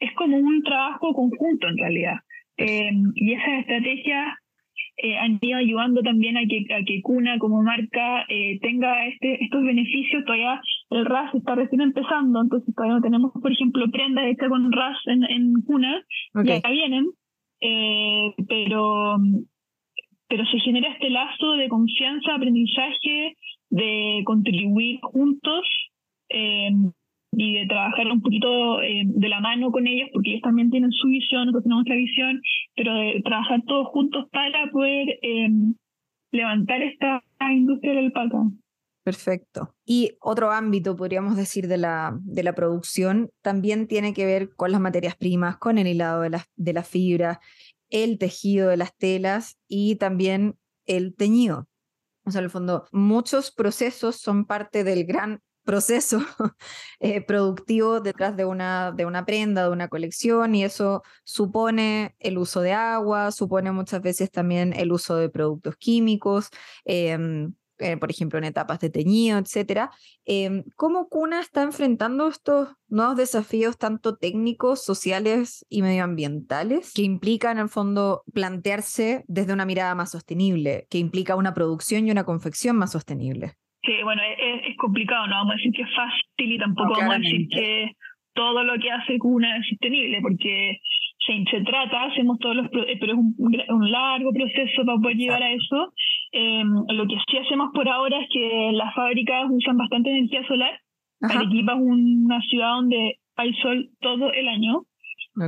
es 0.00 0.12
como 0.14 0.36
un 0.36 0.62
trabajo 0.62 1.12
conjunto 1.12 1.68
en 1.68 1.78
realidad. 1.78 2.16
Eh, 2.58 2.90
y 3.14 3.32
esas 3.32 3.60
estrategias 3.60 4.34
eh, 4.96 5.16
han 5.18 5.38
ido 5.40 5.58
ayudando 5.58 6.02
también 6.02 6.36
a 6.36 6.46
que, 6.46 6.66
a 6.74 6.84
que 6.84 7.02
Cuna 7.02 7.38
como 7.38 7.62
marca 7.62 8.24
eh, 8.28 8.58
tenga 8.60 9.06
este, 9.06 9.44
estos 9.44 9.62
beneficios. 9.62 10.24
Todavía 10.24 10.60
el 10.90 11.04
RAS 11.04 11.34
está 11.34 11.54
recién 11.54 11.82
empezando, 11.82 12.40
entonces 12.40 12.74
todavía 12.74 12.96
no 12.96 13.02
tenemos, 13.02 13.32
por 13.32 13.52
ejemplo, 13.52 13.90
prendas 13.90 14.26
hechas 14.26 14.48
con 14.48 14.72
RAS 14.72 14.98
en, 15.06 15.24
en 15.24 15.52
Cuna, 15.62 16.02
ya 16.44 16.70
vienen, 16.70 17.06
eh, 17.60 18.34
pero, 18.48 19.16
pero 20.28 20.46
se 20.46 20.60
genera 20.60 20.92
este 20.92 21.10
lazo 21.10 21.52
de 21.52 21.68
confianza, 21.68 22.34
aprendizaje, 22.34 23.36
de 23.70 24.22
contribuir 24.24 25.00
juntos. 25.02 25.66
Y 27.38 27.60
de 27.60 27.66
trabajar 27.66 28.06
un 28.06 28.22
poquito 28.22 28.80
eh, 28.80 29.02
de 29.04 29.28
la 29.28 29.40
mano 29.40 29.70
con 29.70 29.86
ellos, 29.86 30.08
porque 30.12 30.30
ellos 30.30 30.42
también 30.42 30.70
tienen 30.70 30.90
su 30.90 31.08
visión, 31.08 31.42
nosotros 31.42 31.64
tenemos 31.64 31.84
la 31.86 31.94
visión, 31.94 32.40
pero 32.74 32.94
de 32.94 33.20
trabajar 33.22 33.62
todos 33.66 33.88
juntos 33.88 34.26
para 34.32 34.70
poder 34.70 35.18
eh, 35.20 35.48
levantar 36.32 36.80
esta 36.80 37.22
industria 37.52 37.92
del 37.92 38.06
alpaca. 38.06 38.38
Perfecto. 39.04 39.72
Y 39.84 40.16
otro 40.20 40.50
ámbito, 40.50 40.96
podríamos 40.96 41.36
decir, 41.36 41.68
de 41.68 41.76
la, 41.76 42.18
de 42.22 42.42
la 42.42 42.54
producción 42.54 43.30
también 43.40 43.86
tiene 43.86 44.12
que 44.14 44.26
ver 44.26 44.50
con 44.56 44.72
las 44.72 44.80
materias 44.80 45.14
primas, 45.14 45.58
con 45.58 45.78
el 45.78 45.86
hilado 45.86 46.22
de 46.22 46.30
las 46.30 46.46
de 46.56 46.72
la 46.72 46.82
fibra, 46.82 47.38
el 47.88 48.18
tejido 48.18 48.68
de 48.68 48.76
las 48.76 48.96
telas 48.96 49.58
y 49.68 49.94
también 49.96 50.56
el 50.86 51.14
teñido. 51.14 51.68
O 52.24 52.32
sea, 52.32 52.40
en 52.40 52.46
el 52.46 52.50
fondo, 52.50 52.86
muchos 52.90 53.52
procesos 53.52 54.16
son 54.16 54.44
parte 54.44 54.82
del 54.82 55.04
gran 55.04 55.40
proceso 55.66 56.20
eh, 57.00 57.20
productivo 57.20 58.00
detrás 58.00 58.36
de 58.36 58.46
una, 58.46 58.92
de 58.92 59.04
una 59.04 59.26
prenda, 59.26 59.64
de 59.64 59.70
una 59.70 59.88
colección, 59.88 60.54
y 60.54 60.64
eso 60.64 61.02
supone 61.24 62.16
el 62.20 62.38
uso 62.38 62.62
de 62.62 62.72
agua, 62.72 63.32
supone 63.32 63.72
muchas 63.72 64.00
veces 64.00 64.30
también 64.30 64.72
el 64.72 64.92
uso 64.92 65.16
de 65.16 65.28
productos 65.28 65.76
químicos. 65.76 66.48
Em, 66.86 67.52
eh, 67.78 67.98
por 67.98 68.10
ejemplo, 68.10 68.38
en 68.38 68.44
etapas 68.44 68.80
de 68.80 68.88
teñido, 68.88 69.38
etcétera. 69.38 69.90
Em, 70.24 70.64
¿Cómo 70.76 71.10
Cuna 71.10 71.40
está 71.40 71.62
enfrentando 71.62 72.26
estos 72.28 72.70
nuevos 72.88 73.16
desafíos, 73.16 73.76
tanto 73.76 74.16
técnicos, 74.16 74.82
sociales 74.82 75.66
y 75.68 75.82
medioambientales, 75.82 76.94
que 76.94 77.02
implican, 77.02 77.58
en 77.58 77.64
el 77.64 77.68
fondo, 77.68 78.22
plantearse 78.32 79.24
desde 79.28 79.52
una 79.52 79.66
mirada 79.66 79.94
más 79.94 80.12
sostenible, 80.12 80.86
que 80.88 80.96
implica 80.96 81.36
una 81.36 81.52
producción 81.52 82.08
y 82.08 82.10
una 82.10 82.24
confección 82.24 82.76
más 82.76 82.92
sostenible? 82.92 83.58
Sí, 83.86 83.92
bueno, 84.02 84.20
es, 84.22 84.76
complicado, 84.76 85.26
no 85.28 85.36
vamos 85.36 85.54
a 85.54 85.56
decir 85.56 85.72
que 85.72 85.82
es 85.82 85.94
fácil 85.94 86.52
y 86.52 86.58
tampoco 86.58 86.92
vamos 86.98 87.14
a 87.14 87.18
decir 87.18 87.48
que 87.48 87.92
todo 88.34 88.64
lo 88.64 88.74
que 88.78 88.90
hace 88.90 89.18
Cuna 89.18 89.56
es 89.56 89.68
sostenible, 89.68 90.20
porque 90.20 90.78
se, 91.50 91.60
trata, 91.62 92.04
hacemos 92.04 92.38
todos 92.38 92.56
los, 92.56 92.66
eh, 92.66 92.98
pero 93.00 93.14
es 93.14 93.18
un, 93.68 93.90
largo 93.90 94.32
proceso 94.32 94.84
para 94.84 94.98
poder 94.98 95.16
llegar 95.16 95.42
a 95.42 95.52
eso. 95.52 95.92
Em, 96.32 96.68
lo 96.88 97.06
que 97.06 97.16
sí 97.30 97.38
hacemos 97.38 97.70
por 97.72 97.88
ahora 97.88 98.20
es 98.20 98.28
que 98.32 98.70
las 98.72 98.94
fábricas 98.94 99.46
usan 99.50 99.76
bastante 99.76 100.10
energía 100.10 100.46
solar. 100.46 100.80
Arequipa 101.22 101.72
es 101.72 101.78
una 101.80 102.40
ciudad 102.42 102.74
donde 102.74 103.18
hay 103.36 103.54
sol 103.54 103.88
todo 104.00 104.32
el 104.32 104.48
año. 104.48 104.82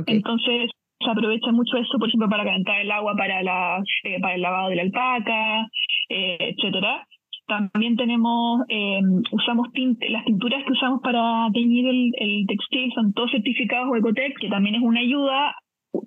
Entonces 0.07 0.71
se 0.99 1.09
aprovecha 1.09 1.51
mucho 1.51 1.77
eso, 1.77 1.97
por 1.97 2.07
ejemplo, 2.07 2.29
para 2.29 2.43
calentar 2.43 2.79
el 2.81 2.91
agua 2.91 3.15
para, 3.15 3.41
las, 3.41 3.83
eh, 4.03 4.19
para 4.19 4.35
el 4.35 4.41
lavado 4.41 4.69
de 4.69 4.75
la 4.75 4.81
alpaca, 4.81 5.67
eh, 6.09 6.55
etcétera. 6.55 7.07
También 7.49 7.97
tenemos, 7.97 8.61
eh, 8.69 9.01
usamos 9.31 9.71
tinte, 9.73 10.07
las 10.09 10.23
tinturas 10.23 10.63
que 10.65 10.71
usamos 10.71 11.01
para 11.01 11.49
teñir 11.51 11.87
el, 11.87 12.11
el 12.17 12.45
textil 12.47 12.91
son 12.93 13.11
todos 13.13 13.31
certificados 13.31 13.97
Ecotec, 13.97 14.39
que 14.39 14.47
también 14.47 14.75
es 14.75 14.81
una 14.81 15.01
ayuda. 15.01 15.55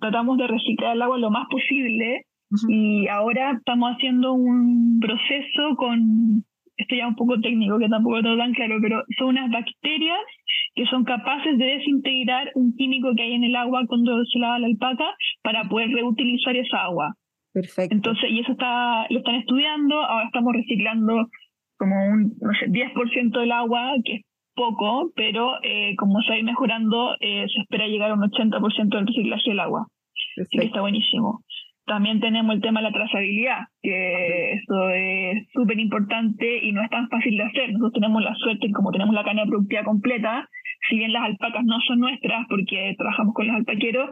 Tratamos 0.00 0.38
de 0.38 0.46
reciclar 0.46 0.96
el 0.96 1.02
agua 1.02 1.18
lo 1.18 1.30
más 1.30 1.46
posible 1.50 2.22
y 2.68 3.08
ahora 3.08 3.52
estamos 3.52 3.92
haciendo 3.92 4.34
un 4.34 5.00
proceso 5.00 5.76
con, 5.76 6.44
esto 6.76 6.94
ya 6.94 7.08
un 7.08 7.16
poco 7.16 7.40
técnico, 7.40 7.78
que 7.78 7.88
tampoco 7.88 8.18
está 8.18 8.36
tan 8.36 8.52
claro, 8.52 8.76
pero 8.80 9.02
son 9.18 9.28
unas 9.28 9.50
bacterias 9.50 10.20
que 10.74 10.86
son 10.86 11.04
capaces 11.04 11.58
de 11.58 11.64
desintegrar 11.64 12.50
un 12.54 12.74
químico 12.76 13.14
que 13.16 13.22
hay 13.22 13.32
en 13.32 13.44
el 13.44 13.56
agua 13.56 13.84
cuando 13.86 14.24
se 14.24 14.38
lava 14.38 14.58
la 14.58 14.66
alpaca 14.66 15.14
para 15.42 15.64
poder 15.64 15.90
reutilizar 15.90 16.56
esa 16.56 16.84
agua. 16.84 17.14
Perfecto. 17.52 17.94
Entonces, 17.94 18.30
y 18.30 18.40
eso 18.40 18.52
está, 18.52 19.06
lo 19.10 19.18
están 19.18 19.36
estudiando, 19.36 19.96
ahora 19.96 20.26
estamos 20.26 20.52
reciclando 20.54 21.28
como 21.76 21.96
un, 22.06 22.32
no 22.40 22.52
sé, 22.54 22.66
10% 22.70 23.40
del 23.40 23.52
agua, 23.52 23.92
que 24.04 24.14
es 24.14 24.22
poco, 24.54 25.10
pero 25.16 25.54
eh, 25.62 25.94
como 25.96 26.20
se 26.22 26.28
va 26.30 26.34
a 26.36 26.38
ir 26.38 26.44
mejorando, 26.44 27.14
eh, 27.20 27.46
se 27.52 27.62
espera 27.62 27.88
llegar 27.88 28.10
a 28.10 28.14
un 28.14 28.22
80% 28.22 28.88
del 28.88 29.06
reciclaje 29.06 29.50
del 29.50 29.60
agua. 29.60 29.86
Así 30.40 30.58
que 30.58 30.66
está 30.66 30.80
buenísimo. 30.80 31.42
También 31.84 32.20
tenemos 32.20 32.54
el 32.54 32.62
tema 32.62 32.80
de 32.80 32.88
la 32.88 32.92
trazabilidad, 32.92 33.58
que 33.82 34.52
eso 34.52 34.88
es 34.90 35.48
súper 35.52 35.78
importante 35.80 36.64
y 36.64 36.72
no 36.72 36.82
es 36.82 36.90
tan 36.90 37.08
fácil 37.08 37.36
de 37.36 37.42
hacer. 37.42 37.72
Nosotros 37.72 37.94
tenemos 37.94 38.22
la 38.22 38.34
suerte, 38.36 38.70
como 38.70 38.92
tenemos 38.92 39.14
la 39.14 39.24
cadena 39.24 39.46
productiva 39.46 39.82
completa, 39.82 40.48
si 40.88 40.96
bien 40.96 41.12
las 41.12 41.24
alpacas 41.24 41.64
no 41.64 41.80
son 41.80 42.00
nuestras 42.00 42.46
porque 42.48 42.94
trabajamos 42.96 43.34
con 43.34 43.48
los 43.48 43.56
alpaqueros, 43.56 44.10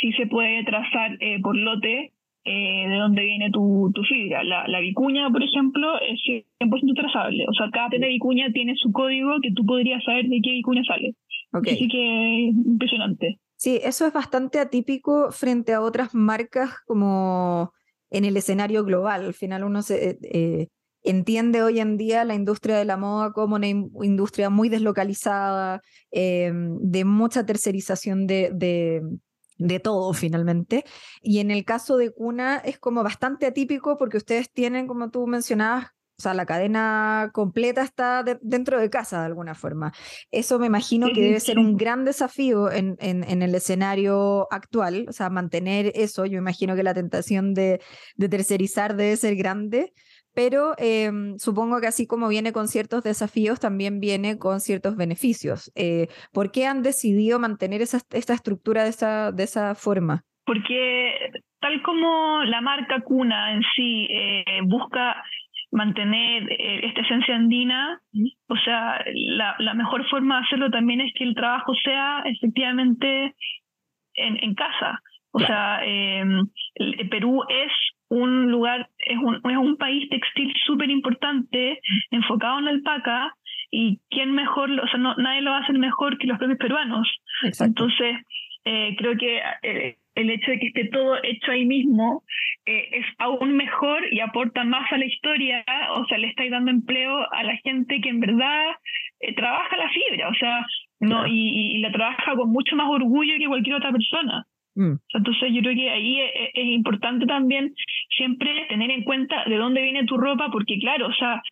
sí 0.00 0.12
se 0.12 0.26
puede 0.26 0.64
trazar 0.64 1.16
eh, 1.20 1.40
por 1.40 1.56
lote 1.56 2.12
eh, 2.46 2.88
de 2.88 2.96
dónde 2.96 3.22
viene 3.22 3.50
tu, 3.50 3.90
tu 3.94 4.02
fibra. 4.02 4.44
La, 4.44 4.68
la, 4.68 4.80
vicuña, 4.80 5.30
por 5.30 5.42
ejemplo, 5.42 5.98
es 6.00 6.20
100% 6.60 6.94
trazable. 6.94 7.46
O 7.48 7.54
sea, 7.54 7.70
cada 7.72 7.88
prenda 7.88 8.06
de 8.06 8.12
vicuña 8.12 8.52
tiene 8.52 8.74
su 8.76 8.92
código 8.92 9.32
que 9.42 9.52
tú 9.52 9.64
podrías 9.64 10.04
saber 10.04 10.26
de 10.26 10.40
qué 10.42 10.50
vicuña 10.50 10.82
sale. 10.84 11.14
Así 11.52 11.88
que 11.88 12.52
impresionante. 12.52 13.38
Sí, 13.56 13.80
eso 13.82 14.06
es 14.06 14.12
bastante 14.12 14.58
atípico 14.58 15.30
frente 15.30 15.72
a 15.72 15.80
otras 15.80 16.14
marcas 16.14 16.74
como 16.86 17.72
en 18.10 18.26
el 18.26 18.36
escenario 18.36 18.84
global. 18.84 19.24
Al 19.24 19.34
final 19.34 19.64
uno 19.64 19.80
se... 19.80 20.10
Eh, 20.10 20.18
eh, 20.22 20.68
entiende 21.06 21.62
hoy 21.62 21.80
en 21.80 21.98
día 21.98 22.24
la 22.24 22.34
industria 22.34 22.78
de 22.78 22.86
la 22.86 22.96
moda 22.96 23.32
como 23.32 23.56
una 23.56 23.68
industria 23.68 24.48
muy 24.48 24.70
deslocalizada, 24.70 25.82
de 26.10 27.04
mucha 27.04 27.44
tercerización 27.44 28.26
de, 28.26 28.50
de 28.54 29.02
todo 29.82 30.12
finalmente. 30.12 30.84
Y 31.22 31.38
en 31.40 31.50
el 31.50 31.64
caso 31.64 31.96
de 31.96 32.10
Cuna 32.10 32.56
es 32.56 32.78
como 32.78 33.02
bastante 33.02 33.46
atípico 33.46 33.96
porque 33.98 34.16
ustedes 34.16 34.50
tienen, 34.50 34.86
como 34.86 35.10
tú 35.10 35.26
mencionabas, 35.26 35.94
o 36.16 36.22
sea, 36.22 36.32
la 36.32 36.46
cadena 36.46 37.30
completa 37.32 37.82
está 37.82 38.24
dentro 38.40 38.80
de 38.80 38.88
casa 38.88 39.18
de 39.18 39.26
alguna 39.26 39.56
forma. 39.56 39.92
Eso 40.30 40.60
me 40.60 40.66
imagino 40.66 41.08
que 41.12 41.20
debe 41.20 41.40
ser 41.40 41.58
un 41.58 41.76
gran 41.76 42.04
desafío 42.04 42.70
en, 42.70 42.96
en, 43.00 43.24
en, 43.24 43.42
el 43.42 43.52
escenario 43.52 44.46
actual, 44.52 45.06
o 45.08 45.12
sea, 45.12 45.28
mantener 45.28 45.90
eso. 45.96 46.24
Yo 46.24 46.38
imagino 46.38 46.76
que 46.76 46.84
la 46.84 46.94
tentación 46.94 47.52
de, 47.52 47.80
de 48.14 48.28
tercerizar 48.28 48.94
debe 48.94 49.16
ser 49.16 49.34
grande, 49.34 49.92
pero 50.34 50.74
em, 50.78 51.38
supongo 51.38 51.80
que 51.80 51.86
así 51.86 52.06
como 52.06 52.28
viene 52.28 52.52
con 52.52 52.68
ciertos 52.68 53.02
desafíos, 53.02 53.60
también 53.60 54.00
viene 54.00 54.38
con 54.38 54.60
ciertos 54.60 54.96
beneficios. 54.96 55.72
Eh, 55.76 56.08
¿Por 56.32 56.50
qué 56.50 56.66
han 56.66 56.82
decidido 56.82 57.38
mantener 57.38 57.82
esa, 57.82 57.98
esta 58.12 58.34
estructura 58.34 58.82
de 58.82 58.90
esa, 58.90 59.32
de 59.32 59.44
esa 59.44 59.74
forma? 59.74 60.22
Porque 60.44 61.30
tal 61.60 61.82
como 61.82 62.44
la 62.44 62.60
marca 62.60 63.00
Cuna 63.00 63.54
en 63.54 63.62
sí 63.74 64.06
eh, 64.10 64.60
busca 64.64 65.22
mantener 65.70 66.50
eh, 66.52 66.86
esta 66.86 67.00
esencia 67.00 67.34
andina, 67.34 68.00
o 68.48 68.56
sea, 68.56 69.04
la, 69.12 69.56
la, 69.58 69.74
mejor 69.74 70.08
forma 70.08 70.38
de 70.38 70.46
hacerlo 70.46 70.70
también 70.70 71.00
es 71.00 71.12
que 71.14 71.24
el 71.24 71.34
trabajo 71.34 71.74
sea 71.74 72.22
efectivamente 72.26 73.34
en, 74.14 74.38
en 74.42 74.54
casa. 74.54 75.00
O 75.32 75.40
sea, 75.40 75.80
em, 75.84 76.48
Perú 77.10 77.42
es 77.48 77.72
un 78.08 78.50
lugar, 78.50 78.88
es 78.98 79.18
un, 79.18 79.36
es 79.36 79.56
un 79.56 79.76
país 79.76 80.08
textil 80.10 80.52
súper 80.64 80.90
importante, 80.90 81.80
enfocado 82.10 82.58
en 82.58 82.64
la 82.66 82.70
alpaca, 82.72 83.34
y 83.70 84.00
quién 84.08 84.32
mejor, 84.32 84.70
o 84.70 84.86
sea, 84.86 85.00
no, 85.00 85.16
nadie 85.16 85.40
lo 85.40 85.50
va 85.50 85.58
a 85.58 85.62
hacer 85.62 85.76
mejor 85.76 86.16
que 86.18 86.28
los 86.28 86.38
propios 86.38 86.58
peruanos. 86.58 87.08
Entonces, 87.42 88.18
eh, 88.64 88.94
creo 88.96 89.16
que 89.16 89.40
eh, 89.62 89.96
el 90.14 90.30
hecho 90.30 90.52
de 90.52 90.58
que 90.60 90.68
esté 90.68 90.84
todo 90.86 91.16
hecho 91.22 91.50
ahí 91.50 91.66
mismo 91.66 92.22
eh, 92.64 92.88
es 92.92 93.06
aún 93.18 93.56
mejor 93.56 94.00
y 94.12 94.20
aporta 94.20 94.62
más 94.62 94.90
a 94.92 94.96
la 94.96 95.06
historia, 95.06 95.64
o 95.96 96.06
sea, 96.06 96.18
le 96.18 96.28
está 96.28 96.44
dando 96.48 96.70
empleo 96.70 97.30
a 97.32 97.42
la 97.42 97.56
gente 97.56 98.00
que 98.00 98.10
en 98.10 98.20
verdad 98.20 98.76
trabaja 99.36 99.76
la 99.76 99.88
fibra, 99.88 100.28
o 100.28 100.34
sea, 100.34 100.66
no 101.00 101.26
y, 101.26 101.76
y, 101.76 101.78
la 101.78 101.90
trabaja 101.90 102.36
con 102.36 102.50
mucho 102.50 102.76
más 102.76 102.88
orgullo 102.88 103.34
que 103.38 103.48
cualquier 103.48 103.76
otra 103.76 103.90
persona. 103.90 104.46
Mm. 104.74 104.94
Entonces 105.14 105.50
yo 105.52 105.60
creo 105.60 105.74
que 105.74 105.90
ahí 105.90 106.20
es, 106.20 106.66
importante 106.66 107.26
también 107.26 107.74
siempre 108.16 108.66
tener 108.68 108.90
en 108.90 109.04
cuenta 109.04 109.44
de 109.46 109.56
dónde 109.56 109.82
viene 109.82 110.04
tu 110.04 110.16
ropa, 110.16 110.48
porque 110.50 110.78
claro, 110.78 111.08
o 111.08 111.14
sea, 111.14 111.42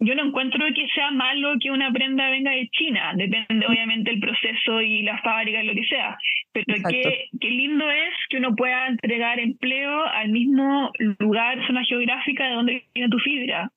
yo 0.00 0.14
no 0.14 0.26
encuentro 0.26 0.64
que 0.74 0.86
sea 0.94 1.10
malo 1.10 1.54
que 1.60 1.72
una 1.72 1.92
prenda 1.92 2.30
venga 2.30 2.52
de 2.52 2.68
China, 2.68 3.12
depende 3.16 3.66
obviamente 3.66 4.12
el 4.12 4.20
proceso 4.20 4.80
y 4.80 5.02
la 5.02 5.18
fábrica, 5.22 5.62
lo 5.64 5.74
que 5.74 5.84
sea, 5.84 6.16
pero 6.52 6.66
qué, 6.88 7.28
qué, 7.40 7.50
lindo 7.50 7.90
es 7.90 8.14
que 8.30 8.36
uno 8.36 8.54
pueda 8.54 8.86
entregar 8.86 9.40
empleo 9.40 10.04
al 10.04 10.28
mismo 10.28 10.92
lugar, 11.18 11.66
zona 11.66 11.84
geográfica 11.84 12.46
de 12.46 12.54
donde 12.54 12.84
viene 12.94 13.10
tu 13.10 13.18
fibra, 13.18 13.72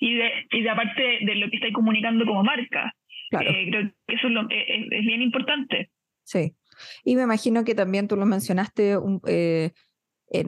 y, 0.00 0.14
de, 0.14 0.30
y 0.52 0.62
de 0.62 0.70
aparte 0.70 1.18
de 1.20 1.34
lo 1.34 1.50
que 1.50 1.56
estáis 1.56 1.74
comunicando 1.74 2.24
como 2.24 2.42
marca. 2.42 2.94
Eh, 3.30 3.68
creo 3.70 3.90
que 4.06 4.14
eso 4.14 4.28
es, 4.28 4.86
es 4.90 5.04
bien 5.04 5.20
importante. 5.20 5.90
Sí, 6.24 6.52
y 7.04 7.16
me 7.16 7.22
imagino 7.22 7.64
que 7.64 7.74
también 7.74 8.08
tú 8.08 8.16
lo 8.16 8.26
mencionaste 8.26 8.98
eh, 9.26 9.72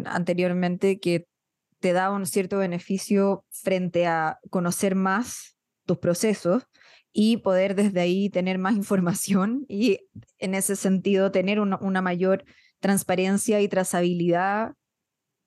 anteriormente, 0.07 0.99
que 0.99 1.27
te 1.81 1.93
da 1.93 2.11
un 2.11 2.27
cierto 2.27 2.59
beneficio 2.59 3.45
frente 3.51 4.07
a 4.07 4.39
conocer 4.51 4.95
más 4.95 5.57
tus 5.87 5.99
procesos 5.99 6.67
y 7.13 7.39
poder 7.39 7.75
desde 7.75 8.01
ahí 8.01 8.31
tener 8.31 8.59
más 8.59 8.77
información 8.77 9.65
y 9.69 9.99
en 10.39 10.55
ese 10.55 10.77
sentido 10.77 11.33
tener 11.33 11.59
una, 11.59 12.03
mayor 12.03 12.45
transparencia 12.81 13.61
y 13.61 13.69
trazabilidad 13.69 14.75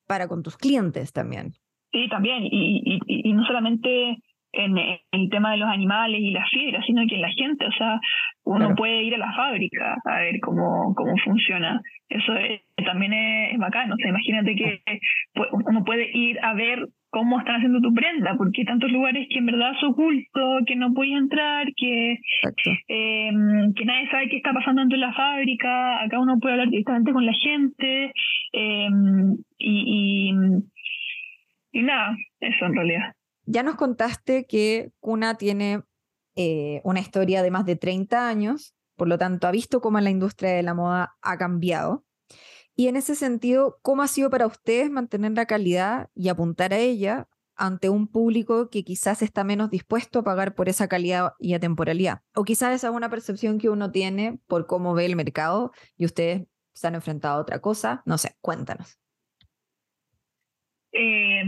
para 0.06 0.28
con 0.28 0.42
tus 0.42 0.56
clientes 0.56 1.12
también. 1.12 1.54
Sí, 1.92 2.08
también, 2.10 2.42
y, 2.42 3.00
y 3.06 3.32
no 3.32 3.46
solamente 3.46 4.18
en, 4.56 4.76
el 5.12 5.30
tema 5.30 5.52
de 5.52 5.58
los 5.58 5.68
animales 5.68 6.20
y 6.20 6.30
las 6.30 6.48
fibras, 6.50 6.84
sino 6.86 7.06
que 7.06 7.16
en 7.16 7.22
la 7.22 7.30
gente, 7.30 7.66
o 7.66 7.72
sea, 7.72 8.00
Uno 8.44 8.74
puede 8.74 9.02
ir 9.02 9.14
a 9.14 9.18
la 9.18 9.32
fábrica 9.32 9.96
a 10.04 10.18
ver 10.20 10.38
cómo, 10.40 10.94
cómo 10.94 11.16
funciona. 11.24 11.80
Eso 12.08 12.32
también 12.84 13.12
es, 13.12 13.58
bacano. 13.58 13.94
O 13.94 13.96
sea, 13.96 14.10
imagínate 14.10 14.54
que 14.54 14.82
uno 15.64 15.84
puede 15.84 16.10
ir 16.12 16.38
a 16.42 16.54
ver 16.54 16.86
cómo 17.10 17.38
están 17.38 17.56
haciendo 17.56 17.80
tu 17.80 17.94
prenda, 17.94 18.34
porque 18.36 18.62
hay 18.62 18.64
tantos 18.66 18.90
lugares 18.90 19.26
que 19.30 19.38
en 19.38 19.46
verdad 19.46 19.72
es 19.76 19.84
oculto, 19.84 20.58
que 20.66 20.76
no 20.76 20.92
puedes 20.92 21.14
entrar, 21.14 21.66
que, 21.76 22.18
em, 22.88 23.72
que 23.74 23.84
nadie 23.84 24.10
sabe 24.10 24.28
qué 24.28 24.36
está 24.36 24.52
pasando 24.52 24.80
dentro 24.82 24.98
de 24.98 25.06
la 25.06 25.14
fábrica. 25.14 26.02
Acá 26.02 26.18
uno 26.18 26.38
puede 26.40 26.54
hablar 26.54 26.68
directamente 26.70 27.12
con 27.12 27.24
la 27.24 27.32
gente. 27.32 28.12
Em, 28.52 29.36
y, 29.58 30.30
y, 30.32 31.78
y 31.78 31.82
nada, 31.82 32.16
eso 32.40 32.66
en 32.66 32.74
realidad. 32.74 33.14
Ya 33.46 33.62
nos 33.62 33.76
contaste 33.76 34.46
que 34.46 34.92
Cuna 35.00 35.36
tiene 35.36 35.82
eh, 36.36 36.80
una 36.84 37.00
historia 37.00 37.42
de 37.42 37.50
más 37.50 37.66
de 37.66 37.76
30 37.76 38.28
años, 38.28 38.74
por 38.96 39.08
lo 39.08 39.18
tanto 39.18 39.46
ha 39.46 39.50
visto 39.50 39.80
cómo 39.80 40.00
la 40.00 40.10
industria 40.10 40.52
de 40.52 40.62
la 40.62 40.74
moda 40.74 41.16
ha 41.20 41.38
cambiado. 41.38 42.04
Y 42.76 42.88
en 42.88 42.96
ese 42.96 43.14
sentido, 43.14 43.78
¿cómo 43.82 44.02
ha 44.02 44.08
sido 44.08 44.30
para 44.30 44.46
ustedes 44.46 44.90
mantener 44.90 45.32
la 45.32 45.46
calidad 45.46 46.10
y 46.14 46.28
apuntar 46.28 46.72
a 46.72 46.78
ella 46.78 47.28
ante 47.54 47.88
un 47.88 48.08
público 48.08 48.68
que 48.68 48.82
quizás 48.82 49.22
está 49.22 49.44
menos 49.44 49.70
dispuesto 49.70 50.18
a 50.18 50.24
pagar 50.24 50.56
por 50.56 50.68
esa 50.68 50.88
calidad 50.88 51.34
y 51.38 51.54
atemporalidad? 51.54 52.22
O 52.34 52.42
quizás 52.42 52.74
esa 52.74 52.88
es 52.88 52.94
una 52.94 53.10
percepción 53.10 53.58
que 53.58 53.68
uno 53.68 53.92
tiene 53.92 54.40
por 54.48 54.66
cómo 54.66 54.94
ve 54.94 55.06
el 55.06 55.14
mercado 55.14 55.70
y 55.96 56.04
ustedes 56.04 56.46
se 56.72 56.86
han 56.88 56.96
enfrentado 56.96 57.38
a 57.38 57.42
otra 57.42 57.60
cosa. 57.60 58.02
No 58.06 58.18
sé, 58.18 58.36
cuéntanos. 58.40 58.98
Eh, 60.90 61.44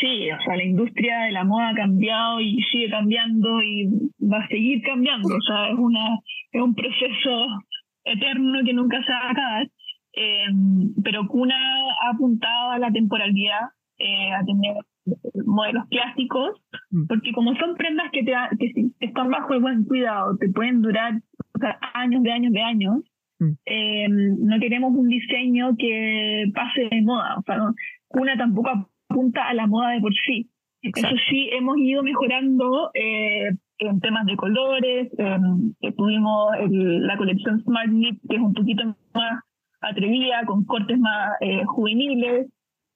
Sí, 0.00 0.30
o 0.30 0.40
sea, 0.42 0.56
la 0.56 0.64
industria 0.64 1.24
de 1.24 1.32
la 1.32 1.44
moda 1.44 1.70
ha 1.70 1.74
cambiado 1.74 2.40
y 2.40 2.62
sigue 2.72 2.88
cambiando 2.88 3.62
y 3.62 3.86
va 4.20 4.38
a 4.38 4.48
seguir 4.48 4.80
cambiando. 4.82 5.28
O 5.28 5.42
sea, 5.42 5.68
es, 5.68 5.78
una, 5.78 6.18
es 6.52 6.62
un 6.62 6.74
proceso 6.74 7.46
eterno 8.04 8.60
que 8.64 8.72
nunca 8.72 9.02
se 9.04 9.12
va 9.12 9.18
a 9.18 9.30
acabar. 9.30 9.70
Eh, 10.14 10.46
pero 11.04 11.26
Cuna 11.28 11.54
ha 12.02 12.14
apuntado 12.14 12.70
a 12.70 12.78
la 12.78 12.90
temporalidad, 12.90 13.68
eh, 13.98 14.32
a 14.32 14.42
tener 14.44 14.76
modelos 15.44 15.84
clásicos, 15.90 16.60
mm. 16.90 17.06
porque 17.06 17.32
como 17.32 17.54
son 17.56 17.76
prendas 17.76 18.10
que, 18.10 18.22
te, 18.22 18.32
que 18.58 18.90
están 19.00 19.30
bajo 19.30 19.52
el 19.52 19.60
buen 19.60 19.84
cuidado, 19.84 20.36
te 20.38 20.48
pueden 20.48 20.80
durar 20.80 21.20
años 21.94 22.22
de 22.22 22.32
años 22.32 22.52
de 22.52 22.62
años, 22.62 23.00
eh, 23.64 24.06
no 24.08 24.60
queremos 24.60 24.92
un 24.94 25.08
diseño 25.08 25.74
que 25.78 26.44
pase 26.54 26.88
de 26.90 27.02
moda. 27.02 27.36
O 27.38 27.42
sea, 27.42 27.58
Cuna 28.08 28.36
tampoco 28.36 28.89
apunta 29.10 29.48
a 29.48 29.54
la 29.54 29.66
moda 29.66 29.90
de 29.90 30.00
por 30.00 30.14
sí. 30.14 30.48
Eso 30.82 31.14
sí, 31.28 31.50
hemos 31.52 31.76
ido 31.78 32.02
mejorando 32.02 32.90
eh, 32.94 33.50
en 33.78 34.00
temas 34.00 34.24
de 34.26 34.36
colores. 34.36 35.12
Eh, 35.18 35.92
tuvimos 35.96 36.52
la 36.70 37.16
colección 37.18 37.60
Smart 37.62 37.88
Knit, 37.88 38.18
que 38.28 38.36
es 38.36 38.42
un 38.42 38.54
poquito 38.54 38.84
más 39.14 39.42
atrevida, 39.82 40.44
con 40.46 40.64
cortes 40.64 40.98
más 40.98 41.32
eh, 41.40 41.64
juveniles. 41.66 42.48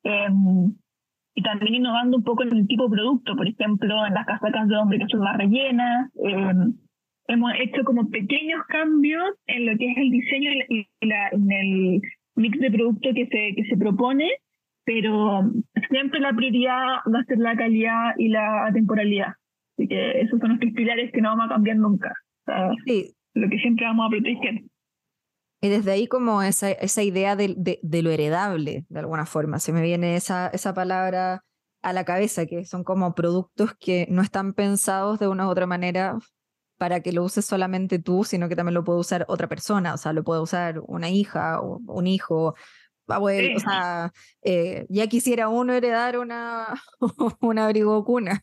Em, 0.02 0.74
y 1.34 1.42
también 1.42 1.74
innovando 1.74 2.16
un 2.16 2.24
poco 2.24 2.44
en 2.44 2.56
el 2.56 2.66
tipo 2.66 2.84
de 2.84 2.96
producto, 2.96 3.36
por 3.36 3.46
ejemplo, 3.46 4.06
en 4.06 4.14
las 4.14 4.26
casacas 4.26 4.68
de 4.68 4.76
hombre 4.76 4.98
que 4.98 5.06
son 5.08 5.20
más 5.20 5.36
rellenas. 5.36 6.10
Em, 6.22 6.74
hemos 7.26 7.52
hecho 7.60 7.84
como 7.84 8.08
pequeños 8.08 8.62
cambios 8.68 9.24
en 9.46 9.66
lo 9.66 9.76
que 9.76 9.90
es 9.90 9.96
el 9.98 10.10
diseño 10.10 10.50
y, 10.68 10.86
la, 11.02 11.28
en 11.30 11.52
el 11.52 12.02
mix 12.36 12.58
de 12.60 12.70
producto 12.70 13.10
que 13.14 13.26
se, 13.26 13.54
que 13.56 13.64
se 13.68 13.76
propone 13.76 14.30
pero 14.84 15.50
siempre 15.88 16.20
la 16.20 16.32
prioridad 16.32 16.98
va 17.12 17.20
a 17.20 17.24
ser 17.24 17.38
la 17.38 17.56
calidad 17.56 18.12
y 18.18 18.28
la 18.28 18.70
temporalidad. 18.72 19.34
Así 19.76 19.88
que 19.88 20.20
esos 20.20 20.38
son 20.38 20.50
nuestros 20.50 20.72
pilares 20.72 21.10
que 21.12 21.20
no 21.20 21.30
vamos 21.30 21.46
a 21.46 21.54
cambiar 21.54 21.76
nunca. 21.76 22.12
sí. 22.86 23.14
Lo 23.34 23.48
que 23.48 23.58
siempre 23.58 23.84
vamos 23.84 24.06
a 24.06 24.10
proteger. 24.10 24.62
Y 25.60 25.68
desde 25.68 25.92
ahí 25.92 26.06
como 26.06 26.42
esa, 26.42 26.70
esa 26.70 27.02
idea 27.02 27.34
de, 27.34 27.80
de, 27.82 28.02
lo 28.02 28.10
heredable, 28.10 28.84
de 28.88 28.98
alguna 29.00 29.26
forma, 29.26 29.58
se 29.58 29.72
me 29.72 29.82
viene 29.82 30.14
esa, 30.14 30.48
esa 30.48 30.74
palabra 30.74 31.42
a 31.82 31.92
la 31.92 32.04
cabeza, 32.04 32.46
que 32.46 32.64
son 32.64 32.84
como 32.84 33.14
productos 33.14 33.74
que 33.80 34.06
no 34.10 34.22
están 34.22 34.52
pensados 34.52 35.18
de 35.18 35.26
una 35.26 35.48
u 35.48 35.50
otra 35.50 35.66
manera 35.66 36.18
para 36.76 37.00
que 37.00 37.12
lo 37.12 37.24
uses 37.24 37.46
solamente 37.46 37.98
tú, 37.98 38.24
sino 38.24 38.48
que 38.48 38.56
también 38.56 38.74
lo 38.74 38.84
puede 38.84 39.00
usar 39.00 39.24
otra 39.28 39.48
persona, 39.48 39.94
o 39.94 39.96
sea, 39.96 40.12
lo 40.12 40.22
puede 40.22 40.42
usar 40.42 40.80
una 40.86 41.08
hija 41.08 41.60
o 41.60 41.80
un 41.86 42.06
hijo 42.06 42.54
abuelo, 43.08 43.56
o 43.56 43.60
sea, 43.60 44.10
eh, 44.42 44.86
ya 44.88 45.06
quisiera 45.06 45.48
uno 45.48 45.72
heredar 45.72 46.18
una, 46.18 46.66
un 47.40 47.58
abrigo 47.58 48.04
cuna. 48.04 48.40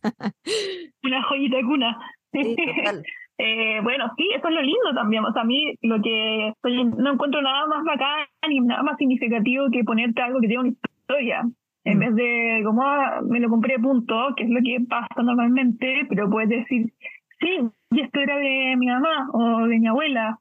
una 1.03 1.23
joyita 1.23 1.57
cuna. 1.61 1.97
eh, 3.37 3.79
bueno, 3.81 4.11
sí, 4.17 4.29
eso 4.35 4.47
es 4.47 4.53
lo 4.53 4.61
lindo 4.61 4.93
también. 4.93 5.25
O 5.25 5.33
sea, 5.33 5.41
a 5.41 5.45
mí 5.45 5.75
lo 5.81 6.01
que 6.01 6.53
no 6.63 7.13
encuentro 7.13 7.41
nada 7.41 7.65
más 7.67 7.83
bacán 7.83 8.27
ni 8.47 8.59
nada 8.59 8.83
más 8.83 8.97
significativo 8.97 9.65
que 9.71 9.83
ponerte 9.83 10.21
algo 10.21 10.39
que 10.39 10.47
tiene 10.47 10.61
una 10.61 10.69
historia. 10.69 11.43
En 11.83 11.97
mm. 11.97 11.99
vez 11.99 12.15
de, 12.15 12.61
como 12.63 12.83
ah, 12.83 13.21
me 13.27 13.39
lo 13.39 13.49
compré 13.49 13.79
punto, 13.79 14.33
que 14.35 14.43
es 14.43 14.49
lo 14.49 14.59
que 14.63 14.85
pasa 14.87 15.23
normalmente, 15.23 16.05
pero 16.07 16.29
puedes 16.29 16.49
decir, 16.49 16.93
sí, 17.39 17.57
y 17.91 18.01
esto 18.01 18.19
era 18.19 18.37
de 18.37 18.75
mi 18.77 18.85
mamá 18.87 19.29
o 19.33 19.65
de 19.67 19.79
mi 19.79 19.87
abuela 19.87 20.39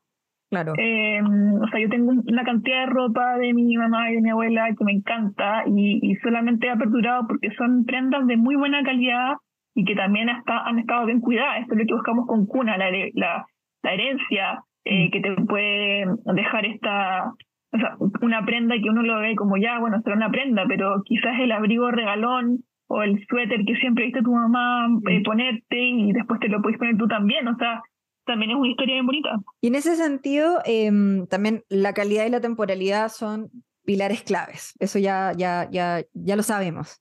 Claro. 0.51 0.72
Eh, 0.76 1.22
o 1.22 1.68
sea, 1.68 1.80
yo 1.80 1.88
tengo 1.88 2.11
una 2.11 2.42
cantidad 2.42 2.80
de 2.80 2.92
ropa 2.92 3.38
de 3.38 3.55
mi 3.55 3.76
mamá 3.76 4.11
y 4.11 4.16
de 4.16 4.20
mi 4.20 4.30
abuela 4.30 4.68
que 4.76 4.84
me 4.84 4.92
encanta 4.92 5.62
y, 5.66 6.01
y 6.03 6.16
solamente 6.16 6.68
ha 6.68 6.76
perdurado 6.76 7.28
porque 7.28 7.51
son 7.57 7.84
prendas 7.84 8.26
de 8.26 8.36
muy 8.36 8.57
buena 8.57 8.82
calidad 8.82 9.36
y 9.74 9.84
que 9.84 9.94
también 9.94 10.28
hasta, 10.28 10.66
han 10.66 10.80
estado 10.80 11.07
bien 11.07 11.20
cuidadas. 11.20 11.62
Esto 11.62 11.74
es 11.74 11.80
lo 11.80 11.86
que 11.86 11.94
buscamos 11.94 12.26
con 12.26 12.46
Cuna, 12.46 12.76
la, 12.76 12.90
la, 13.14 13.46
la 13.82 13.92
herencia 13.92 14.64
eh, 14.84 15.07
mm. 15.07 15.11
que 15.11 15.20
te 15.20 15.34
puede 15.46 16.07
dejar 16.34 16.66
esta, 16.66 17.32
o 17.72 17.78
sea, 17.78 17.96
una 18.20 18.44
prenda 18.44 18.74
que 18.82 18.90
uno 18.90 19.03
lo 19.03 19.20
ve 19.20 19.36
como 19.36 19.57
ya, 19.57 19.78
bueno, 19.78 20.01
será 20.03 20.16
una 20.16 20.30
prenda, 20.30 20.64
pero 20.66 21.03
quizás 21.05 21.38
el 21.38 21.53
abrigo 21.53 21.90
regalón 21.90 22.59
o 22.88 23.03
el 23.03 23.24
suéter 23.26 23.64
que 23.64 23.76
siempre 23.76 24.07
viste 24.07 24.22
tu 24.22 24.34
mamá 24.34 24.88
eh, 25.09 25.20
mm. 25.20 25.22
ponerte 25.22 25.78
y 25.78 26.12
después 26.12 26.40
te 26.40 26.48
lo 26.48 26.61
puedes 26.61 26.78
poner 26.78 26.96
tú 26.96 27.07
también. 27.07 27.46
O 27.46 27.57
sea, 27.57 27.82
también 28.24 28.52
es 28.52 28.56
una 28.56 28.68
historia 28.68 28.94
bien 28.94 29.06
bonita. 29.06 29.40
Y 29.60 29.68
en 29.68 29.74
ese 29.74 29.96
sentido, 29.96 30.60
em, 30.64 31.26
también 31.26 31.64
la 31.68 31.92
calidad 31.94 32.26
y 32.26 32.30
la 32.30 32.40
temporalidad 32.40 33.10
son 33.10 33.50
pilares 33.84 34.22
claves. 34.22 34.74
Eso 34.78 34.98
ya, 34.98 35.32
ya, 35.36 35.68
ya, 35.70 36.02
ya 36.12 36.36
lo 36.36 36.42
sabemos. 36.42 37.00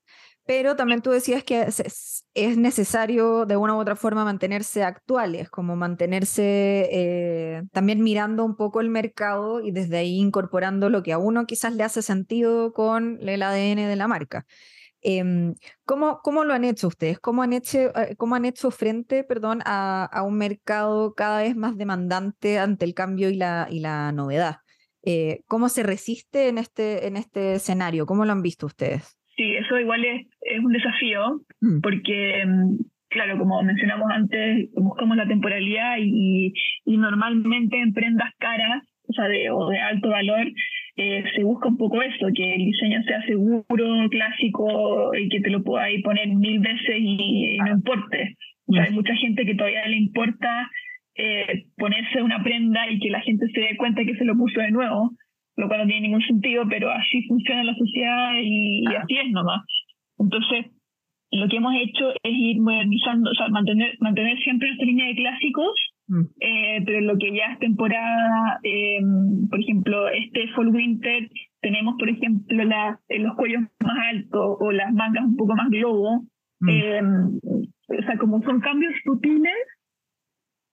Pero 0.49 0.75
también 0.75 1.03
tú 1.03 1.11
decías 1.11 1.43
que 1.43 1.61
es, 1.61 2.57
necesario 2.57 3.45
de 3.45 3.55
una 3.55 3.75
u 3.75 3.79
otra 3.79 3.95
forma 3.95 4.25
mantenerse 4.25 4.83
actuales, 4.83 5.47
como 5.51 5.75
mantenerse 5.75 6.89
eh, 6.91 7.61
también 7.71 8.01
mirando 8.01 8.43
un 8.43 8.55
poco 8.55 8.81
el 8.81 8.89
mercado 8.89 9.61
y 9.61 9.69
desde 9.69 9.97
ahí 9.97 10.17
incorporando 10.17 10.89
lo 10.89 11.03
que 11.03 11.13
a 11.13 11.19
uno 11.19 11.45
quizás 11.45 11.75
le 11.75 11.83
hace 11.83 12.01
sentido 12.01 12.73
con 12.73 13.19
el 13.21 13.43
ADN 13.43 13.87
de 13.87 13.95
la 13.95 14.07
marca. 14.07 14.47
Em, 15.01 15.53
¿cómo, 15.85 16.19
¿Cómo 16.23 16.43
lo 16.43 16.53
han 16.53 16.65
hecho 16.65 16.87
ustedes? 16.87 17.19
¿Cómo 17.19 17.41
han 17.41 17.53
hecho, 17.53 17.79
eh, 17.95 18.15
cómo 18.17 18.35
han 18.35 18.45
hecho 18.45 18.69
frente 18.69 19.23
perdón, 19.23 19.61
a, 19.65 20.05
a, 20.05 20.23
un 20.23 20.37
mercado 20.37 21.13
cada 21.15 21.41
vez 21.41 21.55
más 21.55 21.77
demandante 21.77 22.59
ante 22.59 22.85
el 22.85 22.93
cambio 22.93 23.29
y 23.29 23.35
la, 23.35 23.67
y 23.69 23.79
la 23.79 24.11
novedad? 24.11 24.57
Eh, 25.03 25.41
¿Cómo 25.47 25.69
se 25.69 25.83
resiste 25.83 26.49
en 26.49 26.57
este, 26.57 27.07
en 27.07 27.15
este 27.15 27.53
escenario? 27.53 28.05
¿Cómo 28.05 28.25
lo 28.25 28.31
han 28.33 28.41
visto 28.41 28.65
ustedes? 28.65 29.17
Sí, 29.37 29.55
eso 29.55 29.79
igual 29.79 30.03
es, 30.03 30.27
es 30.41 30.59
un 30.59 30.73
desafío, 30.73 31.41
mm. 31.61 31.79
porque, 31.79 32.41
em, 32.41 32.77
claro, 33.07 33.37
como 33.37 33.63
mencionamos 33.63 34.11
antes, 34.11 34.69
buscamos 34.73 35.15
la 35.15 35.27
temporalidad 35.27 35.95
y, 35.99 36.53
y 36.83 36.97
normalmente 36.97 37.79
en 37.79 37.93
prendas 37.93 38.33
caras, 38.37 38.83
o 39.07 39.13
sea, 39.13 39.29
de, 39.29 39.49
o 39.49 39.69
de 39.69 39.79
alto 39.79 40.09
valor, 40.09 40.45
eh, 41.01 41.23
se 41.33 41.43
busca 41.45 41.69
un 41.69 41.77
poco 41.77 42.01
eso, 42.01 42.27
que 42.35 42.55
el 42.55 42.65
diseño 42.65 43.01
sea 43.03 43.25
seguro, 43.25 44.09
clásico 44.09 45.15
y 45.15 45.29
que 45.29 45.39
te 45.39 45.49
lo 45.49 45.63
puedas 45.63 45.87
poner 46.03 46.27
mil 46.27 46.59
veces 46.59 46.97
y, 46.99 47.57
no 47.57 47.71
importe. 47.71 48.35
hay 48.67 48.91
mucha 48.91 49.15
gente 49.15 49.45
que 49.45 49.55
todavía 49.55 49.87
le 49.87 49.95
importa 49.95 50.69
eh, 51.15 51.67
ponerse 51.77 52.21
una 52.21 52.43
prenda 52.43 52.91
y 52.91 52.99
que 52.99 53.09
la 53.11 53.21
gente 53.21 53.47
se 53.47 53.61
dé 53.61 53.77
cuenta 53.77 54.03
que 54.03 54.15
se 54.15 54.25
lo 54.25 54.35
puso 54.35 54.59
de 54.59 54.71
nuevo, 54.71 55.11
lo 55.55 55.69
cual 55.69 55.79
no 55.79 55.87
tiene 55.87 56.07
ningún 56.07 56.21
sentido, 56.21 56.67
pero 56.69 56.91
así 56.91 57.25
funciona 57.29 57.63
la 57.63 57.75
sociedad 57.75 58.31
y, 58.43 58.83
así 58.87 59.19
es 59.19 59.31
nomás. 59.31 59.61
Entonces, 60.17 60.65
lo 61.31 61.47
que 61.47 61.55
hemos 61.55 61.75
hecho 61.75 62.09
es 62.11 62.33
ir 62.33 62.59
modernizando, 62.59 63.31
o 63.31 63.35
sea, 63.35 63.47
mantener, 63.47 63.95
mantener 64.01 64.37
siempre 64.39 64.67
nuestra 64.67 64.85
línea 64.85 65.07
de 65.07 65.15
clásicos, 65.15 65.79
Mm. 66.09 66.23
Eh, 66.39 66.83
pero 66.85 67.01
lo 67.01 67.17
que 67.17 67.31
ya 67.31 67.53
es 67.53 67.59
temporada, 67.59 68.59
eh, 68.63 68.99
por 69.49 69.59
ejemplo, 69.59 70.09
este 70.09 70.47
fall 70.55 70.69
winter, 70.69 71.29
tenemos, 71.61 71.95
por 71.99 72.09
ejemplo, 72.09 72.63
las, 72.63 72.99
eh, 73.09 73.19
los 73.19 73.35
cuellos 73.35 73.61
más 73.83 73.97
altos 74.11 74.57
o 74.59 74.71
las 74.71 74.91
mangas 74.91 75.23
un 75.23 75.37
poco 75.37 75.55
más 75.55 75.69
globo. 75.69 76.25
Mm. 76.61 77.37
o 77.87 78.03
sea, 78.05 78.17
como 78.17 78.41
son 78.41 78.59
cambios 78.59 78.91
sutiles 79.05 79.53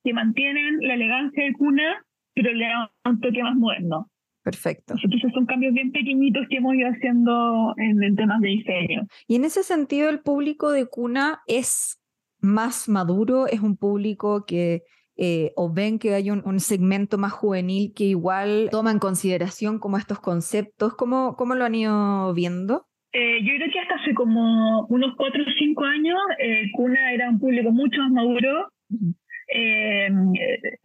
que 0.03 0.13
mantienen 0.13 0.79
la 0.81 0.95
elegancia 0.95 1.45
de 1.45 1.53
cuna, 1.53 2.05
pero 2.35 2.53
le 2.53 2.67
dan 2.67 2.89
un 3.05 3.21
toque 3.21 3.43
más 3.43 3.55
moderno. 3.55 4.11
Perfecto. 4.43 4.95
Entonces 5.03 5.33
son 5.33 5.47
cambios 5.47 5.75
bien 5.75 5.93
pequeñitos 5.93 6.47
que 6.49 6.57
hemos 6.57 6.75
ido 6.75 6.89
haciendo 6.89 7.75
en, 7.77 8.03
en 8.03 8.17
temas 8.17 8.41
de 8.41 8.49
diseño. 8.49 9.07
Y 9.29 9.37
en 9.37 9.45
ese 9.45 9.63
sentido, 9.63 10.09
el 10.09 10.21
público 10.21 10.71
de 10.71 10.87
cuna 10.87 11.41
es 11.47 12.01
más 12.41 12.89
maduro, 12.89 13.47
es 13.47 13.61
un 13.61 13.77
público 13.77 14.45
que 14.47 14.83
eh, 15.17 15.53
o 15.57 15.73
ven 15.73 15.99
que 15.99 16.15
hay 16.15 16.31
un, 16.31 16.61
segmento 16.61 17.19
más 17.19 17.33
juvenil 17.33 17.93
que 17.95 18.05
igual 18.05 18.69
toma 18.71 18.91
en 18.91 18.99
consideración 18.99 19.79
como 19.79 19.97
estos 19.97 20.21
conceptos? 20.21 20.95
¿Cómo, 20.95 21.37
cómo 21.37 21.55
lo 21.55 21.65
han 21.65 21.75
ido 21.75 22.35
viendo? 22.35 22.87
Eh, 23.13 23.39
yo 23.43 23.55
creo 23.57 23.73
que 23.73 23.81
hasta 23.81 23.95
hace 23.95 24.15
como 24.15 24.87
unos 24.89 25.15
cuatro 25.17 25.43
o 25.43 25.53
cinco 25.59 25.85
años, 25.85 26.19
eh, 26.39 26.71
Cuna 26.73 27.13
era 27.13 27.31
un 27.31 27.39
público 27.39 27.71
mucho 27.71 28.01
más 28.03 28.11
maduro, 28.13 28.71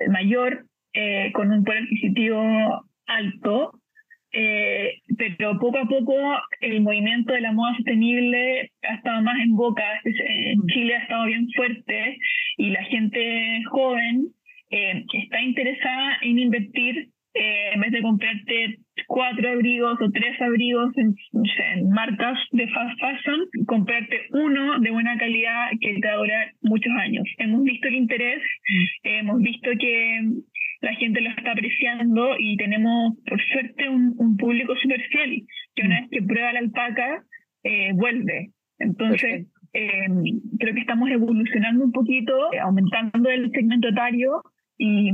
mayor, 0.08 0.66
con 1.34 1.52
un 1.52 1.64
poder 1.64 1.84
adquisitivo 1.84 2.86
alto. 3.08 3.81
Pero 4.32 5.60
poco 5.60 5.78
a 5.78 5.88
poco 5.88 6.14
el 6.62 6.82
movimiento 6.82 7.34
de 7.34 7.42
la 7.42 7.52
moda 7.52 7.76
sostenible 7.76 8.72
ha 8.84 8.96
estado 8.96 9.22
más 9.22 9.40
en 9.40 9.56
boca. 9.56 9.84
En 10.04 10.66
Chile 10.68 10.96
ha 10.96 11.04
estado 11.04 11.26
bien 11.26 11.48
fuerte 11.56 12.18
y 12.58 12.70
la 12.70 12.84
gente 12.86 13.62
joven 13.70 14.28
eh, 14.70 15.04
está 15.14 15.42
interesada 15.42 16.18
en 16.22 16.40
invertir 16.40 17.10
eh, 17.34 17.72
en 17.74 17.80
vez 17.82 17.92
de 17.92 18.02
comprarte 18.02 18.80
cuatro 19.08 19.50
abrigos 19.50 19.98
o 20.02 20.12
tres 20.12 20.40
abrigos 20.42 20.92
en, 20.98 21.16
marcas 21.90 22.38
de 22.52 22.68
fast 22.68 23.00
fashion, 23.00 23.40
comprarte 23.66 24.28
uno 24.32 24.80
de 24.80 24.92
buena 24.92 25.18
calidad 25.18 25.70
que 25.80 26.00
te 26.00 26.08
va 26.08 26.14
a 26.14 26.18
durar 26.18 26.52
muchos 26.62 26.94
años. 26.94 27.24
Hemos 27.38 27.64
visto 27.64 27.88
el 27.88 27.96
interés, 27.96 28.42
mm. 28.42 29.08
hemos 29.08 29.42
visto 29.42 29.70
que 29.80 30.22
la 30.82 30.94
gente 30.96 31.22
lo 31.22 31.30
está 31.30 31.52
apreciando 31.52 32.36
y 32.40 32.58
tenemos, 32.58 33.18
por 33.28 33.42
suerte, 33.42 33.90
un, 33.90 34.38
público 34.38 34.76
súper 34.82 35.02
fiel, 35.10 35.44
que 35.76 35.86
una 35.86 36.00
mm. 36.00 36.02
vez 36.02 36.10
que 36.12 36.28
prueba 36.28 36.54
la 36.54 36.60
alpaca, 36.60 37.24
eh, 37.64 37.92
vuelve. 37.94 38.50
Entonces, 38.80 39.48
eh, 39.74 40.08
creo 40.60 40.74
que 40.74 40.82
estamos 40.82 41.10
evolucionando 41.10 41.86
un 41.86 41.92
poquito, 41.92 42.52
eh, 42.52 42.60
aumentando 42.60 43.30
el 43.30 43.52
segmento 43.52 43.88
etario 43.88 44.44
y, 44.78 45.12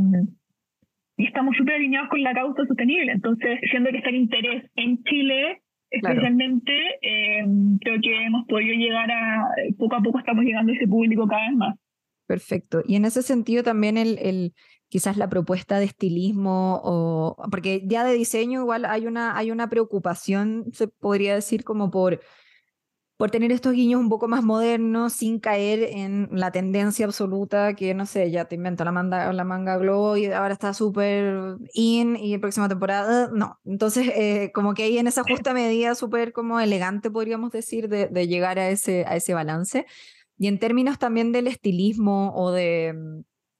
y 1.17 1.25
estamos 1.25 1.55
súper 1.57 1.75
alineados 1.75 2.09
con 2.09 2.21
la 2.21 2.33
causa 2.33 2.65
sostenible. 2.65 3.11
Entonces, 3.11 3.59
siendo 3.71 3.89
que 3.89 3.97
está 3.97 4.09
el 4.09 4.17
interés 4.17 4.69
en 4.75 5.03
Chile, 5.03 5.63
especialmente, 5.89 6.73
eh, 7.01 7.43
creo 7.81 7.99
que 8.01 8.25
hemos 8.25 8.45
podido 8.47 8.75
llegar 8.75 9.09
a, 9.11 9.47
poco 9.77 9.95
a 9.95 10.01
poco 10.01 10.19
estamos 10.19 10.45
llegando 10.45 10.71
a 10.71 10.75
ese 10.75 10.87
público 10.87 11.27
cada 11.27 11.47
vez 11.49 11.57
más. 11.57 11.75
Perfecto. 12.27 12.83
Y 12.85 12.95
en 12.97 13.05
ese 13.05 13.23
sentido 13.23 13.63
también 13.63 13.97
el, 13.97 14.19
el 14.19 14.53
quizás 14.89 15.17
la 15.17 15.29
propuesta 15.29 15.79
de 15.79 15.85
estilismo 15.85 16.79
o 16.83 17.35
porque 17.49 17.81
ya 17.85 18.03
de 18.03 18.13
diseño 18.13 18.61
igual 18.61 18.85
hay 18.85 19.05
una 19.05 19.37
hay 19.37 19.51
una 19.51 19.69
preocupación 19.69 20.65
se 20.71 20.87
podría 20.87 21.35
decir 21.35 21.63
como 21.65 21.91
por 21.91 22.21
por 23.17 23.31
tener 23.31 23.51
estos 23.51 23.73
guiños 23.73 23.99
un 23.99 24.09
poco 24.09 24.27
más 24.27 24.43
modernos, 24.43 25.13
sin 25.13 25.39
caer 25.39 25.81
en 25.81 26.29
la 26.31 26.51
tendencia 26.51 27.05
absoluta 27.05 27.73
que, 27.73 27.95
no 27.95 28.05
sé, 28.05 28.29
ya 28.29 28.45
te 28.45 28.55
invento 28.55 28.85
la, 28.85 28.91
manga, 28.91 29.33
la 29.33 29.43
manga 29.43 29.77
glow 29.77 30.15
y 30.17 30.27
ahora 30.27 30.53
está 30.53 30.73
súper 30.75 31.57
in 31.73 32.15
y 32.15 32.37
próxima 32.37 32.69
temporada, 32.69 33.29
no. 33.33 33.59
Entonces, 33.65 34.09
eh, 34.15 34.51
como 34.53 34.75
que 34.75 34.83
ahí 34.83 34.99
en 34.99 35.07
esa 35.07 35.23
justa 35.23 35.53
medida 35.53 35.95
súper 35.95 36.31
como 36.31 36.59
elegante, 36.59 37.09
podríamos 37.09 37.51
decir, 37.51 37.89
de, 37.89 38.07
de, 38.07 38.27
llegar 38.27 38.59
a 38.59 38.69
ese, 38.69 39.03
a 39.07 39.15
ese 39.15 39.33
balance. 39.33 39.87
Y 40.37 40.47
en 40.47 40.59
términos 40.59 40.99
también 40.99 41.31
del 41.31 41.47
estilismo 41.47 42.33
o 42.35 42.51
de, 42.51 42.93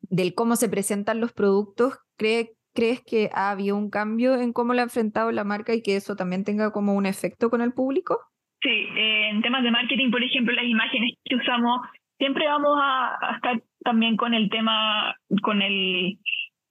del 0.01 0.35
cómo 0.35 0.55
se 0.55 0.69
presentan 0.69 1.19
los 1.19 1.33
productos, 1.33 1.95
¿cree, 2.15 2.55
¿crees 2.73 3.01
que 3.01 3.31
ha 3.33 3.49
habido 3.49 3.75
un 3.75 3.89
cambio 3.89 4.35
en 4.39 4.53
cómo 4.53 4.75
lo 4.75 4.81
ha 4.81 4.83
enfrentado 4.83 5.31
la 5.31 5.43
marca 5.43 5.73
y 5.73 5.81
que 5.81 5.95
eso 5.95 6.15
también 6.15 6.43
tenga 6.43 6.71
como 6.71 6.93
un 6.93 7.07
efecto 7.07 7.49
con 7.49 7.61
el 7.61 7.73
público? 7.73 8.19
Sí, 8.61 8.69
eh, 8.69 9.29
en 9.29 9.41
temas 9.41 9.63
de 9.63 9.71
marketing, 9.71 10.11
por 10.11 10.23
ejemplo, 10.23 10.53
las 10.53 10.65
imágenes 10.65 11.13
que 11.23 11.35
usamos, 11.35 11.81
siempre 12.17 12.47
vamos 12.47 12.77
a, 12.81 13.35
estar 13.35 13.61
también 13.83 14.17
con 14.17 14.33
el 14.33 14.49
tema, 14.49 15.15
con 15.41 15.61
el 15.61 16.17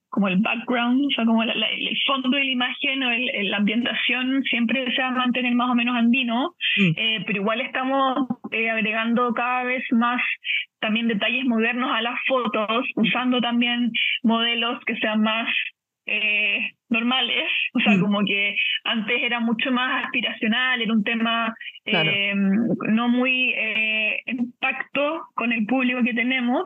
como 0.09 0.29
el 0.29 0.37
background, 0.37 1.05
o 1.05 1.09
sea, 1.11 1.25
como 1.25 1.43
el 1.43 1.97
fondo 2.07 2.29
de 2.29 2.43
la 2.43 2.51
imagen 2.51 3.03
o 3.03 3.11
la 3.11 3.57
ambientación 3.57 4.41
siempre 4.43 4.91
se 4.95 5.01
va 5.01 5.09
a 5.09 5.11
mantener 5.11 5.53
más 5.53 5.69
o 5.69 5.75
menos 5.75 5.95
andino, 5.95 6.55
mm. 6.77 6.91
eh, 6.95 7.23
pero 7.27 7.41
igual 7.41 7.61
estamos 7.61 8.27
eh, 8.51 8.69
agregando 8.69 9.33
cada 9.33 9.63
vez 9.65 9.83
más 9.91 10.21
también 10.79 11.07
detalles 11.07 11.45
modernos 11.45 11.91
a 11.93 12.01
las 12.01 12.19
fotos, 12.25 12.87
usando 12.95 13.41
también 13.41 13.91
modelos 14.23 14.83
que 14.85 14.95
sean 14.97 15.21
más 15.21 15.49
eh, 16.07 16.71
normales, 16.89 17.43
o 17.73 17.79
sea, 17.79 17.93
mm. 17.93 18.01
como 18.01 18.23
que 18.25 18.55
antes 18.83 19.17
era 19.21 19.39
mucho 19.39 19.71
más 19.71 20.05
aspiracional, 20.05 20.81
era 20.81 20.93
un 20.93 21.03
tema 21.03 21.53
eh, 21.85 22.33
no 22.35 23.09
muy 23.09 23.53
eh, 23.55 24.21
impacto 24.27 25.27
con 25.35 25.51
el 25.51 25.65
público 25.65 26.03
que 26.03 26.13
tenemos. 26.13 26.63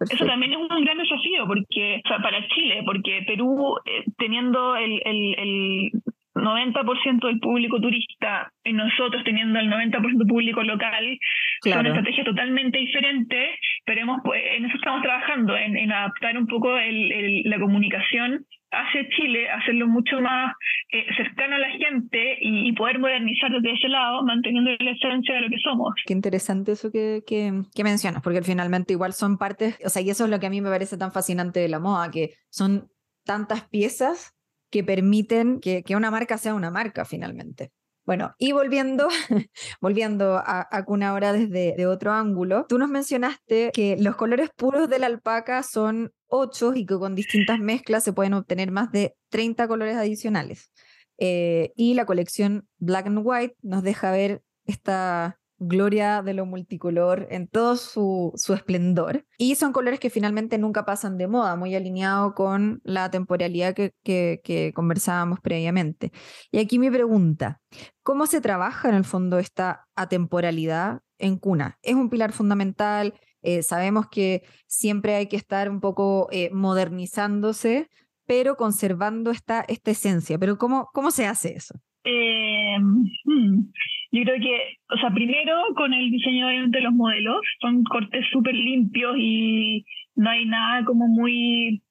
Eso 0.00 0.26
también 0.26 0.52
es 0.52 0.58
un 0.58 0.84
gran 0.84 0.98
desafío 0.98 1.46
porque, 1.46 2.00
o 2.04 2.08
sea, 2.08 2.18
para 2.18 2.46
Chile, 2.48 2.82
porque 2.84 3.22
Perú, 3.26 3.76
eh, 3.84 4.04
teniendo 4.18 4.76
el, 4.76 5.00
el, 5.04 5.34
el 5.38 5.90
90% 6.34 7.26
del 7.26 7.40
público 7.40 7.80
turista 7.80 8.52
y 8.64 8.72
nosotros 8.72 9.22
teniendo 9.24 9.58
el 9.58 9.70
90% 9.70 10.28
público 10.28 10.62
local, 10.62 11.18
claro. 11.62 11.80
son 11.80 11.86
estrategias 11.86 12.26
totalmente 12.26 12.78
diferentes, 12.78 13.58
pero 13.84 14.00
hemos, 14.02 14.20
en 14.34 14.64
eso 14.64 14.76
estamos 14.76 15.02
trabajando, 15.02 15.56
en, 15.56 15.76
en 15.76 15.92
adaptar 15.92 16.36
un 16.36 16.46
poco 16.46 16.76
el, 16.76 17.42
la 17.44 17.58
comunicación 17.58 18.46
hacia 18.72 19.08
Chile, 19.08 19.50
hacerlo 19.50 19.88
mucho 19.88 20.20
más 20.20 20.54
eh, 20.92 21.04
cercano 21.16 21.56
a 21.56 21.58
la 21.58 21.70
gente 21.70 22.38
y, 22.40 22.72
poder 22.72 23.00
modernizar 23.00 23.50
desde 23.50 23.72
ese 23.72 23.88
lado, 23.88 24.22
manteniendo 24.24 24.70
la 24.78 24.92
esencia 24.92 25.34
de 25.34 25.40
lo 25.40 25.48
que 25.48 25.58
somos. 25.58 25.92
Qué 26.06 26.12
interesante 26.12 26.72
eso 26.72 26.90
que, 26.92 27.22
que, 27.26 27.62
que, 27.74 27.84
mencionas, 27.84 28.22
porque 28.22 28.42
finalmente 28.42 28.92
igual 28.92 29.12
son 29.12 29.38
partes, 29.38 29.76
o 29.84 29.88
sea, 29.88 30.02
y 30.02 30.10
eso 30.10 30.24
es 30.24 30.30
lo 30.30 30.38
que 30.38 30.46
a 30.46 30.50
mí 30.50 30.60
me 30.60 30.70
parece 30.70 30.96
tan 30.96 31.10
fascinante 31.10 31.58
de 31.58 31.68
la 31.68 31.80
moda, 31.80 32.10
que 32.10 32.30
son 32.48 32.88
tantas 33.24 33.68
piezas 33.68 34.39
que 34.70 34.84
permiten 34.84 35.60
que, 35.60 35.82
que 35.82 35.96
una 35.96 36.10
marca 36.10 36.38
sea 36.38 36.54
una 36.54 36.70
marca 36.70 37.04
finalmente. 37.04 37.72
Bueno, 38.06 38.34
y 38.38 38.52
volviendo, 38.52 39.08
volviendo 39.80 40.36
a, 40.36 40.66
a 40.70 40.84
Cuna 40.84 41.10
ahora 41.10 41.32
desde 41.32 41.74
de 41.76 41.86
otro 41.86 42.12
ángulo, 42.12 42.66
tú 42.68 42.78
nos 42.78 42.88
mencionaste 42.88 43.70
que 43.72 43.96
los 43.98 44.16
colores 44.16 44.50
puros 44.56 44.88
de 44.88 44.98
la 44.98 45.06
alpaca 45.06 45.62
son 45.62 46.12
8 46.28 46.72
y 46.74 46.86
que 46.86 46.98
con 46.98 47.14
distintas 47.14 47.58
mezclas 47.58 48.04
se 48.04 48.12
pueden 48.12 48.34
obtener 48.34 48.70
más 48.70 48.90
de 48.90 49.14
30 49.30 49.68
colores 49.68 49.96
adicionales. 49.96 50.70
Eh, 51.18 51.72
y 51.76 51.94
la 51.94 52.06
colección 52.06 52.66
Black 52.78 53.06
and 53.06 53.20
White 53.22 53.56
nos 53.62 53.82
deja 53.82 54.10
ver 54.10 54.42
esta 54.64 55.39
gloria 55.60 56.22
de 56.22 56.34
lo 56.34 56.46
multicolor 56.46 57.28
en 57.30 57.46
todo 57.46 57.76
su, 57.76 58.32
esplendor. 58.48 59.26
Y 59.38 59.54
son 59.54 59.72
colores 59.72 60.00
que 60.00 60.10
finalmente 60.10 60.58
nunca 60.58 60.84
pasan 60.84 61.18
de 61.18 61.28
moda, 61.28 61.54
muy 61.54 61.74
alineado 61.74 62.34
con 62.34 62.80
la 62.82 63.10
temporalidad 63.10 63.74
que, 63.74 64.72
conversábamos 64.74 65.38
previamente. 65.40 66.10
Y 66.50 66.58
aquí 66.58 66.78
mi 66.78 66.90
pregunta, 66.90 67.60
¿cómo 68.02 68.26
se 68.26 68.40
trabaja 68.40 68.88
en 68.88 68.94
el 68.94 69.04
fondo 69.04 69.38
esta 69.38 69.86
atemporalidad 69.94 71.02
en 71.18 71.36
cuna? 71.36 71.78
¿Es 71.82 71.94
un 71.94 72.08
pilar 72.08 72.32
fundamental? 72.32 73.14
Eh, 73.42 73.62
sabemos 73.62 74.08
que 74.08 74.42
siempre 74.66 75.14
hay 75.14 75.28
que 75.28 75.36
estar 75.36 75.70
un 75.70 75.80
poco 75.80 76.28
eh, 76.32 76.50
modernizándose, 76.52 77.88
pero 78.26 78.56
conservando 78.56 79.30
esta, 79.30 79.60
esta 79.68 79.90
esencia. 79.90 80.38
Pero 80.38 80.56
¿cómo, 80.56 80.88
cómo 80.94 81.10
se 81.10 81.26
hace 81.26 81.54
eso? 81.54 81.74
Eh, 82.04 82.78
hmm, 82.78 83.70
yo 84.12 84.22
creo 84.24 84.40
que, 84.40 84.76
o 84.92 84.98
sea, 84.98 85.10
primero 85.10 85.62
con 85.76 85.92
el 85.92 86.10
diseño 86.10 86.48
de 86.48 86.80
los 86.80 86.92
modelos, 86.92 87.40
son 87.60 87.84
cortes 87.84 88.26
súper 88.32 88.54
limpios 88.54 89.16
y 89.18 89.84
no 90.16 90.30
hay 90.30 90.46
nada 90.46 90.84
como 90.84 91.06
muy 91.06 91.82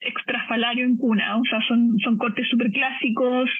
extrafalario 0.00 0.84
en 0.84 0.96
cuna, 0.96 1.36
o 1.36 1.44
sea, 1.44 1.60
son, 1.66 1.98
son 1.98 2.18
cortes 2.18 2.48
súper 2.48 2.70
clásicos, 2.70 3.50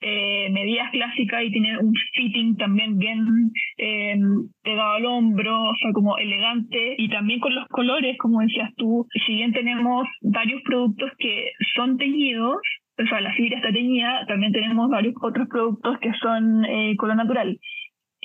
eh, 0.00 0.50
medidas 0.50 0.90
clásicas 0.90 1.44
y 1.44 1.50
tiene 1.52 1.78
un 1.78 1.92
fitting 2.14 2.56
también 2.56 2.98
bien 2.98 3.52
eh, 3.78 4.16
pegado 4.62 4.92
al 4.92 5.04
hombro, 5.06 5.70
o 5.70 5.76
sea, 5.76 5.92
como 5.92 6.16
elegante 6.18 6.96
y 6.98 7.08
también 7.08 7.40
con 7.40 7.54
los 7.54 7.68
colores, 7.68 8.16
como 8.18 8.40
decías 8.40 8.70
tú, 8.76 9.06
si 9.26 9.34
bien 9.34 9.52
tenemos 9.52 10.06
varios 10.22 10.62
productos 10.62 11.10
que 11.18 11.52
son 11.74 11.98
teñidos, 11.98 12.56
o 12.98 13.06
sea, 13.06 13.20
la 13.20 13.32
fibra 13.34 13.58
está 13.58 13.72
teñida, 13.72 14.26
también 14.26 14.52
tenemos 14.52 14.90
varios 14.90 15.14
otros 15.22 15.48
productos 15.48 15.98
que 16.00 16.12
son 16.20 16.64
eh, 16.64 16.96
color 16.96 17.16
natural. 17.16 17.58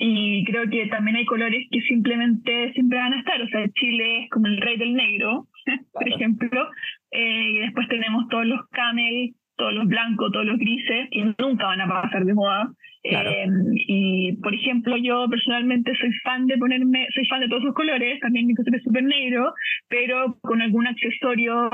Y 0.00 0.44
creo 0.44 0.70
que 0.70 0.86
también 0.86 1.16
hay 1.16 1.24
colores 1.24 1.66
que 1.72 1.80
simplemente 1.82 2.72
siempre 2.72 2.98
van 2.98 3.14
a 3.14 3.18
estar. 3.18 3.42
O 3.42 3.48
sea, 3.48 3.68
Chile 3.74 4.24
es 4.24 4.30
como 4.30 4.46
el 4.46 4.60
rey 4.60 4.76
del 4.76 4.94
negro, 4.94 5.48
por 5.92 6.08
ejemplo. 6.08 6.68
Eh, 7.10 7.50
y 7.50 7.58
después 7.58 7.88
tenemos 7.88 8.28
todos 8.28 8.46
los 8.46 8.68
camel, 8.70 9.34
todos 9.56 9.74
los 9.74 9.86
blancos, 9.86 10.32
todos 10.32 10.46
los 10.46 10.58
grises, 10.58 11.08
y 11.10 11.22
nunca 11.38 11.66
van 11.66 11.80
a 11.80 11.88
pasar 11.88 12.24
de 12.24 12.34
moda. 12.34 12.70
Eh, 13.04 13.46
y 13.86 14.32
por 14.42 14.54
ejemplo, 14.54 14.96
yo 14.96 15.26
personalmente 15.28 15.94
soy 15.96 16.12
fan 16.24 16.46
de 16.46 16.58
ponerme, 16.58 17.06
soy 17.14 17.26
fan 17.26 17.40
de 17.40 17.48
todos 17.48 17.62
esos 17.62 17.74
colores, 17.74 18.20
también 18.20 18.46
mi 18.46 18.54
color 18.54 18.74
es 18.74 18.82
súper 18.82 19.04
negro, 19.04 19.54
pero 19.88 20.36
con 20.42 20.60
algún 20.60 20.86
accesorio 20.86 21.70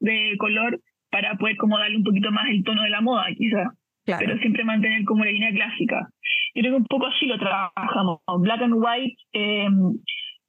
de 0.00 0.34
color 0.38 0.80
para 1.10 1.34
poder 1.36 1.56
como 1.56 1.78
darle 1.78 1.98
un 1.98 2.04
poquito 2.04 2.32
más 2.32 2.48
el 2.48 2.64
tono 2.64 2.82
de 2.82 2.90
la 2.90 3.02
moda, 3.02 3.26
quizás 3.36 3.68
pero 4.04 4.36
siempre 4.38 4.64
mantener 4.64 5.04
como 5.04 5.24
la 5.24 5.30
línea 5.30 5.52
clásica. 5.52 6.08
Yo 6.54 6.62
creo 6.62 6.72
que 6.72 6.82
un 6.82 6.86
poco 6.86 7.06
así 7.06 7.26
lo 7.26 7.38
trabajamos. 7.38 8.20
Black 8.38 8.62
and 8.62 8.74
white, 8.74 9.16
eh, 9.32 9.68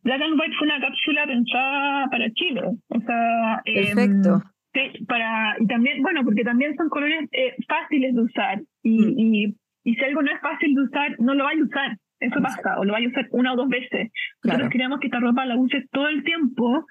Black 0.04 0.22
and 0.22 0.39
White 0.39 0.56
fue 0.58 0.68
una 0.68 0.80
cápsula 0.80 1.26
pensada 1.26 2.08
para 2.10 2.32
Chile. 2.32 2.62
O 2.89 2.99
sea, 2.99 3.62
em, 3.66 3.95
Perfecto. 3.95 4.43
sí, 4.74 5.06
para, 5.06 5.56
y 5.60 5.68
también, 5.68 6.01
bueno, 6.01 6.24
porque 6.24 6.43
también 6.43 6.76
son 6.76 6.89
colores 6.89 7.30
eh, 7.32 7.56
fáciles 7.68 8.14
de 8.14 8.22
usar. 8.22 8.62
Y, 8.84 9.06
mm. 9.06 9.20
y, 9.20 9.56
y, 9.86 9.95
si 9.95 10.04
algo 10.04 10.22
no 10.22 10.32
es 10.32 10.41
fácil 10.41 10.76
de 10.76 10.82
usar, 10.82 11.16
no 11.20 11.34
lo 11.34 11.45
vaya 11.45 11.62
a 11.62 11.66
usar. 11.66 11.97
Eso 12.24 12.42
pasa, 12.42 12.80
o 12.80 12.86
lo 12.86 12.94
vaya 12.94 13.08
a 13.08 13.10
usar 13.10 13.28
una 13.32 13.54
o 13.54 13.56
dos 13.56 13.70
veces. 13.70 14.12
Nosotros 14.44 14.70
queremos 14.70 15.00
que 15.00 15.08
esta 15.08 15.20
ropa 15.20 15.46
la 15.46 15.58
uses 15.58 15.90
todo 15.92 16.08
el 16.08 16.24
tiempo, 16.24 16.86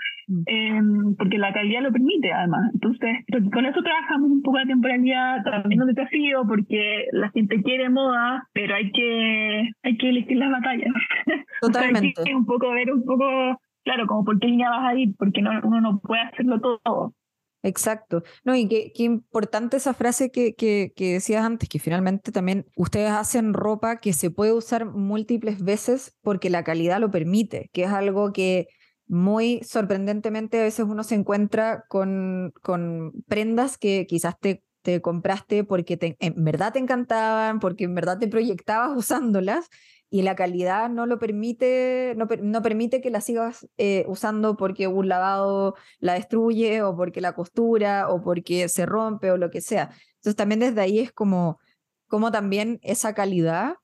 em, 0.46 1.14
porque 1.16 1.38
la 1.38 1.52
calidad 1.52 1.82
lo 1.82 1.92
permite, 1.92 2.32
además. 2.32 2.70
Entonces, 2.74 3.24
con 3.52 3.66
eso 3.66 3.82
trabajamos 3.82 4.30
un 4.30 4.42
poco 4.42 4.58
la 4.58 4.66
temporalidad, 4.66 5.42
también 5.42 5.82
un 5.82 5.94
desafío, 5.94 6.44
porque 6.46 7.06
la 7.12 7.30
gente 7.30 7.62
quiere 7.62 7.88
moda, 7.88 8.46
pero 8.52 8.74
hay 8.74 8.92
que, 8.92 9.70
hay 9.82 9.96
que 9.96 10.08
elegir 10.08 10.36
las 10.36 10.50
batallas. 10.50 10.92
Totalmente. 11.60 12.12
hay 12.18 12.24
que 12.24 12.34
un 12.34 12.46
poco 12.46 12.70
ver 12.72 12.92
un 12.92 13.04
poco, 13.04 13.60
claro, 13.84 14.06
como 14.06 14.24
por 14.24 14.38
qué 14.38 14.48
línea 14.48 14.70
vas 14.70 14.92
a 14.92 14.94
ir, 14.94 15.14
porque 15.18 15.42
no, 15.42 15.50
uno 15.64 15.80
no 15.80 16.00
puede 16.00 16.22
hacerlo 16.22 16.60
todo. 16.60 17.14
Exacto. 17.62 18.24
No, 18.44 18.56
y 18.56 18.68
qué, 18.68 18.92
importante 18.96 19.76
esa 19.76 19.94
frase 19.94 20.30
que, 20.30 20.54
que, 20.54 20.92
que, 20.96 21.14
decías 21.14 21.44
antes, 21.44 21.68
que 21.68 21.78
finalmente 21.78 22.32
también 22.32 22.66
ustedes 22.76 23.10
hacen 23.10 23.54
ropa 23.54 24.00
que 24.00 24.12
se 24.12 24.30
puede 24.30 24.52
usar 24.52 24.86
múltiples 24.86 25.62
veces 25.62 26.16
porque 26.22 26.50
la 26.50 26.64
calidad 26.64 27.00
lo 27.00 27.10
permite, 27.10 27.70
que 27.72 27.84
es 27.84 27.90
algo 27.90 28.32
que 28.32 28.66
muy 29.06 29.60
sorprendentemente 29.62 30.58
a 30.60 30.64
veces 30.64 30.86
uno 30.88 31.04
se 31.04 31.14
encuentra 31.14 31.84
con, 31.88 32.52
con 32.62 33.12
prendas 33.28 33.78
que 33.78 34.06
quizás 34.06 34.38
te, 34.40 34.64
te 34.82 35.00
compraste 35.00 35.64
porque 35.64 36.16
en 36.18 36.44
verdad 36.44 36.72
te 36.72 36.78
encantaban, 36.80 37.60
porque 37.60 37.84
en 37.84 37.94
verdad 37.94 38.18
te 38.18 38.28
proyectabas 38.28 38.90
usándolas 38.96 39.68
y 40.12 40.20
la 40.20 40.36
calidad 40.36 40.90
no 40.90 41.06
lo 41.06 41.18
permite, 41.18 42.12
no, 42.18 42.28
no 42.42 42.60
permite 42.60 43.00
que 43.00 43.08
la 43.08 43.22
sigas 43.22 43.66
eh, 43.78 44.04
usando 44.08 44.58
porque 44.58 44.86
un 44.86 45.08
lavado 45.08 45.74
la 46.00 46.12
destruye 46.12 46.82
o 46.82 46.94
porque 46.94 47.22
la 47.22 47.34
costura 47.34 48.10
o 48.10 48.20
porque 48.20 48.68
se 48.68 48.84
rompe 48.84 49.30
o 49.30 49.38
lo 49.38 49.48
que 49.48 49.62
sea. 49.62 49.88
Entonces 50.16 50.36
también 50.36 50.60
desde 50.60 50.82
ahí 50.82 50.98
es 50.98 51.12
como, 51.12 51.60
como 52.08 52.30
también 52.30 52.78
esa 52.82 53.14
calidad 53.14 53.76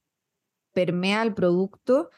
permea 0.74 1.22
el 1.22 1.32
producto 1.32 2.10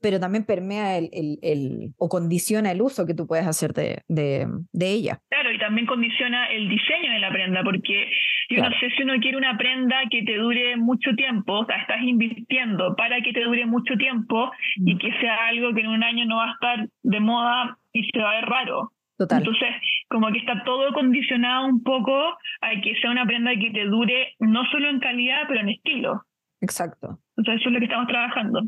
pero 0.00 0.20
también 0.20 0.44
permea 0.44 0.98
el, 0.98 1.08
el, 1.12 1.38
el, 1.42 1.94
o 1.98 2.08
condiciona 2.08 2.70
el 2.70 2.82
uso 2.82 3.06
que 3.06 3.14
tú 3.14 3.26
puedes 3.26 3.46
hacer 3.46 3.72
de, 3.72 4.02
de, 4.08 4.46
de, 4.72 4.90
ella. 4.90 5.20
Claro, 5.28 5.52
y 5.52 5.58
también 5.58 5.86
condiciona 5.86 6.46
el 6.46 6.68
diseño 6.68 7.12
de 7.12 7.18
la 7.18 7.30
prenda, 7.30 7.62
porque 7.64 8.10
yo 8.50 8.62
no 8.62 8.70
sé 8.78 8.90
si 8.96 9.02
uno 9.02 9.14
quiere 9.20 9.36
una 9.36 9.56
prenda 9.56 9.96
que 10.10 10.22
te 10.22 10.36
dure 10.36 10.76
mucho 10.76 11.14
tiempo, 11.14 11.60
o 11.60 11.66
sea, 11.66 11.76
estás 11.76 12.02
invirtiendo 12.02 12.94
para 12.96 13.20
que 13.20 13.32
te 13.32 13.44
dure 13.44 13.66
mucho 13.66 13.96
tiempo 13.96 14.50
y 14.76 14.94
mm. 14.94 14.98
que 14.98 15.12
sea 15.20 15.48
algo 15.48 15.74
que 15.74 15.80
en 15.80 15.88
un 15.88 16.02
año 16.02 16.24
no 16.26 16.36
va 16.36 16.50
a 16.50 16.52
estar 16.52 16.88
de 17.02 17.20
moda 17.20 17.78
y 17.92 18.04
se 18.04 18.18
va 18.20 18.32
a 18.32 18.40
ver 18.40 18.48
raro. 18.48 18.92
Total. 19.18 19.38
Entonces, 19.38 19.68
como 20.08 20.30
que 20.30 20.38
está 20.38 20.62
todo 20.64 20.92
condicionado 20.92 21.66
un 21.66 21.82
poco 21.82 22.14
a 22.14 22.80
que 22.82 22.94
sea 23.00 23.10
una 23.10 23.26
prenda 23.26 23.50
que 23.58 23.70
te 23.72 23.84
dure 23.84 24.34
no 24.38 24.64
solo 24.70 24.88
en 24.88 25.00
calidad, 25.00 25.42
pero 25.48 25.60
en 25.60 25.70
estilo. 25.70 26.22
Exacto. 26.60 27.18
Entonces, 27.36 27.60
eso 27.60 27.68
es 27.68 27.72
lo 27.72 27.78
que 27.80 27.86
estamos 27.86 28.06
trabajando. 28.06 28.62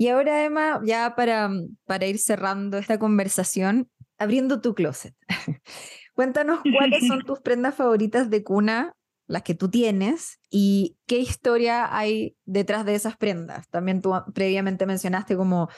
Y 0.00 0.08
ahora, 0.08 0.44
Emma, 0.44 0.80
ya 0.84 1.16
para, 1.16 1.50
para 1.84 2.06
ir 2.06 2.18
cerrando 2.18 2.78
esta 2.78 3.00
conversación, 3.00 3.90
abriendo 4.16 4.60
tu 4.60 4.72
closet. 4.74 5.14
Cuéntanos 6.14 6.60
cuáles 6.62 7.06
son 7.08 7.22
tus 7.22 7.40
prendas 7.40 7.74
favoritas 7.74 8.30
de 8.30 8.44
cuna, 8.44 8.94
las 9.26 9.42
que 9.42 9.56
tú 9.56 9.68
tienes, 9.68 10.38
y 10.50 10.96
qué 11.06 11.18
historia 11.18 11.94
hay 11.96 12.36
detrás 12.44 12.86
de 12.86 12.94
esas 12.94 13.16
prendas. 13.16 13.68
También 13.70 14.00
tú 14.00 14.14
previamente 14.32 14.86
mencionaste 14.86 15.36
como 15.36 15.68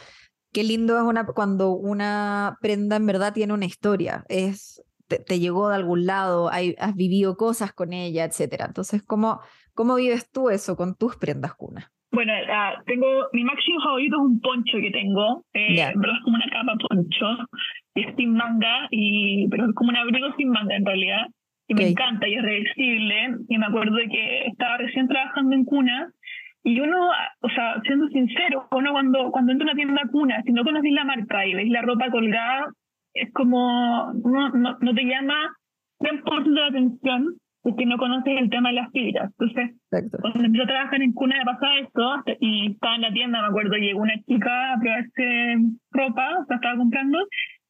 qué 0.53 0.65
lindo 0.65 0.99
es 0.99 1.03
una, 1.03 1.25
cuando 1.25 1.71
una 1.71 2.59
prenda 2.61 2.97
en 2.97 3.07
verdad 3.07 3.33
tiene 3.33 3.55
una 3.55 3.65
historia, 3.65 4.27
es, 4.29 4.83
te, 5.09 5.39
llegó 5.39 5.71
de 5.71 5.77
algún 5.77 6.05
lado, 6.05 6.51
has 6.51 6.95
vivido 6.95 7.39
cosas 7.39 7.73
con 7.73 7.95
ella, 7.95 8.25
etc. 8.25 8.65
Entonces, 8.67 9.03
¿cómo, 9.03 9.41
¿cómo 9.73 9.95
vives 9.95 10.31
tú 10.31 10.51
eso 10.51 10.77
con 10.77 10.95
tus 10.95 11.17
prendas 11.17 11.55
cuna? 11.55 11.91
Bueno, 12.13 12.33
uh, 12.33 12.83
tengo 12.87 13.07
mi 13.33 13.45
máximo 13.45 13.81
favorito 13.83 14.17
es 14.17 14.23
un 14.23 14.41
poncho 14.41 14.79
que 14.79 14.91
tengo, 14.91 15.45
eh, 15.55 15.81
es 15.81 15.95
como 16.25 16.37
una 16.37 16.51
capa 16.51 16.75
poncho, 16.89 17.27
y 17.95 18.03
es 18.03 18.17
sin 18.17 18.35
manga, 18.35 18.89
y, 18.91 19.47
pero 19.49 19.67
es 19.67 19.75
como 19.75 19.91
un 19.91 19.97
abrigo 19.97 20.35
sin 20.37 20.51
manga 20.51 20.75
en 20.75 20.85
realidad, 20.85 21.27
y 21.69 21.75
me 21.75 21.89
encanta 21.89 22.27
y 22.27 22.35
es 22.35 22.43
reversible, 22.43 23.37
y 23.49 23.59
me 23.59 23.67
acuerdo 23.67 23.97
de 23.97 24.09
que 24.09 24.47
estaba 24.47 24.79
recién 24.79 25.07
trabajando 25.07 25.55
en 25.55 25.65
cuna, 25.65 26.11
y 26.65 26.81
uno, 26.81 27.11
o 27.41 27.49
sea, 27.49 27.81
siendo 27.85 28.09
sincero, 28.09 28.67
uno 28.73 28.93
cuando, 28.93 29.31
cuando 29.31 29.53
entra 29.53 29.69
a 29.69 29.73
una 29.73 29.77
tienda 29.77 30.03
cuna, 30.11 30.43
si 30.45 30.53
no 30.53 30.65
conoces 30.65 30.93
la 30.93 31.05
marca 31.05 31.47
y 31.47 31.55
ves 31.55 31.69
la 31.69 31.83
ropa 31.83 32.11
colgada, 32.11 32.67
es 33.15 33.33
como, 33.33 34.13
no, 34.25 34.49
no, 34.51 34.77
no 34.79 34.95
te 34.95 35.05
llama 35.05 35.57
100% 36.01 36.47
la 36.47 36.67
atención, 36.67 37.37
es 37.65 37.75
que 37.77 37.87
no 37.87 37.99
conoces 37.99 38.41
el 38.41 38.49
tema 38.49 38.71
de 38.71 38.77
las 38.77 38.91
fibras. 38.91 39.31
Entonces, 39.39 39.77
cuando 40.21 40.45
empecé 40.45 40.65
a 40.65 40.67
trabajar 40.67 41.03
en 41.03 41.13
cuna, 41.13 41.37
me 41.39 41.45
pasaba 41.45 41.79
esto, 41.79 42.23
y 42.41 42.73
estaba 42.73 42.95
en 42.95 43.03
la 43.03 43.13
tienda, 43.13 43.43
me 43.43 43.49
acuerdo, 43.49 43.77
llegó 43.77 44.01
una 44.01 44.19
chica 44.23 44.73
a 44.73 44.81
probarse 44.81 45.57
ropa, 45.91 46.39
o 46.41 46.47
sea, 46.47 46.57
estaba 46.57 46.77
comprando, 46.77 47.19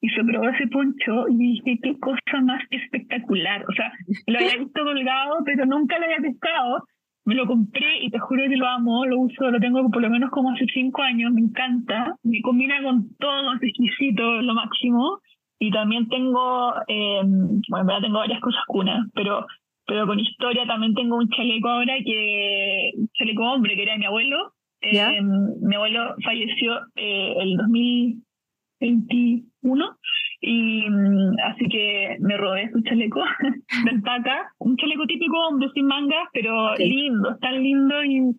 y 0.00 0.08
se 0.10 0.24
probó 0.24 0.48
ese 0.48 0.66
poncho, 0.68 1.28
y 1.28 1.36
dije, 1.36 1.78
qué 1.82 1.98
cosa 1.98 2.40
más 2.42 2.62
espectacular. 2.70 3.64
O 3.68 3.72
sea, 3.72 3.92
lo 4.26 4.38
había 4.38 4.56
visto 4.64 4.84
colgado, 4.84 5.38
pero 5.44 5.66
nunca 5.66 5.98
lo 5.98 6.04
había 6.04 6.18
pescado. 6.18 6.84
Me 7.26 7.34
lo 7.34 7.46
compré 7.46 8.02
y 8.02 8.10
te 8.10 8.18
juro 8.18 8.42
que 8.48 8.56
lo 8.56 8.66
amo, 8.66 9.04
lo 9.04 9.20
uso, 9.20 9.50
lo 9.50 9.60
tengo 9.60 9.88
por 9.90 10.00
lo 10.00 10.08
menos 10.08 10.30
como 10.30 10.52
hace 10.52 10.64
cinco 10.72 11.02
años, 11.02 11.32
me 11.32 11.42
encanta, 11.42 12.16
me 12.22 12.40
combina 12.40 12.82
con 12.82 13.14
todo, 13.18 13.54
es 13.54 13.62
exquisito, 13.62 14.40
lo 14.40 14.54
máximo. 14.54 15.20
Y 15.58 15.70
también 15.70 16.08
tengo, 16.08 16.74
eh, 16.88 17.20
bueno, 17.22 17.82
en 17.82 17.86
verdad 17.86 18.00
tengo 18.00 18.18
varias 18.18 18.40
cosas 18.40 18.62
cunas, 18.66 19.06
pero 19.14 19.46
pero 19.90 20.06
con 20.06 20.18
historia 20.20 20.64
también 20.68 20.94
tengo 20.94 21.16
un 21.16 21.28
chaleco 21.30 21.68
ahora 21.68 21.94
que, 22.04 22.92
chaleco 23.18 23.42
hombre, 23.42 23.74
que 23.74 23.82
era 23.82 23.94
de 23.94 23.98
mi 23.98 24.06
abuelo. 24.06 24.52
Eh, 24.82 25.20
mi 25.20 25.74
abuelo 25.74 26.14
falleció 26.24 26.78
eh, 26.94 27.34
el 27.40 27.56
2021 27.56 29.96
y 30.42 30.88
mm, 30.88 31.34
así 31.44 31.68
que 31.68 32.18
me 32.20 32.36
robé 32.36 32.70
su 32.70 32.80
chaleco 32.82 33.20
del 33.84 34.00
taca, 34.04 34.52
un 34.60 34.76
chaleco 34.76 35.06
típico 35.06 35.36
hombre 35.48 35.68
sin 35.74 35.86
mangas, 35.86 36.28
pero 36.32 36.76
lindo, 36.76 37.36
tan 37.40 37.60
lindo 37.60 38.04
y, 38.04 38.30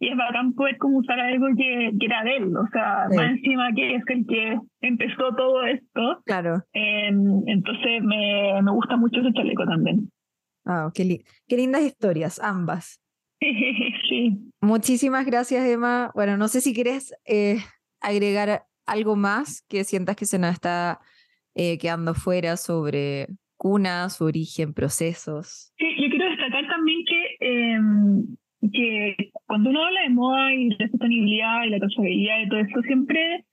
y, 0.00 0.08
es 0.08 0.16
bacán 0.16 0.52
poder 0.52 0.76
como 0.76 0.98
usar 0.98 1.18
algo 1.20 1.46
que, 1.56 1.90
que 1.98 2.04
era 2.04 2.22
de 2.22 2.36
él, 2.36 2.54
o 2.54 2.66
sea, 2.70 3.06
más 3.16 3.30
encima 3.30 3.72
que 3.74 3.94
es 3.94 4.02
el 4.08 4.26
que 4.26 4.58
empezó 4.82 5.34
todo 5.34 5.64
esto. 5.64 6.20
Claro. 6.26 6.64
Eh, 6.74 7.08
entonces 7.46 8.02
me, 8.02 8.60
me 8.60 8.72
gusta 8.72 8.98
mucho 8.98 9.20
ese 9.20 9.32
chaleco 9.32 9.64
también. 9.64 10.10
Ah, 10.68 10.90
qué, 10.94 11.24
qué 11.48 11.56
lindas 11.56 11.82
historias, 11.82 12.38
ambas. 12.38 13.00
Sí. 14.08 14.38
Muchísimas 14.62 15.26
gracias, 15.26 15.66
Emma. 15.66 16.10
Bueno, 16.14 16.38
no 16.38 16.48
sé 16.48 16.62
si 16.62 16.74
quieres 16.74 17.14
eh, 17.26 17.58
agregar 18.00 18.64
algo 18.86 19.16
más 19.16 19.62
que 19.68 19.84
sientas 19.84 20.16
que 20.16 20.24
se 20.24 20.38
nos 20.38 20.52
está 20.52 20.98
eh, 21.54 21.76
quedando 21.76 22.14
fuera 22.14 22.56
sobre 22.56 23.28
cuna, 23.58 24.08
su 24.08 24.24
origen, 24.24 24.72
procesos. 24.72 25.72
Sí, 25.76 25.86
yo 26.00 26.08
quiero 26.08 26.30
destacar 26.30 26.66
también 26.68 27.04
que, 27.04 27.36
em, 27.40 28.36
que 28.72 29.30
cuando 29.46 29.70
uno 29.70 29.84
habla 29.84 30.02
de 30.02 30.10
moda 30.10 30.54
y 30.54 30.70
la 30.70 30.88
sostenibilidad 30.88 31.64
y 31.64 31.70
la 31.70 31.78
trazabilidad 31.80 32.40
y 32.40 32.48
todo 32.48 32.60
eso, 32.60 32.82
siempre 32.82 33.44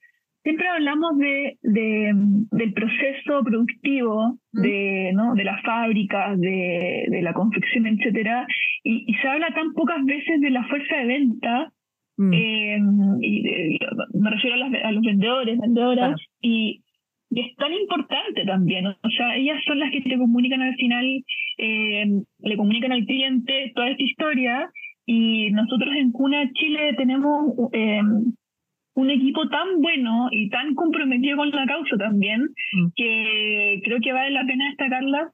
siempre 0.46 0.68
hablamos 0.68 1.18
de, 1.18 1.58
de, 1.62 2.12
del 2.52 2.72
proceso 2.72 3.42
productivo 3.44 4.38
de, 4.52 5.10
¿no? 5.12 5.34
de 5.34 5.42
las 5.42 5.60
fábricas, 5.62 6.38
de, 6.38 7.06
de 7.08 7.22
la 7.22 7.32
confección, 7.32 7.84
etcétera, 7.88 8.46
y, 8.84 9.12
se 9.20 9.26
habla 9.26 9.48
tan 9.52 9.72
pocas 9.72 10.04
veces 10.04 10.40
de 10.40 10.50
la 10.50 10.62
fuerza 10.68 10.98
de 10.98 11.06
venta, 11.06 11.72
mm. 12.16 12.32
eh, 12.32 12.78
y 13.22 13.78
me 14.14 14.30
refiero 14.30 14.54
a, 14.54 14.92
los 14.92 15.02
vendedores, 15.02 15.58
vendedoras, 15.58 16.20
y, 16.40 16.80
es 17.28 17.56
tan 17.56 17.72
importante 17.72 18.44
también, 18.46 18.86
o 18.86 19.10
sea, 19.16 19.36
ellas 19.36 19.60
son 19.66 19.80
las 19.80 19.90
que 19.90 20.00
te 20.00 20.16
comunican 20.16 20.62
al 20.62 20.76
final, 20.76 21.24
eh, 21.58 22.06
le 22.38 22.56
comunican 22.56 22.92
al 22.92 23.04
cliente 23.04 23.72
toda 23.74 23.88
esta 23.88 24.02
historia, 24.02 24.70
y 25.06 25.50
nosotros 25.50 25.90
en 25.96 26.12
Cuna 26.12 26.48
Chile 26.52 26.94
tenemos... 26.96 27.52
Eh, 27.72 28.00
un 28.96 29.10
equipo 29.10 29.46
tan 29.48 29.80
bueno 29.80 30.28
y 30.30 30.48
tan 30.48 30.74
comprometido 30.74 31.36
con 31.36 31.50
la 31.50 31.66
causa 31.66 31.96
también, 31.98 32.48
mm. 32.72 32.86
que 32.96 33.80
creo 33.84 33.98
que 34.00 34.12
vale 34.12 34.30
la 34.30 34.46
pena 34.46 34.68
destacarlas 34.68 35.32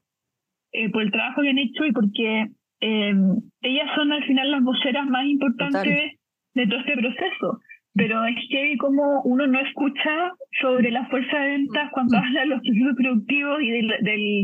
eh, 0.73 0.91
por 0.91 1.03
el 1.03 1.13
trabajo 1.13 1.43
que 1.43 1.51
han 1.51 1.59
hecho 1.59 1.85
y 1.87 1.93
porque 1.93 2.49
eh, 2.81 3.15
ellas 3.63 3.89
son 3.95 4.13
al 4.13 4.25
final 4.25 4.51
las 4.51 4.65
voceras 4.65 5.07
más 5.07 5.27
importantes 5.27 6.19
de 6.55 6.67
todo 6.67 6.81
este 6.81 6.97
proceso. 6.97 7.61
Pero 7.95 8.25
es 8.25 8.37
que 8.51 8.77
como 8.79 9.23
uno 9.23 9.47
no 9.47 9.61
escucha 9.61 10.33
sobre 10.61 10.91
la 10.91 11.07
fuerza 11.07 11.39
de 11.39 11.51
ventas 11.51 11.91
cuando 11.93 12.17
mm. 12.17 12.21
habla 12.21 12.41
de 12.41 12.47
los 12.47 12.61
procesos 12.63 12.97
productivos 12.97 13.63
y 13.63 13.71
del, 13.71 13.89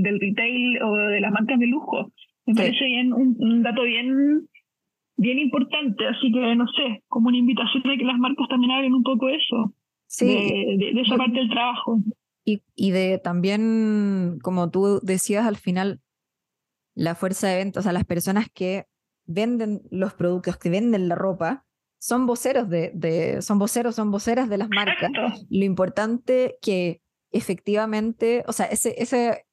del, 0.02 0.20
retail 0.20 0.82
o 0.82 0.94
de 0.94 1.20
las 1.20 1.32
marcas 1.32 1.58
de 1.58 1.66
lujo. 1.66 2.12
Me 2.46 2.54
parece 2.54 2.84
bien 2.84 3.12
un 3.12 3.62
dato 3.62 3.82
bien 3.82 4.46
bien 5.18 5.38
importante, 5.38 6.06
así 6.06 6.32
que 6.32 6.54
no 6.54 6.66
sé, 6.68 7.02
como 7.08 7.28
una 7.28 7.36
invitación 7.36 7.82
de 7.82 7.98
que 7.98 8.04
las 8.04 8.18
marcas 8.18 8.48
también 8.48 8.72
hablen 8.72 8.94
un 8.94 9.02
poco 9.02 9.28
eso. 9.28 9.74
sí. 10.06 10.26
de, 10.26 11.00
esa 11.00 11.16
parte 11.16 11.38
del 11.38 11.50
trabajo. 11.50 11.98
Y, 12.44 12.62
y 12.74 12.92
de 12.92 13.18
también, 13.18 14.38
como 14.42 14.70
tú 14.70 15.00
decías 15.02 15.46
al 15.46 15.56
final, 15.56 16.00
la 16.94 17.14
fuerza 17.14 17.48
de 17.48 17.56
venta, 17.56 17.80
o 17.80 17.82
sea, 17.82 17.92
las 17.92 18.04
personas 18.04 18.46
que 18.52 18.86
venden 19.26 19.82
los 19.90 20.14
productos, 20.14 20.56
que 20.56 20.70
venden 20.70 21.08
la 21.08 21.14
ropa, 21.14 21.66
son 22.00 22.26
voceros 22.26 22.68
de, 22.68 22.92
de 22.94 23.42
son 23.42 23.58
voceros, 23.58 23.96
son 23.96 24.10
voceras 24.10 24.48
de 24.48 24.58
las 24.58 24.68
marcas. 24.68 25.10
Lo 25.50 25.64
importante 25.64 26.56
que 26.62 27.02
efectivamente, 27.30 28.44
o 28.46 28.52
sea, 28.52 28.66
ese, 28.66 28.94
ese, 28.98 29.46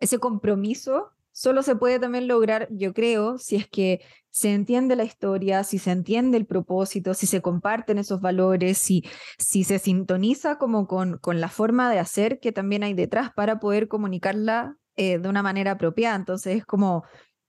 ese 0.00 0.18
compromiso 0.18 1.10
solo 1.40 1.62
se 1.62 1.74
puede 1.74 1.98
también 1.98 2.28
lograr, 2.28 2.68
yo 2.70 2.92
creo, 2.92 3.38
si 3.38 3.56
es 3.56 3.66
que 3.66 4.02
se 4.28 4.52
entiende 4.52 4.94
la 4.94 5.04
historia, 5.04 5.64
si 5.64 5.78
se 5.78 5.90
entiende 5.90 6.36
el 6.36 6.44
propósito, 6.44 7.14
si 7.14 7.26
se 7.26 7.40
comparten 7.40 7.96
esos 7.96 8.20
valores, 8.20 8.76
si, 8.76 9.04
se 9.38 9.78
sintoniza 9.78 10.58
como 10.58 10.86
con, 10.86 11.16
con 11.16 11.40
la 11.40 11.48
forma 11.48 11.90
de 11.90 11.98
hacer 11.98 12.40
que 12.40 12.52
también 12.52 12.82
hay 12.82 12.92
detrás 12.92 13.30
para 13.32 13.58
poder 13.58 13.88
comunicarla 13.88 14.76
eh, 14.96 15.18
de 15.18 15.28
una 15.30 15.42
manera 15.42 15.70
apropiada. 15.70 16.14
Entonces 16.14 16.58
es 16.58 16.66
como, 16.66 17.04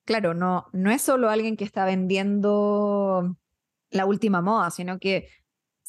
claro, 0.05 0.33
no, 0.33 0.67
no 0.71 0.89
es 0.89 1.01
solo 1.01 1.29
alguien 1.29 1.57
que 1.57 1.65
está 1.65 1.83
vendiendo 1.83 3.35
la 3.89 4.05
última 4.05 4.41
moda, 4.41 4.71
sino 4.71 4.99
que 4.99 5.27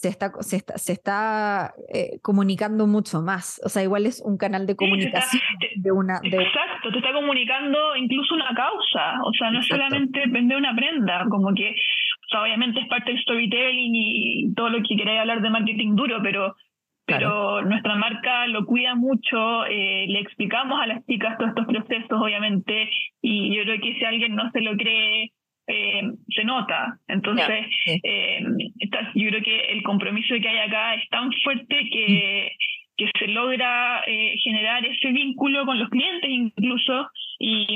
se 0.02 0.08
está, 0.08 0.32
se 0.40 0.56
está, 0.56 0.78
se 0.78 0.92
está 0.92 1.74
eh, 1.94 2.18
comunicando 2.22 2.88
mucho 2.88 3.22
más. 3.22 3.60
O 3.64 3.68
sea, 3.68 3.84
igual 3.84 4.04
es 4.04 4.20
un 4.20 4.36
canal 4.36 4.66
de 4.66 4.74
comunicación 4.74 5.40
de 5.76 5.92
una... 5.92 6.18
Exacto, 6.24 6.90
te 6.90 6.98
está 6.98 7.12
comunicando 7.12 7.94
incluso 7.94 8.34
una 8.34 8.52
causa. 8.52 9.22
O 9.24 9.32
sea, 9.32 9.52
no 9.52 9.60
es 9.60 9.68
solamente 9.68 10.24
vender 10.26 10.56
una 10.56 10.74
prenda, 10.74 11.24
como 11.30 11.54
que, 11.54 11.70
o 11.70 12.28
sea, 12.28 12.42
obviamente 12.42 12.80
es 12.80 12.88
parte 12.88 13.12
del 13.12 13.22
storytelling 13.22 13.92
y 13.94 14.54
todo 14.54 14.70
lo 14.70 14.78
que 14.82 14.96
queráis 14.96 15.20
hablar 15.20 15.40
de 15.40 15.50
marketing 15.50 15.94
duro, 15.94 16.18
pero 16.20 16.56
pero 17.04 17.62
nuestra 17.62 17.96
marca 17.96 18.46
lo 18.46 18.64
cuida 18.64 18.94
mucho, 18.94 19.66
eh, 19.66 20.06
le 20.08 20.20
explicamos 20.20 20.80
a 20.80 20.86
las 20.86 21.04
chicas 21.04 21.36
todos 21.36 21.50
estos 21.50 21.66
procesos, 21.66 22.20
obviamente, 22.20 22.88
y 23.20 23.54
yo 23.54 23.64
creo 23.64 23.80
que 23.80 23.94
si 23.98 24.04
alguien 24.04 24.34
no 24.34 24.50
se 24.50 24.60
lo 24.60 24.76
cree, 24.76 25.32
eh, 25.72 26.02
se 26.28 26.44
nota. 26.44 26.98
Entonces, 27.08 27.66
eh, 27.86 28.40
yo 29.14 29.28
creo 29.28 29.42
que 29.42 29.72
el 29.72 29.82
compromiso 29.82 30.34
que 30.40 30.48
hay 30.48 30.58
acá 30.58 30.94
es 30.94 31.08
tan 31.08 31.32
fuerte 31.42 31.76
que, 31.90 32.50
mm. 32.50 32.96
que 32.96 33.10
se 33.18 33.28
logra 33.28 34.02
eh, 34.06 34.34
generar 34.44 34.84
ese 34.84 35.12
vínculo 35.12 35.64
con 35.64 35.78
los 35.78 35.88
clientes 35.88 36.28
incluso, 36.28 37.08
y, 37.38 37.66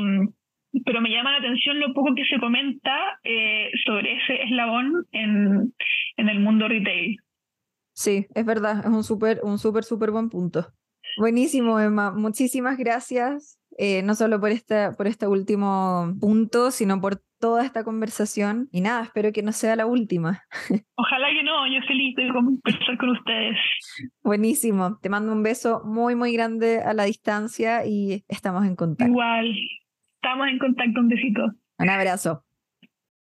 pero 0.84 1.01
me 1.01 1.11
llama 1.11 1.32
la 1.32 1.38
atención 1.38 1.80
lo 1.80 1.94
poco 1.94 2.14
que 2.14 2.26
se 2.26 2.38
comenta 2.38 3.18
sobre 3.86 4.16
ese 4.16 4.42
eslabón 4.42 5.07
en, 5.12 5.72
en 6.18 6.28
el 6.28 6.40
mundo 6.40 6.68
retail. 6.68 7.16
Sí, 7.94 8.26
es 8.34 8.44
verdad, 8.44 8.80
es 8.80 8.92
un 8.92 9.03
súper, 9.03 9.40
un 9.42 9.59
súper, 9.59 9.84
súper 9.84 10.11
buen 10.11 10.28
punto. 10.28 10.66
Buenísimo, 11.16 11.80
Emma. 11.80 12.12
Muchísimas 12.12 12.76
gracias, 12.76 13.59
no 14.05 14.14
solo 14.14 14.41
por, 14.41 14.51
esta, 14.51 14.93
por 14.93 15.07
este 15.07 15.27
último 15.27 16.14
punto, 16.20 16.70
sino 16.70 17.01
por 17.01 17.20
toda 17.39 17.64
esta 17.64 17.85
conversación. 17.85 18.68
Y 18.72 18.81
nada, 18.81 19.03
espero 19.03 19.33
que 19.33 19.43
no 19.43 19.53
sea 19.53 19.77
la 19.77 19.87
última. 19.87 20.43
Ojalá 20.97 21.29
que 21.33 21.43
no, 21.43 21.66
yo 21.66 21.81
feliz 21.87 22.14
de 22.16 22.29
conversar 22.33 22.99
con 22.99 23.11
ustedes. 23.11 23.57
Buenísimo, 24.22 24.99
te 25.01 25.09
mando 25.09 25.33
un 25.33 25.43
beso 25.43 25.83
muy, 25.85 26.14
muy 26.14 26.33
grande 26.33 26.81
a 26.81 26.95
la 26.95 27.05
distancia 27.05 27.85
y 27.87 28.24
estamos 28.29 28.64
en 28.64 28.77
contacto. 28.77 29.11
Igual, 29.11 29.55
estamos 30.14 30.49
en 30.49 30.59
contacto, 30.59 31.01
un 31.01 31.09
besito. 31.09 31.43
Un 31.79 31.91
abrazo. 31.91 32.45